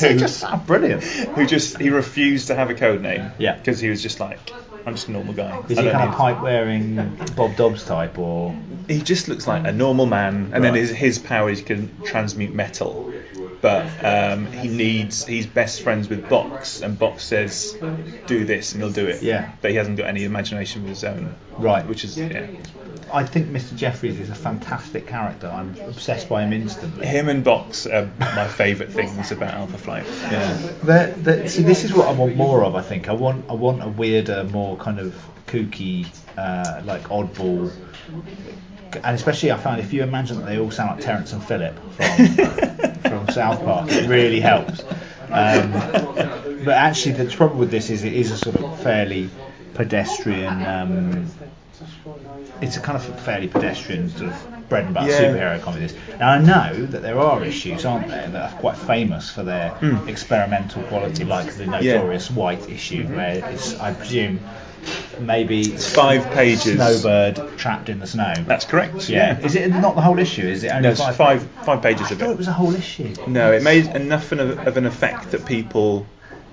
they 0.00 0.16
just 0.16 0.38
sound 0.38 0.66
brilliant. 0.66 1.02
who 1.04 1.46
just 1.46 1.78
he 1.78 1.90
refused 1.90 2.46
to 2.48 2.54
have 2.54 2.70
a 2.70 2.74
code 2.74 3.02
name. 3.02 3.30
Yeah. 3.38 3.56
Because 3.56 3.78
he 3.78 3.88
was 3.90 4.02
just 4.02 4.20
like, 4.20 4.38
I'm 4.86 4.94
just 4.94 5.08
a 5.08 5.12
normal 5.12 5.34
guy. 5.34 5.60
Is 5.68 5.78
I 5.78 5.82
he 5.82 5.88
don't 5.88 5.92
kind 5.92 6.04
of 6.04 6.10
need- 6.10 6.16
pipe 6.16 6.42
wearing 6.42 7.16
Bob 7.36 7.56
Dobbs 7.56 7.84
type 7.84 8.18
or? 8.18 8.54
He 8.88 9.00
just 9.00 9.28
looks 9.28 9.46
like 9.46 9.64
a 9.66 9.72
normal 9.72 10.06
man, 10.06 10.50
and 10.52 10.64
then 10.64 10.72
Right. 10.72 10.80
his 10.80 10.90
his 10.90 11.18
power 11.18 11.50
is 11.50 11.58
he 11.60 11.64
can 11.64 11.90
transmute 12.04 12.52
metal. 12.52 13.12
But 13.60 13.86
um, 14.04 14.50
he 14.50 14.66
needs 14.66 15.24
he's 15.24 15.46
best 15.46 15.82
friends 15.82 16.08
with 16.08 16.28
Box, 16.28 16.80
and 16.82 16.98
Box 16.98 17.22
says, 17.24 17.76
"Do 18.26 18.44
this," 18.44 18.72
and 18.72 18.82
he'll 18.82 18.92
do 18.92 19.06
it. 19.06 19.22
Yeah. 19.22 19.52
But 19.60 19.70
he 19.70 19.76
hasn't 19.76 19.98
got 19.98 20.08
any 20.08 20.24
imagination 20.24 20.82
of 20.82 20.88
his 20.88 21.04
own. 21.04 21.36
Right. 21.58 21.86
Which 21.86 22.02
is 22.02 22.18
yeah. 22.18 22.46
I 23.12 23.24
think 23.24 23.48
Mr. 23.48 23.76
Jeffries 23.76 24.20
is 24.20 24.30
a 24.30 24.34
fantastic 24.34 25.06
character. 25.06 25.48
I'm 25.48 25.76
obsessed 25.80 26.28
by 26.28 26.42
him 26.42 26.52
instantly. 26.52 27.06
Him 27.06 27.28
and 27.28 27.42
Box 27.42 27.86
are 27.86 28.10
my 28.18 28.46
favourite 28.48 28.92
things 28.92 29.32
about 29.32 29.54
Alpha 29.54 29.78
Flight. 29.78 30.06
Yeah. 30.30 30.54
The, 30.82 31.14
the, 31.16 31.48
see, 31.48 31.62
this 31.62 31.84
is 31.84 31.94
what 31.94 32.08
I 32.08 32.12
want 32.12 32.36
more 32.36 32.64
of. 32.64 32.74
I 32.74 32.82
think 32.82 33.08
I 33.08 33.12
want 33.12 33.48
I 33.48 33.54
want 33.54 33.82
a 33.82 33.88
weirder, 33.88 34.44
more 34.44 34.76
kind 34.76 34.98
of 34.98 35.14
kooky, 35.46 36.06
uh, 36.36 36.82
like 36.84 37.02
oddball. 37.04 37.72
And 38.94 39.16
especially, 39.16 39.52
I 39.52 39.56
found 39.56 39.80
if 39.80 39.92
you 39.92 40.02
imagine 40.02 40.38
that 40.38 40.46
they 40.46 40.58
all 40.58 40.70
sound 40.70 40.92
like 40.92 41.00
Terrence 41.00 41.32
and 41.32 41.42
Phillip 41.42 41.74
from 41.94 42.26
from 43.10 43.28
South 43.28 43.64
Park, 43.64 43.90
it 43.90 44.08
really 44.08 44.40
helps. 44.40 44.82
Um, 45.30 45.72
but 46.64 46.74
actually, 46.74 47.12
the 47.12 47.30
trouble 47.30 47.56
with 47.56 47.70
this 47.70 47.88
is 47.90 48.04
it 48.04 48.12
is 48.12 48.30
a 48.30 48.36
sort 48.36 48.56
of 48.56 48.82
fairly 48.82 49.30
pedestrian. 49.74 50.62
Um, 50.64 51.30
it's 52.60 52.76
a 52.76 52.80
kind 52.80 52.96
of 52.96 53.20
fairly 53.20 53.48
pedestrian 53.48 54.08
sort 54.10 54.30
of 54.30 54.68
bread 54.68 54.84
and 54.86 54.94
butter 54.94 55.10
Yeah. 55.10 55.18
superhero 55.20 55.60
comedy. 55.62 55.86
This. 55.86 55.96
Now 56.18 56.30
I 56.30 56.38
know 56.38 56.86
that 56.86 57.02
there 57.02 57.18
are 57.18 57.44
issues, 57.44 57.84
aren't 57.84 58.08
there, 58.08 58.28
that 58.28 58.52
are 58.52 58.56
quite 58.58 58.76
famous 58.76 59.30
for 59.30 59.42
their 59.42 59.70
Hmm. 59.70 60.08
experimental 60.08 60.82
quality, 60.84 61.24
like 61.24 61.54
the 61.54 61.64
Yeah. 61.64 61.96
notorious 61.96 62.30
White 62.30 62.68
issue, 62.70 63.04
where 63.04 63.44
it's 63.50 63.78
I 63.80 63.92
presume 63.92 64.40
maybe 65.20 65.60
It's 65.60 65.92
five 65.92 66.30
pages. 66.32 66.74
Snowbird 66.76 67.56
trapped 67.58 67.88
in 67.88 67.98
the 68.00 68.06
snow. 68.06 68.34
That's 68.46 68.64
correct. 68.64 69.08
yeah. 69.08 69.38
Yeah. 69.38 69.46
Is 69.46 69.54
it 69.54 69.70
not 69.70 69.94
the 69.94 70.00
whole 70.00 70.18
issue? 70.18 70.42
Is 70.46 70.64
it 70.64 70.68
only 70.70 70.82
No, 70.84 70.90
it's 70.90 71.00
five? 71.00 71.16
five 71.16 71.42
five 71.64 71.82
pages 71.82 72.08
I 72.08 72.14
of 72.14 72.18
thought 72.20 72.28
it 72.30 72.32
it. 72.32 72.38
was 72.38 72.48
a 72.48 72.52
whole 72.52 72.74
issue. 72.74 73.14
No, 73.26 73.52
it 73.52 73.62
made 73.62 73.86
enough 73.94 74.32
of, 74.32 74.76
an 74.76 74.86
effect 74.86 75.30
that 75.32 75.44
people 75.44 76.06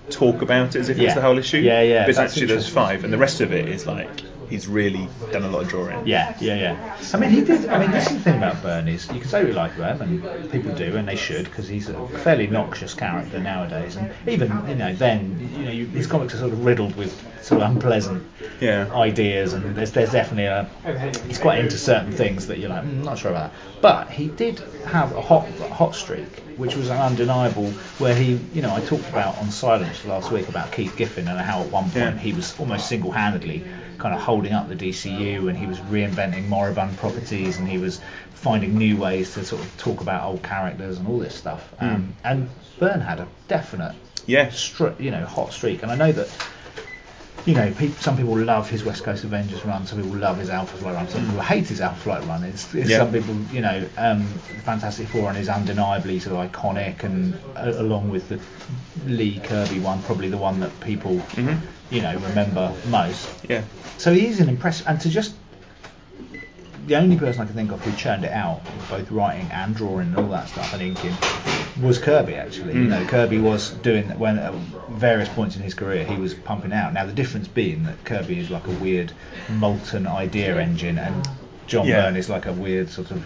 talk 0.10 0.42
about 0.42 0.76
it 0.76 0.80
as 0.80 0.90
if 0.90 0.98
Yeah. 0.98 1.06
it's 1.06 1.16
the 1.16 1.22
whole 1.22 1.38
issue. 1.38 1.58
Yeah, 1.60 1.82
yeah, 1.82 2.02
But 2.02 2.10
it's 2.10 2.20
actually 2.20 2.48
there's 2.48 2.68
five, 2.68 3.04
and 3.04 3.14
the 3.14 3.18
rest 3.18 3.42
of 3.42 3.54
it 3.54 3.68
is 3.70 3.86
like 3.88 4.10
he's 4.50 4.68
really 4.68 5.08
done 5.32 5.44
a 5.44 5.50
lot 5.50 5.64
of 5.64 5.70
drawing. 5.70 6.06
Yeah, 6.08 6.36
yeah, 6.40 6.56
yeah. 6.56 6.98
I 7.14 7.18
mean, 7.18 7.30
he 7.30 7.42
did. 7.42 7.68
I 7.70 7.80
mean, 7.80 7.92
this 7.92 8.08
is 8.10 8.18
the 8.18 8.24
thing 8.24 8.38
about 8.38 8.62
Byrne 8.62 8.88
is 8.88 9.08
you 9.12 9.20
can 9.20 9.30
say 9.30 9.44
we 9.46 9.52
like 9.52 9.76
Byrne, 9.78 10.02
and 10.02 10.52
people 10.52 10.72
do, 10.74 10.96
and 10.98 11.08
they 11.08 11.16
should, 11.16 11.46
because 11.46 11.68
he's 11.68 11.90
a 11.90 12.08
fairly 12.20 12.48
noxious 12.48 12.94
character 12.94 13.40
nowadays. 13.40 13.96
And 13.96 14.12
even 14.28 14.68
you 14.68 14.76
know, 14.76 14.94
then 14.94 15.50
you 15.58 15.66
know, 15.66 15.72
you, 15.72 15.86
his 15.88 16.08
comics 16.08 16.34
are 16.34 16.40
sort 16.40 16.52
of 16.54 16.66
riddled 16.66 16.96
with 16.96 17.14
sort 17.44 17.62
of 17.62 17.72
unpleasant 17.72 18.24
Yeah. 18.60 18.88
ideas, 18.94 19.54
and 19.54 19.76
there's 19.76 19.92
there's 19.92 20.12
definitely 20.12 20.46
a 20.46 20.68
he's 21.28 21.38
quite 21.40 21.60
into 21.60 21.78
certain 21.78 22.12
things 22.12 22.48
that 22.48 22.60
you're 22.60 22.70
like, 22.70 22.84
mm, 22.84 23.04
not 23.04 23.18
sure 23.18 23.32
about 23.32 23.52
that. 23.52 23.82
But 23.82 24.10
he 24.10 24.28
did 24.28 24.60
have 24.86 25.16
a 25.16 25.22
hot 25.22 25.48
a 25.62 25.74
hot 25.74 25.96
streak, 25.96 26.28
which 26.58 26.76
was 26.76 26.90
an 26.90 26.98
undeniable. 26.98 27.70
Where 28.00 28.16
he, 28.16 28.40
you 28.54 28.62
know, 28.62 28.74
I 28.76 28.82
talked 28.82 29.08
about 29.10 29.38
on 29.38 29.50
Silence 29.52 30.04
last 30.06 30.32
week 30.32 30.50
about 30.50 30.72
Keith 30.72 30.96
Giffen 30.98 31.28
and 31.28 31.40
how 31.40 31.62
at 31.62 31.68
one 31.72 31.84
point 31.86 31.96
Yeah. 31.96 32.18
he 32.18 32.34
was 32.34 32.58
almost 32.60 32.88
single-handedly 32.88 33.64
kind 34.00 34.16
of 34.16 34.22
holding 34.22 34.54
up 34.54 34.68
the 34.70 34.76
DCU, 34.76 35.50
and 35.50 35.58
he 35.58 35.68
was 35.68 35.78
reinventing 35.80 36.48
moribund 36.48 36.98
properties, 36.98 37.58
and 37.58 37.68
he 37.68 37.78
was 37.78 38.00
finding 38.34 38.78
new 38.78 38.98
ways 38.98 39.34
to 39.34 39.44
sort 39.46 39.62
of 39.62 39.78
talk 39.78 40.02
about 40.02 40.24
old 40.24 40.42
characters 40.42 40.98
and 40.98 41.08
all 41.08 41.20
this 41.20 41.36
stuff. 41.36 41.74
Um, 41.80 42.16
and 42.24 42.50
Byrne 42.80 43.02
had 43.02 43.20
a 43.20 43.28
definite 43.50 43.96
Yeah. 44.26 44.48
stri- 44.48 44.98
you 45.00 45.12
know, 45.12 45.26
hot 45.26 45.52
streak. 45.52 45.84
And 45.84 45.92
I 45.92 45.96
know 45.96 46.12
that, 46.14 46.30
you 47.46 47.54
know, 47.56 47.72
peop 47.72 47.98
some 48.00 48.16
people 48.16 48.38
love 48.38 48.70
his 48.70 48.84
West 48.86 49.04
Coast 49.04 49.24
Avengers 49.26 49.66
run, 49.66 49.86
some 49.86 50.02
people 50.02 50.18
love 50.18 50.38
his 50.38 50.50
Alpha 50.50 50.78
Flight 50.78 50.96
run, 50.96 51.08
some 51.10 51.26
people 51.26 51.42
hate 51.42 51.68
his 51.68 51.82
Alpha 51.82 52.00
Flight 52.00 52.26
run. 52.28 52.44
It's, 52.44 52.74
it's 52.74 52.90
Yeah. 52.90 53.00
Some 53.00 53.12
people, 53.12 53.36
you 53.54 53.62
know, 53.62 53.86
um, 53.98 54.26
Fantastic 54.64 55.08
Four 55.08 55.24
run 55.24 55.36
is 55.36 55.50
undeniably 55.50 56.20
sort 56.20 56.36
of 56.38 56.52
iconic, 56.52 57.04
and 57.04 57.34
uh, 57.58 57.74
along 57.76 58.10
with 58.10 58.30
the 58.30 58.40
Lee 59.06 59.40
Kirby 59.44 59.80
one, 59.80 60.02
probably 60.04 60.30
the 60.30 60.38
one 60.38 60.60
that 60.62 60.80
people, 60.80 61.18
Mhm. 61.36 61.60
You 61.90 62.02
know, 62.02 62.14
remember 62.16 62.74
most. 62.88 63.30
Yeah. 63.48 63.64
So 63.98 64.14
he 64.14 64.28
is 64.28 64.40
an 64.40 64.50
impressive, 64.50 64.88
and 64.88 65.00
to 65.02 65.10
just 65.10 65.36
the 66.88 66.96
only 66.96 67.18
person 67.18 67.42
I 67.42 67.46
can 67.46 67.54
think 67.56 67.72
of 67.72 67.82
who 67.82 67.96
churned 67.96 68.24
it 68.24 68.32
out, 68.32 68.62
both 68.90 69.12
writing 69.12 69.48
and 69.52 69.76
drawing 69.76 70.08
and 70.08 70.18
all 70.18 70.30
that 70.30 70.48
stuff 70.50 70.74
and 70.74 70.82
inking, 70.82 71.16
was 71.84 72.00
Kirby. 72.00 72.36
Actually, 72.36 72.74
you 72.76 72.86
Mm. 72.86 72.90
know, 72.90 73.06
Kirby 73.06 73.40
was 73.40 73.70
doing 73.70 74.08
when 74.18 74.40
at 74.40 74.54
various 74.90 75.30
points 75.30 75.56
in 75.56 75.62
his 75.62 75.74
career 75.74 76.04
he 76.06 76.16
was 76.16 76.34
pumping 76.34 76.74
out. 76.74 76.94
Now 76.94 77.06
the 77.06 77.14
difference 77.14 77.48
being 77.48 77.84
that 77.84 78.04
Kirby 78.06 78.40
is 78.40 78.50
like 78.50 78.66
a 78.68 78.72
weird 78.72 79.12
molten 79.50 80.08
idea 80.08 80.58
engine, 80.60 80.98
and 80.98 81.28
John 81.68 81.86
Yeah. 81.86 82.02
Byrne 82.06 82.16
is 82.16 82.30
like 82.30 82.46
a 82.48 82.54
weird 82.54 82.90
sort 82.90 83.12
of 83.12 83.24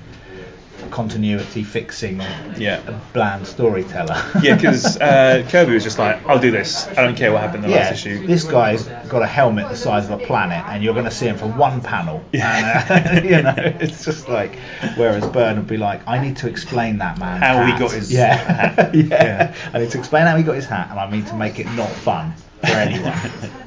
continuity 0.92 1.64
fixing, 1.64 2.20
Yeah. 2.58 2.82
A 2.88 3.00
bland 3.14 3.48
storyteller. 3.48 4.16
Yeah, 4.42 4.56
because 4.56 4.98
uh, 5.02 5.46
Kirby 5.50 5.74
was 5.74 5.84
just 5.84 5.98
like, 5.98 6.26
I'll 6.28 6.40
do 6.40 6.52
this. 6.52 6.88
I 6.88 6.96
don't 6.96 7.16
care 7.16 7.32
what 7.32 7.42
happened 7.42 7.64
in 7.66 7.72
the 7.72 7.76
Yeah, 7.78 7.84
last 7.86 7.94
issue. 8.06 8.28
this 8.28 8.44
guy's 8.44 8.84
got 9.10 9.22
a 9.22 9.28
helmet 9.28 9.70
the 9.70 9.76
size 9.76 10.06
of 10.10 10.12
a 10.22 10.24
planet, 10.26 10.64
and 10.68 10.84
you're 10.84 10.94
going 10.94 11.06
to 11.06 11.12
see 11.12 11.28
him 11.28 11.38
for 11.38 11.48
one 11.48 11.82
panel. 11.82 12.24
Yeah. 12.32 12.86
And, 12.90 13.18
uh, 13.18 13.22
you 13.28 13.42
know, 13.42 13.54
it's 13.58 14.04
just 14.06 14.28
like, 14.30 14.56
whereas 14.96 15.26
Byrne 15.28 15.58
would 15.58 15.68
be 15.68 15.78
like, 15.78 16.08
I 16.08 16.20
need 16.24 16.38
to 16.38 16.48
explain 16.50 16.98
that 17.00 17.18
man 17.18 17.42
How 17.42 17.66
he 17.66 17.72
got 17.80 17.92
his 17.92 18.12
yeah. 18.12 18.36
hat. 18.36 18.94
yeah, 18.96 19.06
Yeah. 19.10 19.56
I 19.74 19.80
need 19.80 19.92
to 19.92 19.98
explain 19.98 20.28
how 20.28 20.36
he 20.38 20.44
got 20.44 20.56
his 20.56 20.66
hat, 20.66 20.88
and 20.92 21.00
I 21.00 21.10
need 21.10 21.28
to 21.28 21.36
make 21.36 21.60
it 21.60 21.66
not 21.74 21.90
fun 21.90 22.34
for 22.62 22.68
anyone. 22.68 23.14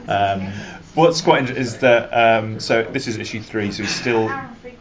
um, 0.08 0.52
What's 0.94 1.20
quite 1.20 1.40
interesting 1.40 1.62
is 1.62 1.78
that 1.78 2.08
um, 2.12 2.58
so 2.58 2.82
this 2.82 3.06
is 3.06 3.18
issue 3.18 3.42
three, 3.42 3.70
so 3.70 3.82
he's 3.82 3.94
still 3.94 4.30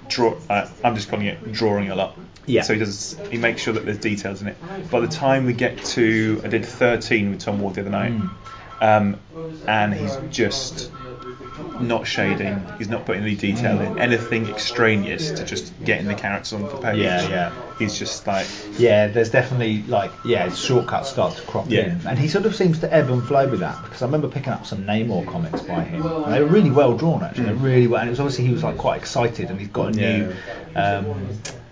draw. 0.08 0.36
Uh, 0.50 0.68
I'm 0.84 0.96
just 0.96 1.10
calling 1.10 1.28
it 1.28 1.52
drawing 1.52 1.90
a 1.90 1.96
lot. 1.96 2.18
Yeah. 2.46 2.62
So 2.62 2.74
he 2.74 2.80
does. 2.80 3.18
He 3.32 3.38
makes 3.38 3.62
sure 3.62 3.74
that 3.74 3.86
there's 3.86 3.98
details 3.98 4.42
in 4.42 4.48
it. 4.50 4.58
By 4.92 5.00
the 5.00 5.08
time 5.08 5.46
we 5.46 5.54
get 5.54 5.84
to, 5.86 6.42
I 6.44 6.48
did 6.48 6.66
13 6.66 7.32
with 7.32 7.40
Tom 7.40 7.60
Ward 7.60 7.76
the 7.76 7.82
other 7.82 7.90
night, 7.90 8.12
Mm. 8.12 8.30
Um, 8.82 9.18
and 9.68 9.94
he's 9.94 10.16
just 10.30 10.92
not 11.80 12.08
shading. 12.08 12.66
He's 12.78 12.90
not 12.90 13.06
putting 13.06 13.24
any 13.24 13.36
detail 13.36 13.80
in 13.82 14.00
anything 14.00 14.48
extraneous 14.48 15.32
to 15.32 15.44
just 15.46 15.74
getting 15.84 16.08
the 16.08 16.16
characters 16.16 16.54
on 16.54 16.64
the 16.68 16.78
page. 16.78 16.98
Yeah, 17.00 17.28
yeah. 17.28 17.52
He's 17.78 17.98
just 18.00 18.26
like 18.26 18.48
yeah, 18.78 19.08
there's 19.08 19.30
definitely 19.32 19.84
like 19.84 20.12
yeah, 20.24 20.50
shortcuts 20.50 21.10
start 21.10 21.36
to 21.36 21.42
crop 21.44 21.70
Yeah. 21.70 21.88
in, 22.00 22.08
and 22.08 22.18
he 22.18 22.30
sort 22.30 22.46
of 22.46 22.56
seems 22.56 22.80
to 22.80 22.94
ebb 22.94 23.10
and 23.10 23.22
flow 23.24 23.50
with 23.50 23.60
that 23.60 23.84
because 23.84 24.02
I 24.02 24.06
remember 24.06 24.30
picking 24.30 24.54
up 24.54 24.66
some 24.66 24.86
Namor 24.86 25.28
comics 25.28 25.62
by 25.62 25.84
him. 25.84 26.06
And 26.06 26.34
they 26.34 26.42
were 26.42 26.48
really 26.48 26.72
well 26.72 26.96
drawn 26.96 27.22
actually, 27.24 27.46
they're 27.46 27.56
really 27.56 27.88
well, 27.88 28.00
and 28.00 28.10
it 28.10 28.12
was 28.12 28.22
obviously 28.22 28.46
he 28.46 28.54
was 28.54 28.64
like 28.64 28.78
quite 28.78 28.98
excited, 29.02 29.50
and 29.50 29.60
he's 29.60 29.68
got 29.70 29.94
a 29.94 29.98
new 29.98 30.34
um, 30.76 31.28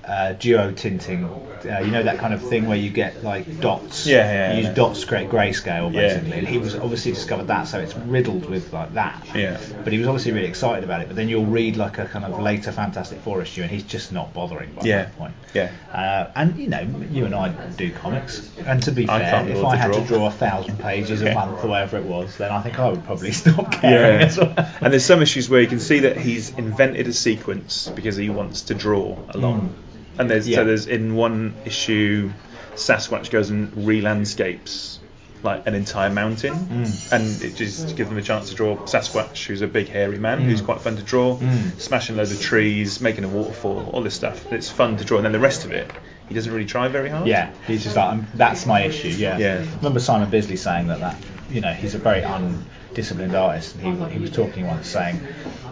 uh, 0.06 0.34
duo 0.34 0.72
tinting. 0.72 1.24
Uh, 1.26 1.80
you 1.80 1.91
know 1.91 2.04
that 2.04 2.18
kind 2.18 2.34
of 2.34 2.41
thing 2.41 2.66
where 2.68 2.78
you 2.78 2.89
get 2.89 3.24
like 3.24 3.62
dots. 3.62 4.06
Yeah, 4.06 4.18
yeah, 4.32 4.51
You 4.51 4.58
use 4.58 4.66
yeah. 4.68 4.74
dots 4.74 4.99
to 5.01 5.08
create 5.08 5.30
grayscale 5.30 5.93
basically. 5.93 6.30
Yeah. 6.32 6.36
and 6.39 6.47
he 6.47 6.58
was 6.58 6.76
obviously 6.76 7.14
discovered 7.14 7.47
that, 7.47 7.68
so 7.70 7.80
it's 7.80 7.95
riddled 7.95 8.49
with 8.49 8.74
like 8.74 8.93
that. 8.95 9.26
Yeah. 9.34 9.62
But 9.84 9.93
he 9.93 9.99
was 9.99 10.08
obviously 10.10 10.34
really 10.34 10.47
excited 10.49 10.84
about 10.84 10.99
it. 11.01 11.08
But 11.08 11.16
then 11.16 11.30
you'll 11.30 11.45
read 11.45 11.78
like 11.78 11.99
a 11.99 12.06
kind 12.06 12.26
of 12.26 12.38
later 12.41 12.74
Fantastic 12.74 13.20
Four 13.20 13.41
issue, 13.41 13.62
and 13.62 13.72
he's 13.72 13.84
just 13.84 14.12
not 14.12 14.34
bothering 14.34 14.74
by 14.74 14.82
Yeah. 14.84 15.04
that 15.04 15.18
point. 15.18 15.34
Yeah. 15.54 15.72
Uh, 15.93 16.32
and 16.36 16.58
you 16.58 16.68
know, 16.68 16.82
you 17.12 17.24
and 17.26 17.34
I 17.34 17.49
do 17.78 17.89
comics, 17.91 18.51
and 18.66 18.84
to 18.84 18.91
be 18.91 19.08
I 19.08 19.20
fair, 19.20 19.47
if 19.47 19.64
I 19.64 19.78
had 19.78 19.93
to 19.93 19.99
draw. 19.99 20.08
draw 20.18 20.28
a 20.28 20.32
thousand 20.32 20.80
pages 20.80 21.22
a 21.22 21.34
month 21.34 21.64
or 21.64 21.68
whatever 21.70 21.95
it 21.97 22.04
was, 22.04 22.38
then 22.38 22.51
I 22.51 22.62
think 22.62 22.78
I 22.78 22.89
would 22.89 23.06
probably 23.06 23.32
stop 23.43 23.72
caring 23.72 24.22
as 24.22 24.38
well. 24.38 24.54
And 24.82 24.91
there's 24.91 25.06
some 25.06 25.22
issues 25.22 25.49
where 25.49 25.62
you 25.62 25.68
can 25.68 25.80
see 25.80 25.99
that 25.99 26.18
he's 26.18 26.49
invented 26.58 27.08
a 27.08 27.14
sequence 27.14 27.88
because 27.95 28.18
he 28.18 28.30
wants 28.30 28.64
to 28.64 28.74
draw 28.74 29.18
along. 29.30 29.74
And 30.20 30.30
there's 30.30 30.47
Yeah. 30.47 30.57
so 30.57 30.66
there's 30.66 30.88
in 30.88 31.16
one 31.16 31.53
issue, 31.66 32.32
Sasquatch 32.76 33.30
goes 33.30 33.49
and 33.49 33.72
re-landscapes 33.86 34.99
like 35.43 35.68
an 35.68 35.76
entire 35.76 36.09
mountain, 36.09 36.53
Mm. 36.53 37.11
and 37.11 37.41
it 37.43 37.57
just 37.57 37.97
gives 37.97 38.07
them 38.07 38.18
a 38.18 38.22
chance 38.22 38.49
to 38.49 38.55
draw 38.55 38.78
Sasquatch, 38.86 39.45
who's 39.45 39.61
a 39.61 39.68
big 39.68 39.89
hairy 39.89 40.18
man 40.18 40.39
who's 40.39 40.61
Mm. 40.61 40.66
quite 40.66 40.80
fun 40.82 40.95
to 40.95 41.01
draw, 41.03 41.36
Mm. 41.38 41.78
smashing 41.82 42.16
loads 42.16 42.32
of 42.32 42.41
trees, 42.41 43.01
making 43.01 43.26
a 43.26 43.28
waterfall, 43.28 43.89
all 43.91 44.01
this 44.01 44.14
stuff. 44.14 44.45
It's 44.53 44.70
fun 44.70 44.95
to 44.97 45.03
draw, 45.03 45.18
and 45.18 45.26
then 45.26 45.34
the 45.34 45.39
rest 45.39 45.66
of 45.66 45.72
it, 45.74 45.91
he 46.30 46.34
doesn't 46.36 46.51
really 46.53 46.66
try 46.66 46.88
very 46.88 47.09
hard. 47.09 47.28
Yeah, 47.28 47.49
he's 47.68 47.84
just 47.84 47.97
like, 47.97 48.05
um, 48.14 48.28
that's 48.36 48.66
my 48.66 48.84
issue. 48.86 49.09
Yeah. 49.09 49.38
Yeah. 49.38 49.55
I 49.61 49.76
remember 49.78 49.99
Simon 49.99 50.30
Bisley 50.30 50.55
saying 50.55 50.88
that 50.88 51.01
that 51.01 51.18
you 51.51 51.59
know 51.59 51.74
he's 51.74 51.93
a 51.93 51.97
very 51.99 52.22
undisciplined 52.94 53.36
artist, 53.36 53.76
and 53.76 54.04
he, 54.08 54.14
he 54.14 54.20
was 54.20 54.30
talking 54.30 54.68
once 54.68 54.88
saying 54.88 55.18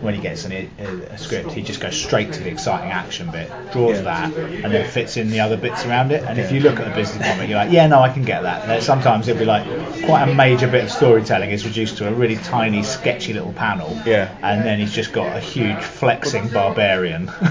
when 0.02 0.16
he 0.16 0.22
gets 0.22 0.46
an, 0.46 0.52
a, 0.52 0.84
a 1.12 1.18
script, 1.18 1.52
he 1.52 1.62
just 1.62 1.80
goes 1.80 1.96
straight 1.96 2.34
to 2.34 2.40
the 2.44 2.50
exciting 2.50 2.90
action 2.90 3.30
bit, 3.30 3.50
draws 3.72 3.98
Yeah. 3.98 4.02
that, 4.02 4.34
and 4.36 4.74
then 4.74 4.90
fits 4.90 5.16
in 5.18 5.30
the 5.30 5.42
other 5.42 5.58
bits 5.58 5.86
around 5.86 6.12
it. 6.12 6.24
And 6.24 6.40
if 6.40 6.52
you 6.52 6.60
look 6.60 6.80
at 6.80 6.88
a 6.92 6.96
Bisley 6.96 7.24
comic, 7.24 7.48
you're 7.50 7.58
like, 7.60 7.72
yeah, 7.72 7.86
no, 7.86 8.00
I 8.02 8.10
can 8.12 8.24
get 8.24 8.42
that. 8.42 8.66
Then 8.66 8.82
sometimes 8.82 9.28
it'll 9.28 9.38
be 9.40 9.46
like 9.46 9.64
quite 10.06 10.28
a 10.28 10.34
major 10.34 10.68
bit 10.68 10.84
of 10.86 10.92
storytelling 10.92 11.52
is 11.52 11.66
reduced 11.66 11.98
to 11.98 12.08
a 12.08 12.12
really 12.12 12.38
tiny, 12.38 12.82
sketchy 12.82 13.34
little 13.34 13.54
panel. 13.54 13.96
Yeah. 14.06 14.36
And 14.42 14.66
then 14.66 14.80
he's 14.80 14.92
just 14.94 15.14
got 15.14 15.38
a 15.38 15.40
huge 15.40 15.82
flexing 15.84 16.50
barbarian. 16.50 17.32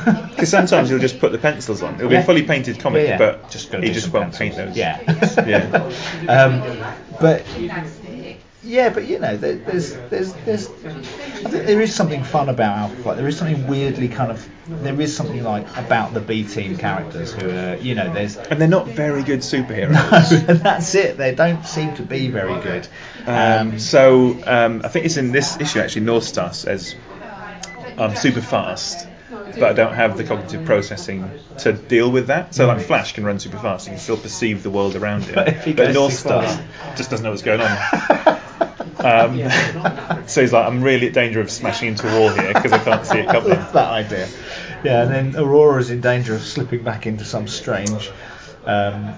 Because 0.41 0.49
sometimes 0.49 0.89
he'll 0.89 0.99
just 0.99 1.21
put 1.21 1.33
the 1.33 1.39
pencils 1.39 1.83
on. 1.83 1.97
It'll 1.97 2.09
be 2.09 2.15
Yeah. 2.15 2.23
a 2.23 2.25
fully 2.25 2.43
painted 2.45 2.79
comic, 2.81 3.03
Yeah, 3.05 3.11
yeah. 3.11 3.19
but 3.19 3.51
Just 3.51 3.71
he 3.75 3.91
just 3.93 4.11
won't 4.11 4.33
pencils. 4.35 4.39
paint 4.39 4.57
those. 4.57 4.77
Yeah. 4.77 5.47
Yeah. 5.47 6.29
um, 6.29 6.97
but 7.21 7.43
yeah, 8.63 8.91
but 8.91 9.07
you 9.07 9.19
know, 9.19 9.37
there, 9.37 9.55
there's 9.55 9.97
there's 10.11 10.35
there's 10.35 10.69
I 10.69 11.49
think 11.49 11.67
there 11.67 11.81
is 11.81 11.95
something 11.95 12.23
fun 12.23 12.49
about 12.49 12.77
Alpha 12.77 13.03
Flight. 13.03 13.17
There 13.17 13.29
is 13.29 13.37
something 13.37 13.67
weirdly 13.67 14.09
kind 14.09 14.31
of 14.31 14.47
there 14.83 15.01
is 15.01 15.15
something 15.15 15.43
like 15.43 15.67
about 15.77 16.15
the 16.15 16.21
B 16.21 16.45
team 16.45 16.77
characters 16.77 17.33
who 17.33 17.51
are 17.51 17.77
you 17.77 17.95
know 17.95 18.11
there's 18.11 18.37
And 18.37 18.61
they're 18.61 18.69
not 18.69 18.87
very 18.87 19.23
good 19.23 19.41
superheroes. 19.41 19.93
no, 20.33 20.47
and 20.49 20.61
that's 20.61 20.95
it. 20.95 21.17
They 21.17 21.35
don't 21.35 21.65
seem 21.65 21.95
to 21.97 22.03
be 22.03 22.29
very 22.29 22.59
good. 22.61 22.87
Um, 23.27 23.79
so 23.79 24.39
um, 24.47 24.83
I 24.85 24.89
think 24.89 25.07
it's 25.07 25.17
in 25.17 25.33
this 25.33 25.59
issue 25.59 25.81
actually. 25.81 26.03
North 26.03 26.25
Star 26.25 26.53
says 26.53 26.95
I'm 27.97 28.17
super 28.17 28.41
fast, 28.41 29.07
but 29.55 29.63
I 29.63 29.73
don't 29.73 29.95
have 29.95 30.17
the 30.17 30.25
cognitive 30.25 30.65
processing 30.65 31.31
to 31.59 31.73
deal 31.73 32.11
with 32.11 32.29
that. 32.29 32.55
So 32.55 32.67
like 32.67 32.81
Flash 32.81 33.15
can 33.15 33.25
run 33.25 33.39
super 33.39 33.59
fast, 33.59 33.87
he 33.87 33.91
can 33.93 34.01
still 34.01 34.17
perceive 34.17 34.63
the 34.63 34.71
world 34.71 34.97
around 34.97 35.25
him. 35.25 35.35
But 35.35 35.77
but 35.77 35.95
North 35.95 36.15
Star 36.15 36.45
just 36.97 37.11
doesn't 37.11 37.25
know 37.25 37.31
what's 37.31 37.43
going 37.43 37.61
on. 37.61 38.37
Um, 39.05 40.27
so 40.29 40.41
he's 40.43 40.53
like, 40.53 40.67
I'm 40.67 40.83
really 40.83 41.09
at 41.09 41.13
danger 41.15 41.41
of 41.41 41.51
smashing 41.51 41.89
into 41.89 42.09
a 42.09 42.19
wall 42.21 42.29
here 42.31 42.53
because 42.55 42.73
I 42.73 42.79
can't 42.79 43.05
see 43.07 43.19
it 43.19 43.27
coming. 43.31 43.51
That 43.51 43.77
idea. 43.77 44.29
Yeah, 44.85 45.03
and 45.03 45.35
then 45.35 45.37
Aurora 45.43 45.81
is 45.81 45.91
in 45.91 46.01
danger 46.01 46.35
of 46.35 46.43
slipping 46.43 46.83
back 46.83 47.07
into 47.07 47.25
some 47.25 47.49
strange 47.49 48.11
um, 48.65 49.15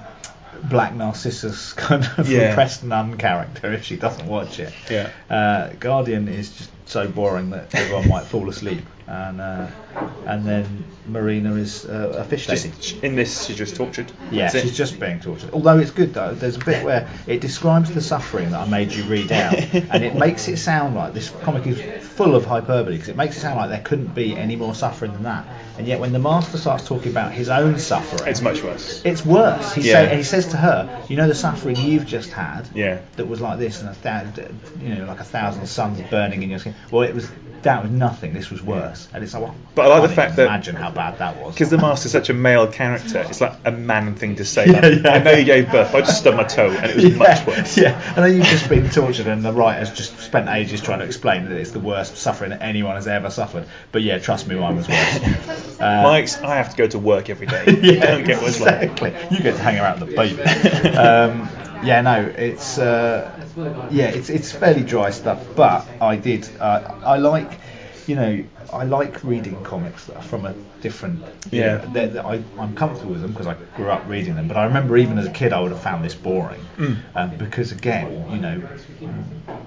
black 0.64 0.94
Narcissus 0.94 1.72
kind 1.74 2.08
of 2.18 2.28
Yeah. 2.28 2.48
repressed 2.50 2.84
nun 2.84 3.16
character 3.18 3.72
if 3.72 3.84
she 3.84 3.96
doesn't 3.96 4.26
watch 4.26 4.58
it. 4.60 4.72
Yeah. 4.90 5.10
Uh, 5.30 5.70
Guardian 5.78 6.28
is 6.28 6.50
just 6.56 6.70
so 6.92 7.08
boring 7.08 7.50
that 7.50 7.74
everyone 7.74 8.08
might 8.08 8.24
fall 8.24 8.48
asleep, 8.48 8.82
and 9.06 9.40
uh, 9.40 9.66
and 10.26 10.44
then 10.46 10.84
Marina 11.06 11.54
is 11.54 11.84
uh, 11.86 12.14
a 12.18 12.24
fish 12.24 12.48
lady. 12.48 12.70
Just 12.80 13.02
in 13.02 13.16
this, 13.16 13.46
she's 13.46 13.56
just 13.56 13.74
tortured. 13.76 14.12
Yeah, 14.30 14.42
That's 14.44 14.54
it. 14.56 14.62
she's 14.62 14.76
just 14.76 15.00
being 15.00 15.18
tortured. 15.20 15.50
Although 15.52 15.78
it's 15.78 15.90
good 15.90 16.14
though. 16.14 16.34
There's 16.34 16.56
a 16.56 16.60
bit 16.64 16.84
where 16.84 17.08
it 17.26 17.40
describes 17.40 17.90
the 17.92 18.00
suffering 18.00 18.50
that 18.50 18.60
I 18.60 18.68
made 18.68 18.92
you 18.92 19.04
read 19.04 19.32
out, 19.32 19.54
and 19.74 20.04
it 20.04 20.14
makes 20.14 20.46
it 20.48 20.58
sound 20.58 20.94
like 20.94 21.14
this 21.14 21.30
comic 21.42 21.66
is 21.66 21.80
full 22.06 22.34
of 22.34 22.44
hyperbole 22.44 22.92
because 22.96 23.08
it 23.08 23.16
makes 23.16 23.36
it 23.36 23.40
sound 23.40 23.56
like 23.56 23.70
there 23.70 23.82
couldn't 23.82 24.14
be 24.14 24.36
any 24.36 24.56
more 24.56 24.74
suffering 24.74 25.12
than 25.14 25.22
that. 25.24 25.46
And 25.78 25.86
yet, 25.88 25.98
when 26.00 26.12
the 26.12 26.18
master 26.18 26.58
starts 26.58 26.86
talking 26.86 27.10
about 27.10 27.32
his 27.32 27.48
own 27.48 27.78
suffering, 27.78 28.28
It's 28.28 28.42
much 28.42 28.62
worse. 28.62 29.00
it's 29.06 29.24
worse. 29.24 29.72
He 29.72 29.80
Yeah. 29.80 29.94
say, 29.94 30.08
and 30.10 30.18
he 30.18 30.22
says 30.22 30.48
to 30.48 30.58
her, 30.58 31.02
"You 31.08 31.16
know 31.16 31.26
the 31.26 31.34
suffering 31.34 31.76
you've 31.76 32.06
just 32.06 32.30
had, 32.30 32.68
Yeah. 32.74 32.98
that 33.16 33.26
was 33.26 33.40
like 33.40 33.58
this, 33.58 33.80
and 33.80 33.88
a 33.88 33.94
thousand, 33.94 34.60
you 34.82 34.94
know, 34.94 35.06
like 35.06 35.20
a 35.20 35.24
thousand 35.24 35.66
suns 35.66 35.98
burning 36.10 36.42
in 36.42 36.50
your 36.50 36.58
skin. 36.58 36.74
Well, 36.90 37.02
it 37.02 37.14
was 37.14 37.30
that 37.62 37.84
was 37.84 37.92
nothing. 37.92 38.32
This 38.34 38.50
was 38.50 38.60
worse." 38.60 39.06
And 39.14 39.22
it's 39.22 39.34
like, 39.34 39.42
well, 39.44 39.54
But 39.76 39.86
I 39.86 39.98
like 39.98 40.02
the 40.02 40.06
can't 40.08 40.16
fact 40.16 40.36
that- 40.36 40.46
imagine 40.46 40.74
how 40.74 40.90
bad 40.90 41.18
that 41.18 41.36
was. 41.40 41.54
Because 41.54 41.70
the 41.70 41.78
master's 41.78 42.10
such 42.10 42.28
a 42.28 42.34
male 42.34 42.66
character, 42.66 43.20
it's 43.20 43.40
like 43.40 43.52
a 43.64 43.70
man 43.70 44.16
thing 44.16 44.34
to 44.36 44.44
say. 44.44 44.66
Yeah, 44.72 44.80
Like, 44.80 45.02
yeah. 45.04 45.12
I 45.12 45.18
know 45.20 45.30
you 45.30 45.44
gave 45.44 45.70
birth, 45.70 45.94
I 45.94 46.00
just 46.00 46.18
stubbed 46.18 46.38
my 46.38 46.42
toe, 46.42 46.70
and 46.70 46.90
it 46.90 46.96
was 46.96 47.16
much 47.16 47.46
worse. 47.46 47.78
Yeah, 47.78 48.14
I 48.16 48.20
know 48.20 48.26
you've 48.26 48.46
just 48.46 48.68
been 48.68 48.90
tortured, 48.90 49.28
and 49.28 49.44
the 49.44 49.52
writer's 49.52 49.92
just 49.92 50.18
spent 50.18 50.48
ages 50.48 50.80
trying 50.80 50.98
to 50.98 51.04
explain 51.04 51.44
that 51.48 51.52
it's 51.56 51.70
the 51.70 51.78
worst 51.78 52.16
suffering 52.16 52.50
that 52.50 52.62
anyone 52.62 52.96
has 52.96 53.06
ever 53.06 53.30
suffered. 53.30 53.66
But 53.92 54.02
yeah, 54.02 54.18
trust 54.18 54.48
me, 54.48 54.56
mine 54.56 54.76
was 54.76 54.88
worse. 54.88 55.68
Uh, 55.82 56.02
Mike's, 56.04 56.40
I 56.40 56.56
have 56.56 56.70
to 56.70 56.76
go 56.76 56.86
to 56.86 56.98
work 57.00 57.28
every 57.28 57.48
day. 57.48 57.64
yeah, 57.82 58.04
I 58.04 58.06
don't 58.12 58.24
get 58.24 58.40
what 58.40 58.50
it's 58.50 58.60
like. 58.60 58.82
exactly. 58.82 59.14
You 59.36 59.42
get 59.42 59.56
to 59.56 59.62
hang 59.62 59.80
around 59.80 59.98
with 60.00 60.10
the 60.10 60.16
baby. 60.16 60.96
um, 60.96 61.48
yeah, 61.84 62.00
no, 62.02 62.20
it's 62.22 62.78
uh, 62.78 63.41
yeah, 63.90 64.06
it's 64.08 64.30
it's 64.30 64.52
fairly 64.52 64.82
dry 64.82 65.10
stuff, 65.10 65.46
but 65.54 65.86
I 66.00 66.16
did 66.16 66.48
uh, 66.60 66.94
I 67.04 67.16
like 67.18 67.58
you 68.06 68.16
know 68.16 68.44
I 68.72 68.84
like 68.84 69.22
reading 69.22 69.62
comics 69.62 70.06
that 70.06 70.16
are 70.16 70.22
from 70.22 70.46
a 70.46 70.54
different 70.80 71.22
you 71.50 71.60
Yeah. 71.60 71.76
know, 71.76 71.86
they're- 71.92 72.08
they're- 72.08 72.26
I, 72.26 72.42
I'm 72.58 72.74
comfortable 72.74 73.12
with 73.12 73.22
them 73.22 73.32
because 73.32 73.46
I 73.46 73.54
grew 73.76 73.90
up 73.90 74.08
reading 74.08 74.34
them. 74.34 74.48
But 74.48 74.56
I 74.56 74.64
remember 74.64 74.96
even 74.96 75.18
as 75.18 75.26
a 75.26 75.30
kid 75.30 75.52
I 75.52 75.60
would 75.60 75.70
have 75.70 75.80
found 75.80 76.04
this 76.04 76.14
boring 76.14 76.60
Mm. 76.78 76.96
um, 77.14 77.36
because 77.36 77.72
again 77.72 78.26
you 78.30 78.38
know 78.38 78.60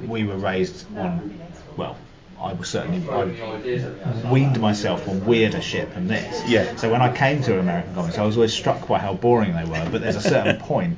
we 0.08 0.24
were 0.24 0.38
raised 0.38 0.86
on 0.98 1.40
well. 1.78 1.96
I 2.42 2.52
was 2.54 2.68
certainly 2.70 3.02
I 3.10 4.30
weaned 4.30 4.60
myself 4.60 5.08
on 5.08 5.26
weirder 5.26 5.62
shit 5.62 5.94
than 5.94 6.08
this. 6.08 6.48
Yeah. 6.48 6.76
So 6.76 6.92
when 6.92 7.02
I 7.02 7.16
came 7.16 7.42
to 7.44 7.58
American 7.60 7.94
comics, 7.96 8.18
I 8.18 8.26
was 8.26 8.36
always 8.36 8.54
struck 8.54 8.88
by 8.88 9.00
how 9.00 9.14
boring 9.14 9.54
they 9.56 9.64
were. 9.64 9.88
But 9.90 10.02
there's 10.02 10.18
a 10.18 10.22
certain 10.22 10.58
point 10.74 10.98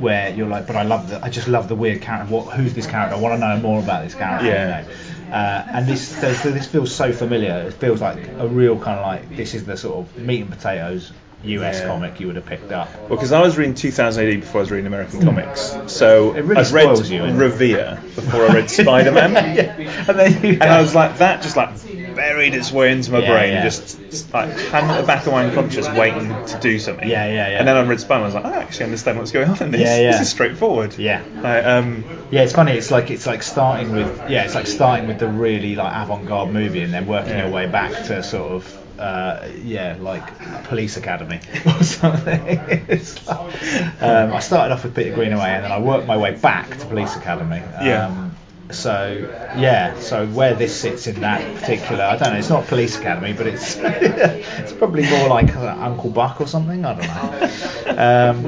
where 0.00 0.30
you're 0.34 0.48
like, 0.48 0.66
but 0.66 0.76
I 0.76 0.82
love 0.82 1.08
the, 1.10 1.24
I 1.24 1.30
just 1.30 1.48
love 1.48 1.68
the 1.68 1.74
weird 1.74 2.02
character. 2.02 2.32
What, 2.32 2.54
who's 2.54 2.74
this 2.74 2.86
character? 2.86 3.16
I 3.16 3.18
want 3.20 3.34
to 3.34 3.38
know 3.38 3.60
more 3.60 3.80
about 3.80 4.04
this 4.04 4.14
character. 4.14 4.46
Yeah. 4.46 4.82
You 4.82 4.88
know? 4.88 4.94
Uh, 5.34 5.66
and 5.72 5.88
this, 5.88 6.12
this 6.20 6.66
feels 6.66 6.94
so 6.94 7.12
familiar. 7.12 7.64
It 7.68 7.72
feels 7.74 8.00
like 8.00 8.28
a 8.38 8.46
real 8.46 8.78
kind 8.78 9.00
of 9.00 9.06
like 9.06 9.36
this 9.36 9.54
is 9.54 9.64
the 9.64 9.76
sort 9.76 9.96
of 10.06 10.16
meat 10.16 10.42
and 10.42 10.50
potatoes 10.50 11.12
US 11.44 11.80
Yeah. 11.80 11.86
comic 11.88 12.20
you 12.20 12.26
would 12.28 12.36
have 12.36 12.46
picked 12.46 12.72
up. 12.72 12.88
Well, 13.00 13.10
because 13.10 13.32
I 13.32 13.40
was 13.42 13.58
reading 13.58 13.74
2000 13.74 14.26
AD 14.26 14.40
before 14.40 14.60
I 14.60 14.62
was 14.62 14.70
reading 14.70 14.86
American 14.86 15.22
comics, 15.22 15.76
so 15.88 16.32
really 16.32 16.56
I'd 16.56 16.70
read 16.72 17.06
you? 17.06 17.24
Revere 17.24 18.00
before 18.14 18.46
I 18.46 18.54
read 18.54 18.70
Spider 18.80 19.12
Man, 19.12 19.32
yeah. 19.56 20.04
And 20.08 20.20
and 20.44 20.62
I 20.62 20.80
was 20.80 20.94
like, 20.94 21.18
that 21.18 21.42
just 21.42 21.56
like 21.56 21.70
buried 22.14 22.54
its 22.54 22.70
way 22.72 22.92
into 22.92 23.12
my 23.12 23.18
Yeah, 23.20 23.32
brain, 23.32 23.52
yeah. 23.54 23.62
just, 23.64 24.32
like 24.32 24.50
hung 24.68 24.84
at 24.90 25.00
the 25.00 25.06
back 25.06 25.26
of 25.26 25.32
my 25.32 25.46
unconscious, 25.46 25.88
waiting 25.90 26.28
to 26.28 26.58
do 26.60 26.78
something. 26.78 27.08
Yeah, 27.08 27.26
yeah, 27.26 27.48
yeah. 27.50 27.58
And 27.58 27.68
then 27.68 27.76
I 27.76 27.82
read 27.82 28.00
Man, 28.08 28.20
I 28.20 28.24
was 28.24 28.34
like, 28.34 28.44
I 28.44 28.56
actually 28.62 28.84
understand 28.86 29.18
what's 29.18 29.32
going 29.32 29.48
on 29.50 29.62
in 29.62 29.70
this. 29.70 29.80
Yeah, 29.80 29.98
yeah. 29.98 30.12
This 30.12 30.22
is 30.22 30.28
straightforward. 30.30 30.96
Yeah. 30.98 31.22
Like, 31.36 31.64
um, 31.64 32.04
Yeah, 32.30 32.42
it's 32.42 32.52
funny. 32.52 32.72
It's 32.72 32.90
like 32.90 33.10
it's 33.10 33.26
like 33.26 33.42
starting 33.42 33.92
with 33.92 34.30
yeah, 34.30 34.44
it's 34.44 34.54
like 34.54 34.66
starting 34.66 35.06
with 35.08 35.18
the 35.18 35.28
really 35.28 35.74
like 35.74 35.92
avant-garde 35.94 36.50
movie 36.52 36.82
and 36.82 36.92
then 36.92 37.06
working 37.06 37.30
Yeah. 37.32 37.44
your 37.46 37.52
way 37.54 37.66
back 37.66 37.92
to 38.06 38.22
sort 38.22 38.52
of 38.52 38.80
uh, 38.98 39.48
yeah, 39.62 39.96
like 39.98 40.22
Police 40.64 40.96
Academy 40.96 41.40
or 41.66 41.82
something. 41.82 42.46
Like, 42.46 44.02
um, 44.02 44.32
I 44.32 44.38
started 44.40 44.72
off 44.72 44.84
with 44.84 44.94
Peter 44.94 45.14
Greenaway 45.14 45.48
and 45.48 45.64
then 45.64 45.72
I 45.72 45.80
worked 45.80 46.06
my 46.06 46.16
way 46.16 46.30
back 46.36 46.70
to 46.78 46.86
Police 46.86 47.16
Academy. 47.16 47.58
Um, 47.58 47.86
Yeah. 47.86 48.23
So 48.70 49.28
yeah, 49.56 49.98
so 50.00 50.26
where 50.26 50.54
this 50.54 50.74
sits 50.74 51.06
in 51.06 51.20
that 51.20 51.60
particular, 51.60 52.02
I 52.02 52.16
don't 52.16 52.32
know. 52.32 52.38
It's 52.38 52.48
not 52.48 52.66
Police 52.66 52.98
Academy, 52.98 53.32
but 53.34 53.46
it's 53.46 53.76
it's 53.78 54.72
probably 54.72 55.08
more 55.08 55.28
like 55.28 55.54
Uncle 55.54 56.10
Buck 56.10 56.40
or 56.40 56.46
something. 56.46 56.84
I 56.84 56.94
don't 56.94 57.06
know. 57.06 57.90
Um, 57.96 58.44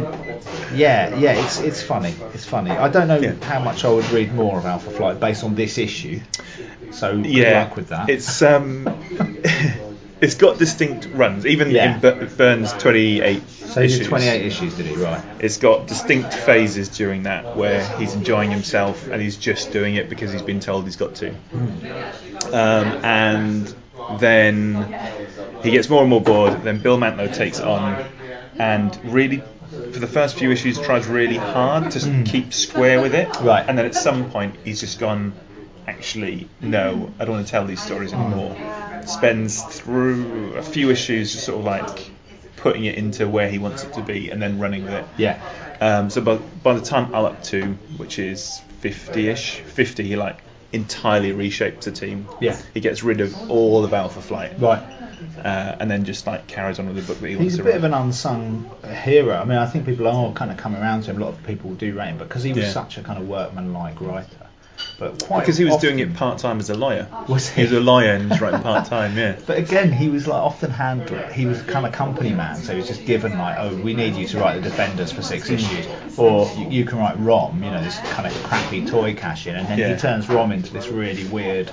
yeah, 0.75 1.17
yeah, 1.19 1.45
it's 1.45 1.61
it's 1.61 1.83
funny. 1.83 2.15
It's 2.35 2.45
funny. 2.47 2.71
I 2.71 2.89
don't 2.89 3.09
know 3.09 3.19
Yeah. 3.19 3.35
how 3.45 3.61
much 3.61 3.85
I 3.85 3.89
would 3.91 4.09
read 4.11 4.33
more 4.35 4.59
of 4.59 4.65
Alpha 4.65 4.91
Flight 4.91 5.21
based 5.21 5.45
on 5.45 5.55
this 5.55 5.77
issue. 5.79 6.21
So 6.93 7.17
good 7.17 7.27
yeah, 7.27 7.65
luck 7.65 7.77
with 7.77 7.89
that. 7.89 8.09
It's 8.09 8.41
um, 8.43 8.85
it's 10.21 10.35
got 10.35 10.59
distinct 10.59 11.09
runs, 11.13 11.45
even 11.47 11.71
Yeah. 11.71 11.95
in 11.95 12.01
Bur- 12.01 12.27
Byrne's 12.37 12.73
28 12.75 13.43
so 13.49 13.81
issues. 13.81 13.99
did 13.99 14.09
28 14.09 14.43
issues, 14.47 14.75
did 14.75 14.87
he? 14.87 14.95
Right. 14.95 15.21
It's 15.41 15.59
got 15.59 15.87
distinct 15.87 16.33
phases 16.33 16.89
during 16.89 17.25
that 17.25 17.57
where 17.57 17.85
he's 17.99 18.15
enjoying 18.15 18.51
himself 18.51 19.09
and 19.09 19.21
he's 19.21 19.37
just 19.37 19.73
doing 19.73 19.97
it 19.97 20.09
because 20.09 20.33
he's 20.33 20.43
been 20.43 20.61
told 20.61 20.85
he's 20.85 20.97
got 20.97 21.17
to. 21.17 21.31
Um, 22.53 22.87
and 23.05 23.75
then 24.19 24.99
he 25.63 25.71
gets 25.71 25.89
more 25.91 26.01
and 26.01 26.11
more 26.11 26.23
bored. 26.23 26.63
Then 26.63 26.79
Bill 26.79 26.97
Mantlo 26.99 27.33
takes 27.35 27.61
on 27.61 28.05
and 28.59 28.99
really, 29.05 29.43
for 29.93 29.99
the 29.99 30.07
first 30.07 30.37
few 30.39 30.51
issues, 30.51 30.79
tries 30.81 31.07
really 31.07 31.37
hard 31.37 31.91
to 31.91 31.99
s 31.99 32.09
keep 32.31 32.55
square 32.55 33.03
with 33.03 33.15
it. 33.15 33.29
Right. 33.43 33.65
And 33.69 33.77
then 33.77 33.85
at 33.85 33.95
some 33.95 34.31
point, 34.31 34.55
he's 34.65 34.81
just 34.81 34.99
gone. 34.99 35.33
Actually, 35.89 36.49
no, 36.61 37.13
I 37.21 37.25
don't 37.25 37.35
want 37.37 37.47
to 37.47 37.51
tell 37.51 37.65
these 37.65 37.81
stories 37.81 38.13
anymore. 38.13 38.57
Spends 39.07 39.63
through 39.63 40.55
a 40.55 40.63
few 40.63 40.91
issues 40.91 41.33
just 41.33 41.47
sort 41.47 41.59
of 41.61 41.65
like 41.65 42.11
putting 42.57 42.85
it 42.85 42.97
into 42.97 43.29
where 43.29 43.49
he 43.49 43.59
wants 43.59 43.85
it 43.85 43.93
to 43.95 44.03
be 44.03 44.31
and 44.31 44.41
then 44.43 44.59
running 44.59 44.85
with 44.85 44.93
it. 44.95 45.05
Yeah. 45.17 45.41
Um, 45.81 46.11
so 46.11 46.21
by, 46.21 46.37
by 46.37 46.75
the 46.75 46.81
time 46.81 47.15
I'm 47.15 47.25
up 47.27 47.43
to, 47.45 47.73
which 47.99 48.19
is 48.19 48.61
50-ish, 48.83 49.61
50, 49.61 50.03
he 50.05 50.17
like 50.17 50.39
entirely 50.73 51.33
reshapes 51.33 51.83
the 51.83 51.93
team. 51.93 52.27
Yeah. 52.41 52.61
He 52.75 52.81
gets 52.81 53.03
rid 53.03 53.21
of 53.21 53.51
all 53.51 53.85
of 53.85 53.93
Alpha 53.93 54.21
Flight. 54.21 54.59
Right. 54.59 54.83
uh, 55.39 55.77
and 55.81 55.91
then 55.91 56.05
just 56.05 56.27
like 56.27 56.47
carries 56.47 56.79
on 56.79 56.87
with 56.87 56.97
the 56.97 57.03
book 57.03 57.21
that 57.21 57.29
he 57.29 57.37
wants 57.37 57.53
He's 57.53 57.61
a 57.61 57.63
bit 57.63 57.71
write. 57.71 57.77
of 57.79 57.85
an 57.85 57.95
unsung 57.95 58.71
hero. 59.05 59.35
I 59.37 59.45
mean, 59.45 59.59
I 59.59 59.67
think 59.67 59.87
people 59.87 60.09
are 60.09 60.33
kind 60.33 60.51
of 60.51 60.57
coming 60.57 60.81
around 60.81 61.03
to 61.05 61.11
him. 61.11 61.23
A 61.23 61.25
lot 61.25 61.35
of 61.35 61.43
people 61.45 61.75
do 61.75 61.95
rate 61.97 62.09
him 62.09 62.19
because 62.19 62.43
he 62.43 62.53
was 62.53 62.65
Yeah. 62.65 62.71
such 62.73 62.99
a 62.99 63.03
kind 63.03 63.19
of 63.21 63.29
workman-like 63.29 64.01
writer. 64.01 64.46
But 64.99 65.23
quite 65.25 65.41
because 65.41 65.59
he 65.59 65.65
was 65.65 65.75
often, 65.75 65.97
doing 65.97 66.09
it 66.11 66.15
part 66.17 66.39
time 66.39 66.59
as 66.59 66.71
a 66.71 66.75
lawyer. 66.75 67.07
Was 67.29 67.51
he 67.51 67.63
was 67.63 67.73
a 67.73 67.81
lawyer 67.81 68.13
and 68.13 68.31
was 68.31 68.41
writing 68.41 68.63
part 68.63 68.87
time. 68.87 69.17
Yeah. 69.17 69.39
But 69.47 69.59
again, 69.59 69.93
he 69.93 70.09
was 70.09 70.27
like 70.27 70.43
often 70.43 70.71
handled. 70.71 71.33
He 71.33 71.45
was 71.45 71.61
kind 71.63 71.85
of 71.85 71.93
company 71.93 72.33
man, 72.33 72.57
so 72.57 72.73
he 72.73 72.79
was 72.79 72.89
just 72.89 73.05
given 73.05 73.37
like, 73.37 73.57
oh, 73.59 73.77
we 73.77 73.93
need 73.95 74.15
you 74.15 74.27
to 74.29 74.39
write 74.39 74.57
the 74.57 74.63
Defenders 74.63 75.13
for 75.13 75.23
six 75.23 75.49
hmm. 75.49 75.55
issues, 75.55 75.87
or 76.19 76.51
you, 76.57 76.69
you 76.71 76.85
can 76.85 76.99
write 76.99 77.19
Rom, 77.19 77.63
you 77.63 77.71
know, 77.71 77.83
this 77.83 77.99
kind 77.99 78.27
of 78.27 78.33
crappy 78.45 78.87
toy 78.87 79.15
cash 79.15 79.47
in, 79.47 79.57
and 79.57 79.69
then 79.69 79.79
Yeah. 79.79 79.95
he 79.95 80.01
turns 80.01 80.29
Rom 80.29 80.51
into 80.51 80.73
this 80.73 80.89
really 80.89 81.25
weird, 81.25 81.69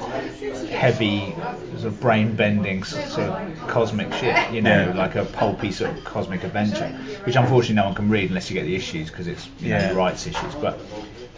heavy, 0.69 1.33
sort 1.71 1.85
of 1.85 1.99
brain-bending 2.01 2.83
sort 2.83 3.29
of 3.29 3.67
cosmic 3.67 4.13
shit, 4.15 4.51
you 4.51 4.61
know, 4.61 4.89
Yeah. 4.89 4.97
like 4.97 5.15
a 5.15 5.23
pulpy 5.23 5.71
sort 5.71 5.97
of 5.97 6.03
cosmic 6.03 6.43
adventure, 6.43 6.89
which 7.23 7.35
unfortunately 7.35 7.75
no 7.75 7.85
one 7.85 7.95
can 7.95 8.09
read 8.09 8.29
unless 8.29 8.49
you 8.49 8.55
get 8.55 8.65
the 8.65 8.75
issues 8.75 9.09
because 9.09 9.27
it's 9.27 9.47
you 9.59 9.69
know, 9.69 9.77
Yeah. 9.77 9.93
rights 9.93 10.27
issues, 10.27 10.55
but. 10.55 10.79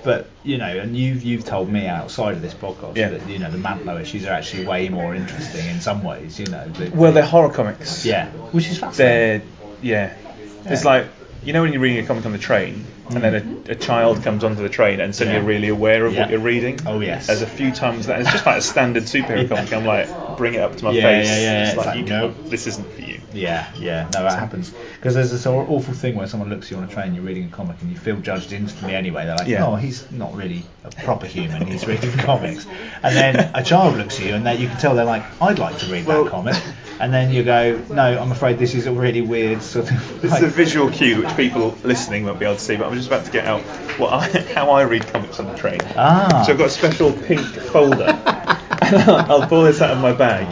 But 0.06 0.30
you 0.44 0.58
know, 0.60 0.68
and 0.68 0.96
you've 0.96 1.24
you've 1.24 1.44
told 1.46 1.68
me 1.70 1.88
outside 1.88 2.36
of 2.36 2.42
this 2.42 2.54
podcast 2.54 2.96
Yeah. 2.96 3.10
that 3.10 3.28
you 3.28 3.40
know 3.40 3.50
the 3.52 3.58
Mantlo 3.58 4.00
issues 4.00 4.26
are 4.26 4.32
actually 4.32 4.66
way 4.66 4.88
more 4.88 5.16
interesting 5.16 5.66
in 5.68 5.82
some 5.82 6.04
ways. 6.04 6.40
You 6.40 6.46
know, 6.46 6.68
the, 6.70 6.92
Well, 6.96 7.12
they're 7.12 7.26
horror 7.26 7.50
comics. 7.52 8.06
yeah, 8.06 8.28
which 8.52 8.68
is 8.70 8.78
fascinating. 8.78 9.48
They're 9.82 9.82
yeah. 9.82 10.14
It's 10.66 10.86
like 10.86 11.08
you 11.44 11.54
know 11.54 11.64
when 11.64 11.74
you're 11.74 11.82
reading 11.82 12.04
a 12.04 12.08
comic 12.08 12.26
on 12.26 12.32
the 12.32 12.38
train, 12.38 12.86
and 13.10 13.18
mm. 13.18 13.22
then 13.22 13.66
a, 13.68 13.72
a 13.72 13.76
child 13.76 14.24
comes 14.24 14.44
onto 14.44 14.62
the 14.62 14.70
train, 14.70 15.00
and 15.00 15.14
suddenly 15.16 15.36
Yeah. 15.38 15.42
you're 15.42 15.50
really 15.50 15.68
aware 15.70 16.06
of 16.06 16.14
Yeah. 16.14 16.22
what 16.22 16.30
you're 16.30 16.40
reading. 16.40 16.80
Oh, 16.86 17.00
yes. 17.00 17.28
There's 17.28 17.42
a 17.42 17.48
few 17.48 17.72
times 17.72 18.06
that 18.08 18.20
it's 18.22 18.32
just 18.32 18.46
like 18.46 18.58
a 18.58 18.62
standard 18.62 19.04
superhero 19.04 19.48
comic. 19.50 19.74
I'm 19.74 19.86
like, 19.86 20.38
bring 20.38 20.54
it 20.54 20.62
up 20.62 20.76
to 20.78 20.86
my 20.86 20.92
Yeah, 20.92 21.02
face. 21.02 21.28
yeah, 21.28 21.40
yeah, 21.40 21.62
It's 21.62 21.70
it's 21.70 21.78
like, 21.78 21.86
like, 21.88 21.98
you 21.98 22.06
no. 22.06 22.32
this 22.46 22.68
isn't 22.68 22.92
for 22.94 23.02
you. 23.02 23.20
Yeah, 23.36 23.68
yeah, 23.78 24.04
no, 24.14 24.24
that 24.24 24.40
happens 24.40 24.72
because 24.96 25.14
there's 25.14 25.32
this 25.32 25.46
awful 25.46 25.94
thing 25.94 26.16
where 26.16 26.28
someone 26.28 26.50
looks 26.50 26.68
at 26.68 26.72
you 26.72 26.78
on 26.78 26.84
a 26.84 26.88
train, 26.88 27.14
you're 27.14 27.24
reading 27.24 27.46
a 27.46 27.50
comic, 27.50 27.82
and 27.82 27.92
you 27.92 27.98
feel 27.98 28.18
judged 28.18 28.52
instantly 28.54 28.96
anyway. 28.96 29.26
They're 29.26 29.36
like, 29.36 29.48
Yeah. 29.48 29.66
"Oh, 29.66 29.76
he's 29.76 30.10
not 30.12 30.34
really 30.36 30.64
a 30.84 30.90
proper 31.04 31.26
human; 31.28 31.68
he's 31.68 31.86
reading 31.88 32.12
comics." 32.18 32.66
And 33.04 33.16
then 33.16 33.52
a 33.54 33.64
child 33.64 33.98
looks 33.98 34.20
at 34.20 34.26
you, 34.26 34.36
and 34.36 34.60
you 34.60 34.68
can 34.68 34.78
tell 34.78 34.96
they're 34.96 35.06
like, 35.06 35.24
"I'd 35.42 35.60
like 35.60 35.78
to 35.80 35.86
read 35.92 36.06
that 36.06 36.28
comic," 36.28 36.56
and 37.00 37.14
then 37.14 37.32
you 37.32 37.44
go, 37.44 37.80
"No, 37.90 38.20
I'm 38.20 38.32
afraid 38.32 38.58
this 38.58 38.74
is 38.76 38.88
a 38.88 38.92
really 38.92 39.22
weird 39.22 39.62
sort 39.62 39.92
of." 39.92 40.22
This 40.22 40.32
like- 40.32 40.42
is 40.44 40.48
a 40.50 40.52
visual 40.52 40.90
cue 40.90 41.22
which 41.24 41.36
people 41.36 41.78
listening 41.84 42.26
won't 42.26 42.40
be 42.40 42.46
able 42.46 42.56
to 42.56 42.62
see, 42.62 42.76
but 42.78 42.88
I'm 42.88 42.96
just 42.96 43.08
about 43.08 43.26
to 43.26 43.32
get 43.32 43.46
out 43.46 43.62
what 44.00 44.14
I, 44.14 44.40
how 44.56 44.72
I 44.72 44.84
read 44.84 45.06
comics 45.08 45.40
on 45.40 45.48
the 45.48 45.58
train. 45.58 45.80
Ah. 45.96 46.44
So 46.46 46.54
I've 46.54 46.58
got 46.58 46.68
a 46.68 46.70
special 46.70 47.12
pink 47.12 47.42
folder. 47.42 48.20
I'll 48.88 49.48
pull 49.48 49.64
this 49.64 49.82
out 49.82 49.92
of 49.92 50.00
my 50.00 50.14
bag 50.14 50.46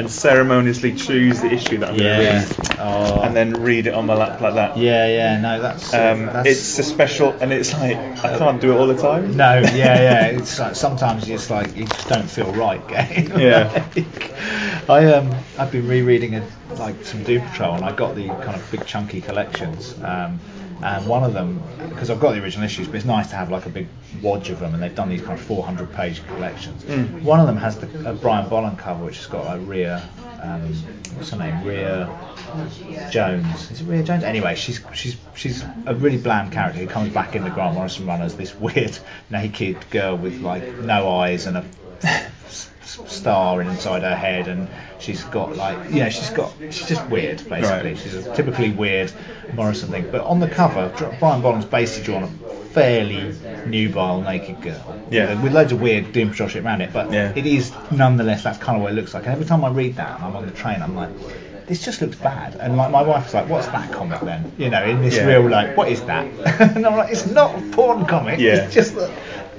and 0.00 0.10
ceremoniously 0.10 0.94
choose 0.94 1.40
the 1.40 1.52
issue 1.52 1.78
that 1.78 1.90
I'm 1.90 1.96
going 1.96 2.20
to 2.20 2.64
read, 2.66 2.78
Oh. 2.80 3.22
and 3.22 3.36
then 3.36 3.52
read 3.52 3.86
it 3.86 3.94
on 3.94 4.06
my 4.06 4.14
lap 4.14 4.40
like 4.40 4.54
that. 4.54 4.76
Yeah, 4.78 5.06
yeah, 5.06 5.40
no, 5.40 5.60
that's. 5.60 5.92
uh, 5.94 6.12
Um, 6.12 6.26
that's 6.26 6.48
it's 6.48 6.78
a 6.78 6.82
special, 6.82 7.30
and 7.40 7.52
it's 7.52 7.72
like 7.74 7.96
I 8.24 8.38
can't 8.38 8.60
do 8.60 8.72
it 8.72 8.76
all 8.76 8.86
the 8.86 8.96
time. 8.96 9.36
No, 9.36 9.58
yeah, 9.60 10.00
yeah. 10.00 10.24
It's 10.26 10.58
like 10.58 10.74
sometimes 10.74 11.28
it's 11.28 11.50
like 11.50 11.76
you 11.76 11.84
just 11.86 12.08
don't 12.08 12.28
feel 12.28 12.52
right. 12.52 12.80
Yeah. 13.38 13.70
like, 13.94 14.88
I 14.90 15.12
um 15.12 15.30
I've 15.58 15.70
been 15.70 15.86
rereading 15.86 16.34
a, 16.36 16.46
like 16.78 17.04
some 17.04 17.22
Doom 17.22 17.42
Patrol 17.48 17.74
and 17.76 17.84
I 17.84 17.92
got 17.94 18.14
the 18.16 18.26
kind 18.28 18.56
of 18.56 18.68
big 18.70 18.86
chunky 18.86 19.20
collections. 19.20 19.94
Um, 20.02 20.40
and 20.82 21.06
one 21.06 21.24
of 21.24 21.32
them, 21.32 21.62
because 21.88 22.10
I've 22.10 22.20
got 22.20 22.32
the 22.32 22.42
original 22.42 22.64
issues, 22.64 22.86
but 22.86 22.96
it's 22.96 23.04
nice 23.04 23.28
to 23.30 23.36
have 23.36 23.50
like 23.50 23.66
a 23.66 23.68
big 23.68 23.88
wodge 24.22 24.50
of 24.50 24.60
them, 24.60 24.74
and 24.74 24.82
they've 24.82 24.94
done 24.94 25.08
these 25.08 25.22
kind 25.22 25.38
of 25.38 25.44
400 25.44 25.92
page 25.92 26.26
collections. 26.26 26.84
Mm. 26.84 27.22
One 27.22 27.40
of 27.40 27.46
them 27.46 27.56
has 27.56 27.78
the 27.78 28.10
a 28.10 28.14
Brian 28.14 28.48
Bolland 28.48 28.78
cover, 28.78 29.04
which 29.04 29.18
has 29.18 29.26
got 29.26 29.56
a 29.56 29.60
Rhea, 29.60 30.08
um, 30.42 30.62
what's 31.14 31.30
her 31.30 31.36
name, 31.36 31.64
Rhea 31.64 32.08
Jones. 33.10 33.70
Is 33.70 33.80
it 33.80 33.84
Rhea 33.84 34.02
Jones? 34.02 34.24
Anyway, 34.24 34.54
she's 34.54 34.80
she's 34.94 35.16
she's 35.34 35.64
a 35.86 35.94
really 35.94 36.18
bland 36.18 36.52
character 36.52 36.80
who 36.80 36.86
comes 36.86 37.12
back 37.12 37.34
in 37.34 37.44
the 37.44 37.50
Grant 37.50 37.74
Morrison 37.74 38.06
run 38.06 38.22
as 38.22 38.36
this 38.36 38.54
weird 38.60 38.98
naked 39.28 39.90
girl 39.90 40.16
with 40.16 40.40
like 40.40 40.78
no 40.78 41.08
eyes 41.08 41.46
and 41.46 41.58
a 41.58 41.64
star 42.84 43.60
inside 43.62 44.02
her 44.02 44.16
head, 44.16 44.48
and 44.48 44.68
she's 44.98 45.22
got 45.24 45.56
like 45.56 45.78
yeah, 45.90 46.08
she's 46.08 46.30
got 46.30 46.52
she's 46.70 46.86
just 46.88 47.06
weird 47.08 47.36
basically. 47.48 47.90
Right. 47.90 47.98
She's 47.98 48.14
a 48.14 48.34
typically 48.34 48.70
weird 48.70 49.12
Morrison 49.54 49.90
thing. 49.90 50.08
But 50.10 50.22
on 50.22 50.40
the 50.40 50.48
cover, 50.48 50.88
Brian 51.18 51.42
Bolland's 51.42 51.66
basically 51.66 52.04
drawn 52.04 52.22
a 52.24 52.28
fairly 52.72 53.34
nubile 53.66 54.22
naked 54.22 54.60
girl. 54.62 55.00
Yeah. 55.10 55.40
With, 55.42 55.52
loads 55.52 55.72
of 55.72 55.80
weird 55.80 56.12
Doom 56.12 56.30
Patrol 56.30 56.48
shit 56.48 56.64
around 56.64 56.80
it, 56.82 56.92
but 56.92 57.12
Yeah. 57.12 57.32
it 57.34 57.46
is 57.46 57.72
nonetheless 57.90 58.44
that's 58.44 58.58
kind 58.58 58.76
of 58.76 58.82
what 58.82 58.92
it 58.92 58.94
looks 58.94 59.12
like. 59.14 59.24
And 59.24 59.32
every 59.32 59.46
time 59.46 59.64
I 59.64 59.70
read 59.70 59.96
that 59.96 60.16
and 60.16 60.24
I'm 60.24 60.36
on 60.36 60.46
the 60.46 60.52
train, 60.52 60.80
I'm 60.80 60.94
like, 60.94 61.10
this 61.66 61.84
just 61.84 62.00
looks 62.00 62.16
bad. 62.16 62.54
And 62.56 62.76
like 62.76 62.90
my 62.90 63.02
wife's 63.02 63.34
like, 63.34 63.48
what's 63.48 63.66
that 63.68 63.92
comic 63.92 64.20
then? 64.20 64.52
You 64.58 64.70
know, 64.70 64.84
in 64.84 65.02
this 65.02 65.16
Yeah. 65.16 65.26
real 65.26 65.48
like, 65.48 65.76
what 65.76 65.88
is 65.88 66.00
that? 66.02 66.26
and 66.76 66.86
I'm 66.86 66.96
like, 66.96 67.10
it's 67.12 67.26
not 67.26 67.56
a 67.58 67.62
porn 67.70 68.06
comic. 68.06 68.38
Yeah. 68.40 68.64
It's 68.64 68.74
just 68.74 68.94
that, 68.94 69.10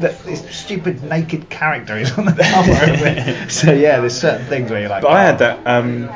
that 0.01 0.23
this 0.23 0.43
stupid 0.55 1.03
naked 1.03 1.49
character 1.49 1.97
is 1.97 2.11
on 2.17 2.25
the 2.25 2.33
cover 2.33 2.71
of 2.71 3.01
it. 3.01 3.51
So 3.51 3.71
yeah, 3.73 3.99
there's 3.99 4.19
certain 4.19 4.45
things 4.47 4.69
where 4.71 4.81
you're 4.81 4.89
like, 4.89 5.03
But 5.03 5.11
I 5.11 5.23
oh. 5.23 5.25
had 5.25 5.39
that 5.39 5.59
um, 5.67 6.09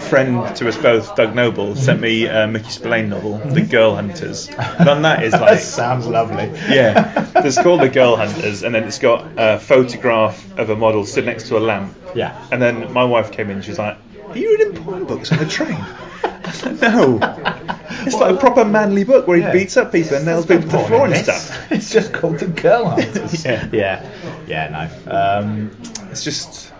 friend 0.00 0.54
to 0.56 0.68
us 0.68 0.76
both, 0.76 1.16
Doug 1.16 1.34
Noble, 1.34 1.74
sent 1.76 2.00
me 2.00 2.26
a 2.26 2.46
Mickey 2.46 2.70
Spillane 2.70 3.08
novel, 3.08 3.38
The 3.38 3.62
Girl 3.62 3.94
Hunters. 3.94 4.48
And 4.48 4.88
on 4.88 5.02
that 5.02 5.22
is 5.22 5.32
that 5.32 5.40
like 5.40 5.58
sounds 5.60 6.06
lovely. 6.06 6.44
yeah, 6.68 7.30
it's 7.36 7.60
called 7.60 7.80
The 7.80 7.88
Girl 7.88 8.16
Hunters, 8.16 8.62
and 8.62 8.74
then 8.74 8.84
it's 8.84 8.98
got 8.98 9.26
a 9.36 9.58
photograph 9.58 10.58
of 10.58 10.70
a 10.70 10.76
model 10.76 11.04
stood 11.04 11.26
next 11.26 11.48
to 11.48 11.58
a 11.58 11.60
lamp. 11.60 11.96
Yeah. 12.14 12.46
And 12.50 12.60
then 12.60 12.92
my 12.92 13.04
wife 13.04 13.32
came 13.32 13.50
in, 13.50 13.62
she's 13.62 13.78
like, 13.78 13.96
"Are 14.28 14.38
you 14.38 14.50
reading 14.56 14.82
porn 14.84 15.04
books 15.04 15.32
on 15.32 15.38
the 15.38 15.46
train?" 15.46 15.76
I 16.22 16.40
was 16.46 16.64
like, 16.64 16.80
no. 16.80 17.72
It's 18.06 18.14
like 18.14 18.36
a 18.36 18.38
proper 18.38 18.64
manly 18.64 19.02
book 19.02 19.26
where 19.26 19.36
he 19.36 19.42
Yeah. 19.42 19.52
beats 19.52 19.76
up 19.76 19.90
people 19.90 20.16
and 20.16 20.26
nails 20.26 20.46
people 20.46 20.62
to 20.70 20.76
the 20.76 20.78
floor 20.84 21.06
and 21.06 21.16
stuff. 21.16 21.45
It's 21.70 21.90
just 21.92 22.12
called 22.12 22.38
the 22.38 22.46
Girl 22.46 22.86
Hunters. 22.86 23.44
Yeah. 23.44 23.68
yeah, 23.72 24.10
yeah, 24.46 24.88
no. 25.06 25.12
Um, 25.12 25.70
It's 26.10 26.22
just 26.24 26.72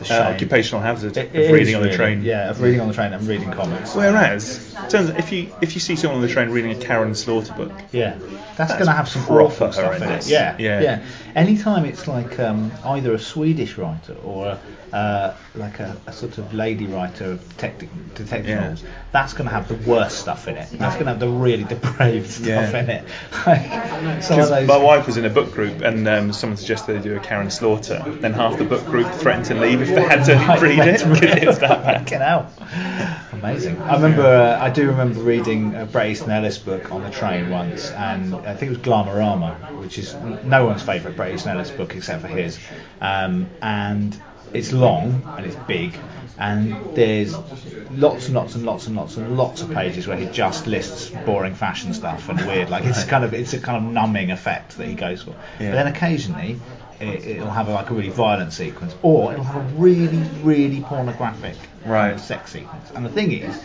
it's 0.00 0.10
uh, 0.10 0.32
occupational 0.34 0.80
hazard 0.82 1.16
It- 1.16 1.26
of 1.34 1.52
reading 1.52 1.74
on 1.76 1.82
the 1.82 1.88
really, 1.88 1.96
train. 1.96 2.22
Yeah, 2.22 2.50
of 2.50 2.60
reading 2.60 2.80
on 2.80 2.88
the 2.88 2.94
train 2.94 3.12
and 3.12 3.26
reading 3.26 3.50
comics. 3.52 3.94
Whereas, 3.94 4.74
turns 4.88 5.10
if 5.10 5.30
you 5.30 5.52
if 5.60 5.74
you 5.74 5.80
see 5.80 5.94
someone 5.96 6.16
on 6.20 6.26
the 6.26 6.32
train 6.32 6.48
reading 6.50 6.70
a 6.72 6.74
Karin 6.74 7.14
Slaughter 7.14 7.52
book, 7.52 7.72
Yeah, 7.92 8.16
that's, 8.18 8.56
That's 8.56 8.72
going 8.72 8.86
to 8.86 8.92
have 8.92 9.08
some 9.08 9.22
proper 9.24 9.42
awful 9.44 9.72
stuff 9.72 9.96
in 9.96 10.02
it. 10.10 10.26
Yeah, 10.26 10.56
Yeah. 10.58 10.80
yeah. 10.80 11.02
Anytime 11.34 11.84
it's 11.84 12.08
like 12.08 12.38
um, 12.40 12.72
either 12.84 13.14
a 13.14 13.18
Swedish 13.18 13.76
writer 13.78 14.14
or 14.24 14.58
uh, 14.92 15.34
like 15.54 15.78
a, 15.78 15.96
a 16.06 16.12
sort 16.12 16.38
of 16.38 16.52
lady 16.52 16.86
writer 16.86 17.32
of 17.32 17.56
tec- 17.56 17.78
detective 18.14 18.48
Yeah. 18.48 18.60
novels, 18.60 18.84
that's 19.12 19.32
going 19.34 19.48
to 19.48 19.54
have 19.54 19.68
the 19.68 19.74
worst 19.88 20.18
stuff 20.18 20.48
in 20.48 20.56
it. 20.56 20.68
That's 20.72 20.94
going 20.94 21.06
to 21.06 21.12
have 21.12 21.20
the 21.20 21.28
really 21.28 21.64
depraved 21.74 22.28
stuff 22.28 22.46
Yeah. 22.46 22.78
in 22.82 22.90
it. 22.90 23.04
Like 23.46 23.62
some 24.22 24.40
of 24.40 24.46
'Cause 24.46 24.50
those. 24.50 24.66
my 24.68 24.76
wife 24.76 25.06
was 25.06 25.16
in 25.16 25.24
a 25.24 25.30
book 25.30 25.52
group 25.52 25.80
and 25.82 26.06
um, 26.08 26.32
someone 26.32 26.56
suggested 26.56 26.94
they 26.98 27.02
do 27.02 27.16
a 27.16 27.20
Karin 27.20 27.50
Slaughter. 27.50 28.02
Then 28.06 28.32
half 28.32 28.58
the 28.58 28.64
book 28.64 28.84
group 28.86 29.08
threatened 29.12 29.46
to 29.46 29.54
leave 29.54 29.80
if 29.82 29.88
they 29.88 30.02
had 30.02 30.24
to 30.24 30.34
Right, 30.50 30.60
read 30.60 30.78
it 30.80 31.04
because 31.08 31.36
it 31.42 31.46
was 31.46 31.58
that 31.60 31.82
bad. 31.84 32.00
Fucking 32.00 32.18
hell. 32.18 32.50
Amazing. 33.32 33.80
I 33.82 33.94
remember, 33.94 34.26
uh, 34.26 34.58
I 34.62 34.70
do 34.70 34.88
remember 34.88 35.20
reading 35.20 35.74
a 35.74 35.86
Bret 35.86 36.10
Easton 36.10 36.30
Ellis 36.30 36.58
book 36.58 36.90
on 36.92 37.02
the 37.02 37.10
train 37.10 37.48
once, 37.48 37.90
and 37.90 38.34
I 38.34 38.54
think 38.54 38.72
it 38.72 38.76
was 38.76 38.86
Glamorama, 38.86 39.78
which 39.80 39.98
is 39.98 40.14
no 40.44 40.66
one's 40.66 40.82
favourite 40.82 41.16
Bret 41.20 41.34
Easton 41.34 41.52
Ellis 41.52 41.70
book 41.70 41.94
except 41.94 42.22
for 42.22 42.28
his. 42.28 42.58
Um, 42.98 43.50
and 43.60 44.18
it's 44.54 44.72
long 44.72 45.22
and 45.36 45.44
it's 45.44 45.54
big, 45.54 45.94
and 46.38 46.74
there's 46.94 47.36
lots 47.90 48.26
and 48.26 48.34
lots 48.34 48.54
and 48.54 48.64
lots 48.64 48.86
and 48.86 48.96
lots 48.96 49.18
and 49.18 49.36
lots 49.36 49.60
of 49.60 49.70
pages 49.70 50.06
where 50.06 50.16
he 50.16 50.24
just 50.30 50.66
lists 50.66 51.10
boring 51.26 51.54
fashion 51.54 51.92
stuff 51.92 52.30
and 52.30 52.40
weird. 52.46 52.70
Like 52.70 52.86
it's 52.86 53.04
kind 53.04 53.22
of 53.22 53.34
it's 53.34 53.52
a 53.52 53.60
kind 53.60 53.84
of 53.84 53.92
numbing 53.92 54.30
effect 54.30 54.78
that 54.78 54.86
he 54.86 54.94
goes 54.94 55.20
for. 55.22 55.34
Yeah. 55.58 55.72
But 55.72 55.72
then 55.72 55.86
occasionally 55.88 56.58
it, 57.00 57.26
it'll 57.26 57.50
have 57.50 57.68
like 57.68 57.90
a 57.90 57.94
really 57.94 58.08
violent 58.08 58.54
sequence, 58.54 58.94
or 59.02 59.32
it'll 59.32 59.44
have 59.44 59.56
a 59.56 59.74
really, 59.76 60.22
really 60.42 60.80
pornographic 60.80 61.56
Right. 61.84 62.18
sex 62.20 62.52
sequence. 62.52 62.90
And 62.94 63.04
the 63.04 63.10
thing 63.10 63.32
is, 63.32 63.58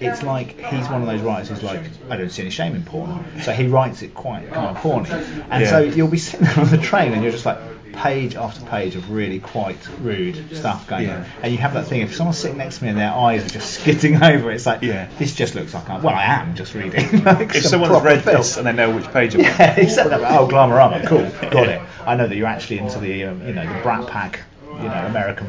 it's 0.00 0.22
like 0.22 0.58
he's 0.58 0.88
one 0.88 1.02
of 1.02 1.06
those 1.08 1.20
writers 1.20 1.48
who's 1.48 1.62
like, 1.62 1.82
I 2.08 2.16
don't 2.16 2.30
see 2.30 2.42
any 2.42 2.50
shame 2.50 2.74
in 2.74 2.82
porn, 2.84 3.24
so 3.42 3.52
he 3.52 3.66
writes 3.66 4.02
it 4.02 4.14
quite 4.14 4.50
kind 4.52 4.76
of 4.76 4.82
porny. 4.82 5.10
And 5.50 5.62
Yeah. 5.62 5.70
so 5.70 5.78
you'll 5.80 6.08
be 6.08 6.18
sitting 6.28 6.46
there 6.46 6.58
on 6.60 6.70
the 6.70 6.78
train 6.78 7.12
and 7.12 7.22
you're 7.22 7.32
just 7.32 7.44
like 7.46 7.58
page 7.92 8.36
after 8.36 8.64
page 8.66 8.94
of 8.94 9.10
really 9.10 9.40
quite 9.40 9.76
rude 10.00 10.56
stuff 10.56 10.86
going 10.86 11.08
Yeah. 11.08 11.16
on. 11.16 11.24
And 11.42 11.52
you 11.52 11.58
have 11.58 11.74
that 11.74 11.86
thing 11.86 12.00
if 12.02 12.14
someone's 12.14 12.38
sitting 12.38 12.56
next 12.56 12.78
to 12.78 12.84
me 12.84 12.90
and 12.90 12.98
their 12.98 13.10
eyes 13.12 13.44
are 13.44 13.48
just 13.50 13.74
skidding 13.80 14.22
over, 14.22 14.50
it's 14.50 14.64
like, 14.64 14.80
Yeah. 14.82 15.08
this 15.18 15.34
just 15.34 15.54
looks 15.54 15.74
like 15.74 15.90
I'm, 15.90 16.00
well, 16.02 16.14
I 16.14 16.22
am 16.24 16.54
just 16.54 16.72
reading. 16.74 17.24
like 17.24 17.54
If 17.54 17.64
someone's 17.66 18.02
read 18.02 18.22
this 18.24 18.56
and 18.56 18.66
they 18.66 18.72
know 18.72 18.94
which 18.94 19.10
page 19.12 19.34
it 19.34 19.38
was, 19.38 19.46
Yeah, 19.58 19.74
exactly. 19.78 20.14
Oh, 20.24 20.48
Glamorama, 20.48 21.06
cool, 21.06 21.28
got 21.50 21.68
it. 21.68 21.82
I 22.06 22.14
know 22.14 22.26
that 22.26 22.36
you're 22.36 22.46
actually 22.46 22.78
into 22.78 23.00
the, 23.00 23.24
um, 23.24 23.46
you 23.46 23.52
know, 23.52 23.66
the 23.66 23.82
Brat 23.82 24.06
Pack, 24.06 24.40
you 24.80 24.88
know, 24.88 25.04
American 25.06 25.48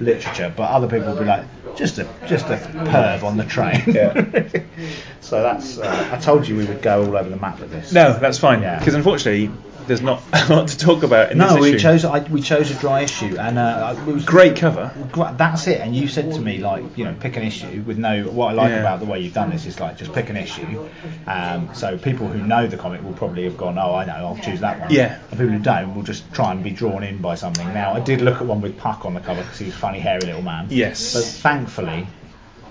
literature, 0.00 0.52
but 0.56 0.70
other 0.70 0.88
people 0.88 1.12
will 1.12 1.20
be 1.20 1.24
like, 1.24 1.44
just 1.76 1.98
a, 1.98 2.08
just 2.26 2.46
a 2.46 2.56
perv 2.56 3.22
on 3.22 3.36
the 3.36 3.44
train. 3.44 3.82
Yeah. 3.86 4.62
so 5.20 5.42
that's. 5.42 5.78
Uh, 5.78 6.10
I 6.12 6.18
told 6.18 6.46
you 6.48 6.56
we 6.56 6.64
would 6.64 6.82
go 6.82 7.04
all 7.04 7.16
over 7.16 7.28
the 7.28 7.36
map 7.36 7.60
with 7.60 7.70
this. 7.70 7.92
no, 7.92 8.18
that's 8.18 8.38
fine. 8.38 8.62
Yeah. 8.62 8.78
Because 8.78 8.94
unfortunately, 8.94 9.50
there's 9.88 10.02
not 10.02 10.22
a 10.32 10.54
lot 10.54 10.68
to 10.68 10.78
talk 10.78 11.02
about 11.02 11.32
in 11.32 11.38
no, 11.38 11.54
this 11.54 11.72
we 11.72 11.78
chose 11.78 12.04
I, 12.04 12.20
we 12.20 12.40
chose 12.40 12.70
a 12.70 12.78
dry 12.78 13.00
issue, 13.00 13.36
and 13.38 13.58
uh, 13.58 13.96
it 13.98 14.12
was 14.12 14.24
Great 14.24 14.56
cover. 14.56 14.92
That's 15.36 15.66
it. 15.66 15.80
And 15.80 15.96
you 15.96 16.06
said 16.06 16.32
to 16.32 16.40
me 16.40 16.58
like, 16.58 16.96
you 16.96 17.04
know, 17.04 17.14
pick 17.18 17.36
an 17.36 17.42
issue 17.42 17.82
with 17.86 17.98
no. 17.98 18.24
What 18.24 18.50
I 18.50 18.52
like 18.52 18.70
Yeah. 18.70 18.80
about 18.80 19.00
the 19.00 19.06
way 19.06 19.20
you've 19.20 19.34
done 19.34 19.50
this 19.50 19.66
is 19.66 19.80
like 19.80 19.96
just 19.96 20.12
pick 20.12 20.28
an 20.28 20.36
issue. 20.36 20.88
Um, 21.26 21.74
so 21.74 21.98
people 21.98 22.28
who 22.28 22.46
know 22.46 22.66
the 22.66 22.76
comic 22.76 23.02
will 23.02 23.14
probably 23.14 23.44
have 23.44 23.56
gone, 23.56 23.78
oh, 23.78 23.94
I 23.94 24.04
know, 24.04 24.12
I'll 24.12 24.38
choose 24.38 24.60
that 24.60 24.80
one. 24.80 24.90
Yeah. 24.90 25.18
And 25.30 25.30
people 25.30 25.48
who 25.48 25.58
don't 25.58 25.94
will 25.94 26.02
just 26.02 26.32
try 26.32 26.52
and 26.52 26.62
be 26.62 26.70
drawn 26.70 27.02
in 27.02 27.18
by 27.18 27.34
something. 27.34 27.66
Now 27.74 27.94
I 27.94 28.00
did 28.00 28.20
look 28.20 28.36
at 28.36 28.46
one 28.46 28.60
with 28.60 28.78
Puck 28.78 29.04
on 29.04 29.14
the 29.14 29.20
cover 29.20 29.42
because 29.42 29.58
he's 29.58 29.74
a 29.74 29.76
funny 29.76 29.98
hairy 29.98 30.20
little 30.20 30.42
man. 30.42 30.66
Yes. 30.70 31.14
But 31.14 31.24
thankfully. 31.24 32.06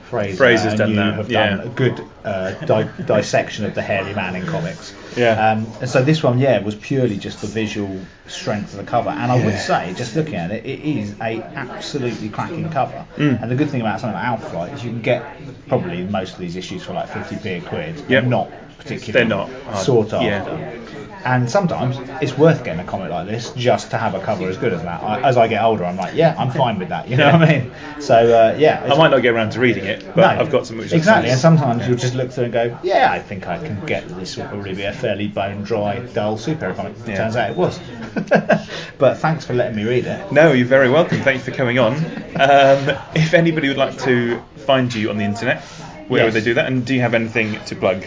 Fraser, 0.09 0.37
Fraser's 0.37 0.75
done 0.75 0.91
you 0.91 0.95
that, 0.95 1.13
have 1.15 1.31
yeah. 1.31 1.57
done 1.57 1.67
a 1.67 1.69
good 1.69 2.03
uh, 2.23 2.51
di- 2.65 2.89
dissection 3.05 3.65
of 3.65 3.75
the 3.75 3.81
hairy 3.81 4.13
man 4.13 4.35
in 4.35 4.45
comics. 4.45 4.95
Yeah. 5.17 5.51
Um, 5.51 5.67
and 5.81 5.89
so 5.89 6.01
this 6.01 6.23
one, 6.23 6.39
yeah, 6.39 6.61
was 6.63 6.75
purely 6.75 7.17
just 7.17 7.41
the 7.41 7.47
visual 7.47 7.99
strength 8.27 8.71
of 8.71 8.85
the 8.85 8.89
cover. 8.89 9.09
And 9.09 9.31
I 9.31 9.43
would 9.43 9.57
say, 9.57 9.93
just 9.95 10.15
looking 10.15 10.35
at 10.35 10.51
it, 10.51 10.65
it 10.65 10.79
is 10.79 11.19
a 11.19 11.41
absolutely 11.41 12.29
cracking 12.29 12.69
cover. 12.69 13.05
Mm. 13.17 13.41
And 13.41 13.51
the 13.51 13.55
good 13.55 13.69
thing 13.69 13.81
about 13.81 13.99
something 13.99 14.15
like 14.15 14.25
Alpha 14.25 14.73
is 14.73 14.83
you 14.83 14.91
can 14.91 15.01
get 15.01 15.25
probably 15.67 16.03
most 16.03 16.33
of 16.33 16.39
these 16.39 16.55
issues 16.55 16.83
for 16.83 16.93
like 16.93 17.09
50p 17.09 17.57
a 17.57 17.61
quid. 17.67 18.09
Yep. 18.09 18.23
Not 18.25 18.51
particularly 18.77 19.11
They're 19.11 19.25
not 19.25 19.49
hard. 19.63 19.85
sought 19.85 20.13
after. 20.13 20.25
Yeah. 20.25 20.96
And 21.27 21.49
sometimes 21.51 21.97
it's 22.21 22.37
worth 22.37 22.63
getting 22.63 22.79
a 22.79 22.85
comic 22.85 23.11
like 23.11 23.27
this 23.27 23.51
just 23.51 23.91
to 23.91 23.97
have 23.97 24.15
a 24.15 24.21
cover 24.21 24.47
as 24.47 24.55
good 24.55 24.71
as 24.71 24.81
that. 24.83 25.03
I, 25.03 25.27
as 25.27 25.35
I 25.35 25.49
get 25.49 25.61
older, 25.61 25.83
I'm 25.83 25.97
like, 25.97 26.15
yeah, 26.15 26.33
I'm 26.39 26.51
fine 26.51 26.79
with 26.79 26.87
that. 26.87 27.09
You 27.09 27.17
know 27.17 27.25
Yeah. 27.27 27.37
what 27.37 27.49
I 27.49 27.59
mean? 27.59 27.71
So 27.99 28.15
uh, 28.15 28.55
yeah, 28.57 28.81
I 28.89 28.97
might 28.97 29.09
not 29.09 29.21
get 29.21 29.33
around 29.33 29.49
to 29.51 29.59
reading 29.59 29.83
it, 29.83 30.05
but 30.15 30.21
no, 30.21 30.41
I've 30.41 30.49
got 30.49 30.65
some 30.65 30.79
exactly. 30.79 31.29
And 31.29 31.37
sometimes 31.37 31.85
you'll 31.85 31.97
just 31.97 32.15
look 32.15 32.31
through 32.31 32.45
and 32.45 32.53
go, 32.53 32.79
yeah, 32.81 33.11
I 33.11 33.19
think 33.19 33.45
I 33.45 33.57
can 33.57 33.85
get 33.85 34.07
this 34.07 34.37
will 34.37 34.47
probably 34.47 34.73
be 34.73 34.83
a 34.83 34.93
fairly 34.93 35.27
bone 35.27 35.63
dry, 35.63 35.99
dull 35.99 36.37
superhero 36.37 36.73
comic. 36.77 36.95
Yeah. 37.05 37.17
Turns 37.17 37.35
out 37.35 37.49
it 37.51 37.57
was. 37.57 37.77
but 38.97 39.17
thanks 39.17 39.43
for 39.43 39.53
letting 39.53 39.75
me 39.75 39.83
read 39.83 40.05
it. 40.05 40.31
No, 40.31 40.53
you're 40.53 40.65
very 40.65 40.89
welcome. 40.89 41.19
Thanks 41.19 41.43
for 41.43 41.51
coming 41.51 41.77
on. 41.77 41.93
Um, 42.39 42.97
if 43.15 43.33
anybody 43.33 43.67
would 43.67 43.77
like 43.77 43.97
to 44.03 44.39
find 44.65 44.93
you 44.95 45.09
on 45.09 45.17
the 45.17 45.25
internet, 45.25 45.61
where 46.07 46.25
would 46.25 46.33
they 46.33 46.41
do 46.41 46.55
that? 46.55 46.65
And 46.67 46.85
do 46.85 46.93
you 46.93 47.01
have 47.01 47.13
anything 47.13 47.59
to 47.65 47.75
plug? 47.75 48.03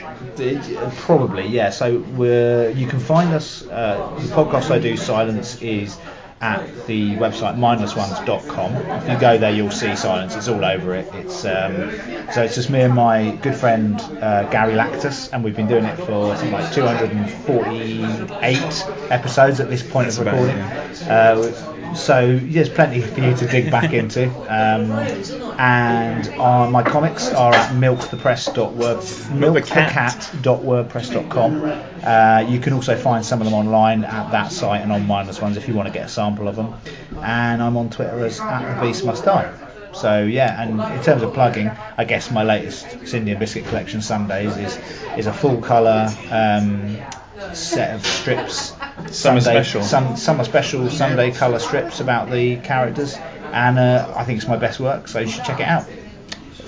Probably, 0.96 1.46
yeah. 1.46 1.70
So 1.70 1.98
we're, 1.98 2.70
you 2.70 2.86
can 2.86 3.00
find 3.00 3.32
us. 3.34 3.66
Uh, 3.66 4.14
the 4.18 4.28
podcast 4.28 4.70
I 4.70 4.78
do, 4.78 4.96
Silence, 4.96 5.60
is 5.62 5.98
at 6.40 6.86
the 6.86 7.16
website 7.16 7.56
mindlessones.com. 7.56 8.74
If 8.74 9.08
you 9.10 9.18
go 9.20 9.36
there, 9.36 9.52
you'll 9.52 9.70
see 9.70 9.94
Silence. 9.94 10.34
It's 10.36 10.48
all 10.48 10.64
over 10.64 10.94
it. 10.94 11.06
It's 11.14 11.44
um, 11.44 11.90
so 12.32 12.42
it's 12.42 12.54
just 12.54 12.70
me 12.70 12.80
and 12.80 12.94
my 12.94 13.32
good 13.42 13.54
friend 13.54 14.00
uh, 14.00 14.44
Gary 14.50 14.72
Lactus, 14.72 15.28
and 15.32 15.44
we've 15.44 15.56
been 15.56 15.68
doing 15.68 15.84
it 15.84 15.96
for 15.96 16.34
something 16.36 16.52
like 16.52 16.72
248 16.72 18.86
episodes 19.10 19.60
at 19.60 19.68
this 19.68 19.82
point 19.82 20.06
That's 20.06 20.16
of 20.16 20.22
about 20.26 20.36
it, 20.36 20.46
recording. 20.46 20.62
Uh, 21.08 21.76
so 21.94 22.36
there's 22.36 22.68
plenty 22.68 23.00
for 23.00 23.20
you 23.20 23.36
to 23.36 23.46
dig 23.46 23.70
back 23.70 23.92
into. 23.92 24.28
Um, 24.48 24.90
and 25.58 26.28
uh, 26.28 26.68
my 26.70 26.82
comics 26.82 27.32
are 27.32 27.52
at 27.52 27.72
milkthepress.word 27.74 28.98
milkthecat.wordpress.com. 28.98 31.64
Uh, 32.02 32.46
you 32.48 32.58
can 32.60 32.72
also 32.72 32.96
find 32.96 33.24
some 33.24 33.40
of 33.40 33.46
them 33.46 33.54
online 33.54 34.04
at 34.04 34.30
that 34.30 34.52
site 34.52 34.82
and 34.82 34.92
on 34.92 35.06
Mindless 35.06 35.40
Ones 35.40 35.56
if 35.56 35.66
you 35.68 35.74
want 35.74 35.88
to 35.88 35.92
get 35.92 36.06
a 36.06 36.08
sample 36.08 36.46
of 36.48 36.56
them. 36.56 36.74
And 37.22 37.62
I'm 37.62 37.76
on 37.76 37.90
Twitter 37.90 38.24
as 38.24 38.40
at 38.40 38.76
the 38.76 38.80
Beast 38.86 39.04
Must 39.04 39.24
Die. 39.24 39.52
So 39.92 40.22
yeah, 40.22 40.62
and 40.62 40.80
in 40.80 41.02
terms 41.02 41.22
of 41.22 41.34
plugging, 41.34 41.68
I 41.98 42.04
guess 42.04 42.30
my 42.30 42.44
latest 42.44 43.08
Cindy 43.08 43.32
and 43.32 43.40
Biscuit 43.40 43.64
collection 43.66 44.02
Sundays 44.02 44.56
is 44.56 44.78
is 45.16 45.26
a 45.26 45.32
full 45.32 45.60
colour 45.60 46.08
um, 46.30 46.96
set 47.54 47.94
of 47.94 48.06
strips. 48.06 48.72
Summer 49.10 49.40
Sunday- 49.40 49.62
special. 49.62 49.82
Summer 50.16 50.44
special 50.44 50.88
Sunday 50.90 51.30
colour 51.30 51.58
strips 51.58 52.00
about 52.00 52.30
the 52.30 52.56
characters, 52.58 53.16
and 53.52 53.78
uh, 53.78 54.12
I 54.16 54.24
think 54.24 54.38
it's 54.38 54.48
my 54.48 54.56
best 54.56 54.78
work, 54.80 55.08
so 55.08 55.20
you 55.20 55.28
should 55.28 55.44
check 55.44 55.60
it 55.60 55.66
out. 55.66 55.84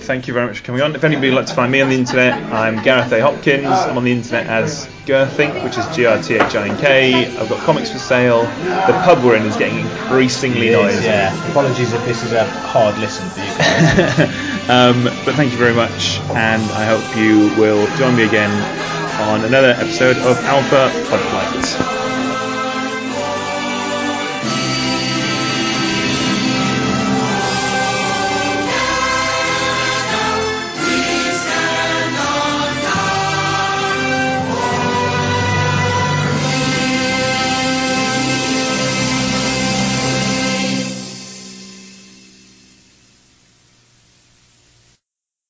Thank 0.03 0.27
you 0.27 0.33
very 0.33 0.47
much 0.47 0.59
for 0.59 0.65
coming 0.65 0.81
on. 0.81 0.95
If 0.95 1.05
anybody 1.05 1.29
would 1.29 1.37
like 1.37 1.45
to 1.45 1.53
find 1.53 1.71
me 1.71 1.79
on 1.79 1.87
the 1.87 1.95
internet, 1.95 2.33
I'm 2.51 2.83
Gareth 2.83 3.09
A. 3.13 3.21
Hopkins. 3.21 3.67
I'm 3.67 3.95
on 3.97 4.03
the 4.03 4.11
internet 4.11 4.47
as 4.47 4.85
Girthink, 5.05 5.63
which 5.63 5.77
is 5.77 5.87
G 5.95 6.05
R 6.05 6.21
T 6.21 6.33
H 6.35 6.55
I 6.55 6.67
N 6.67 6.77
K. 6.77 7.37
I've 7.37 7.47
got 7.47 7.63
comics 7.63 7.89
for 7.91 7.99
sale. 7.99 8.41
The 8.41 9.01
pub 9.05 9.23
we're 9.23 9.37
in 9.37 9.43
is 9.43 9.55
getting 9.55 9.79
increasingly 9.79 10.71
noisy. 10.71 11.05
Yeah. 11.05 11.49
Apologies 11.51 11.93
if 11.93 12.03
this 12.03 12.21
is 12.21 12.33
a 12.33 12.43
hard 12.43 12.97
listen 12.97 13.29
for 13.29 13.39
you 13.39 13.57
guys. 13.57 14.49
um, 14.69 15.03
but 15.25 15.35
thank 15.35 15.51
you 15.51 15.57
very 15.57 15.73
much, 15.73 16.19
and 16.35 16.63
I 16.71 16.85
hope 16.85 17.15
you 17.17 17.53
will 17.59 17.87
join 17.97 18.15
me 18.15 18.23
again 18.23 18.51
on 19.21 19.43
another 19.43 19.69
episode 19.69 20.17
of 20.17 20.37
Alpha 20.45 20.89
Podflight. 21.09 22.42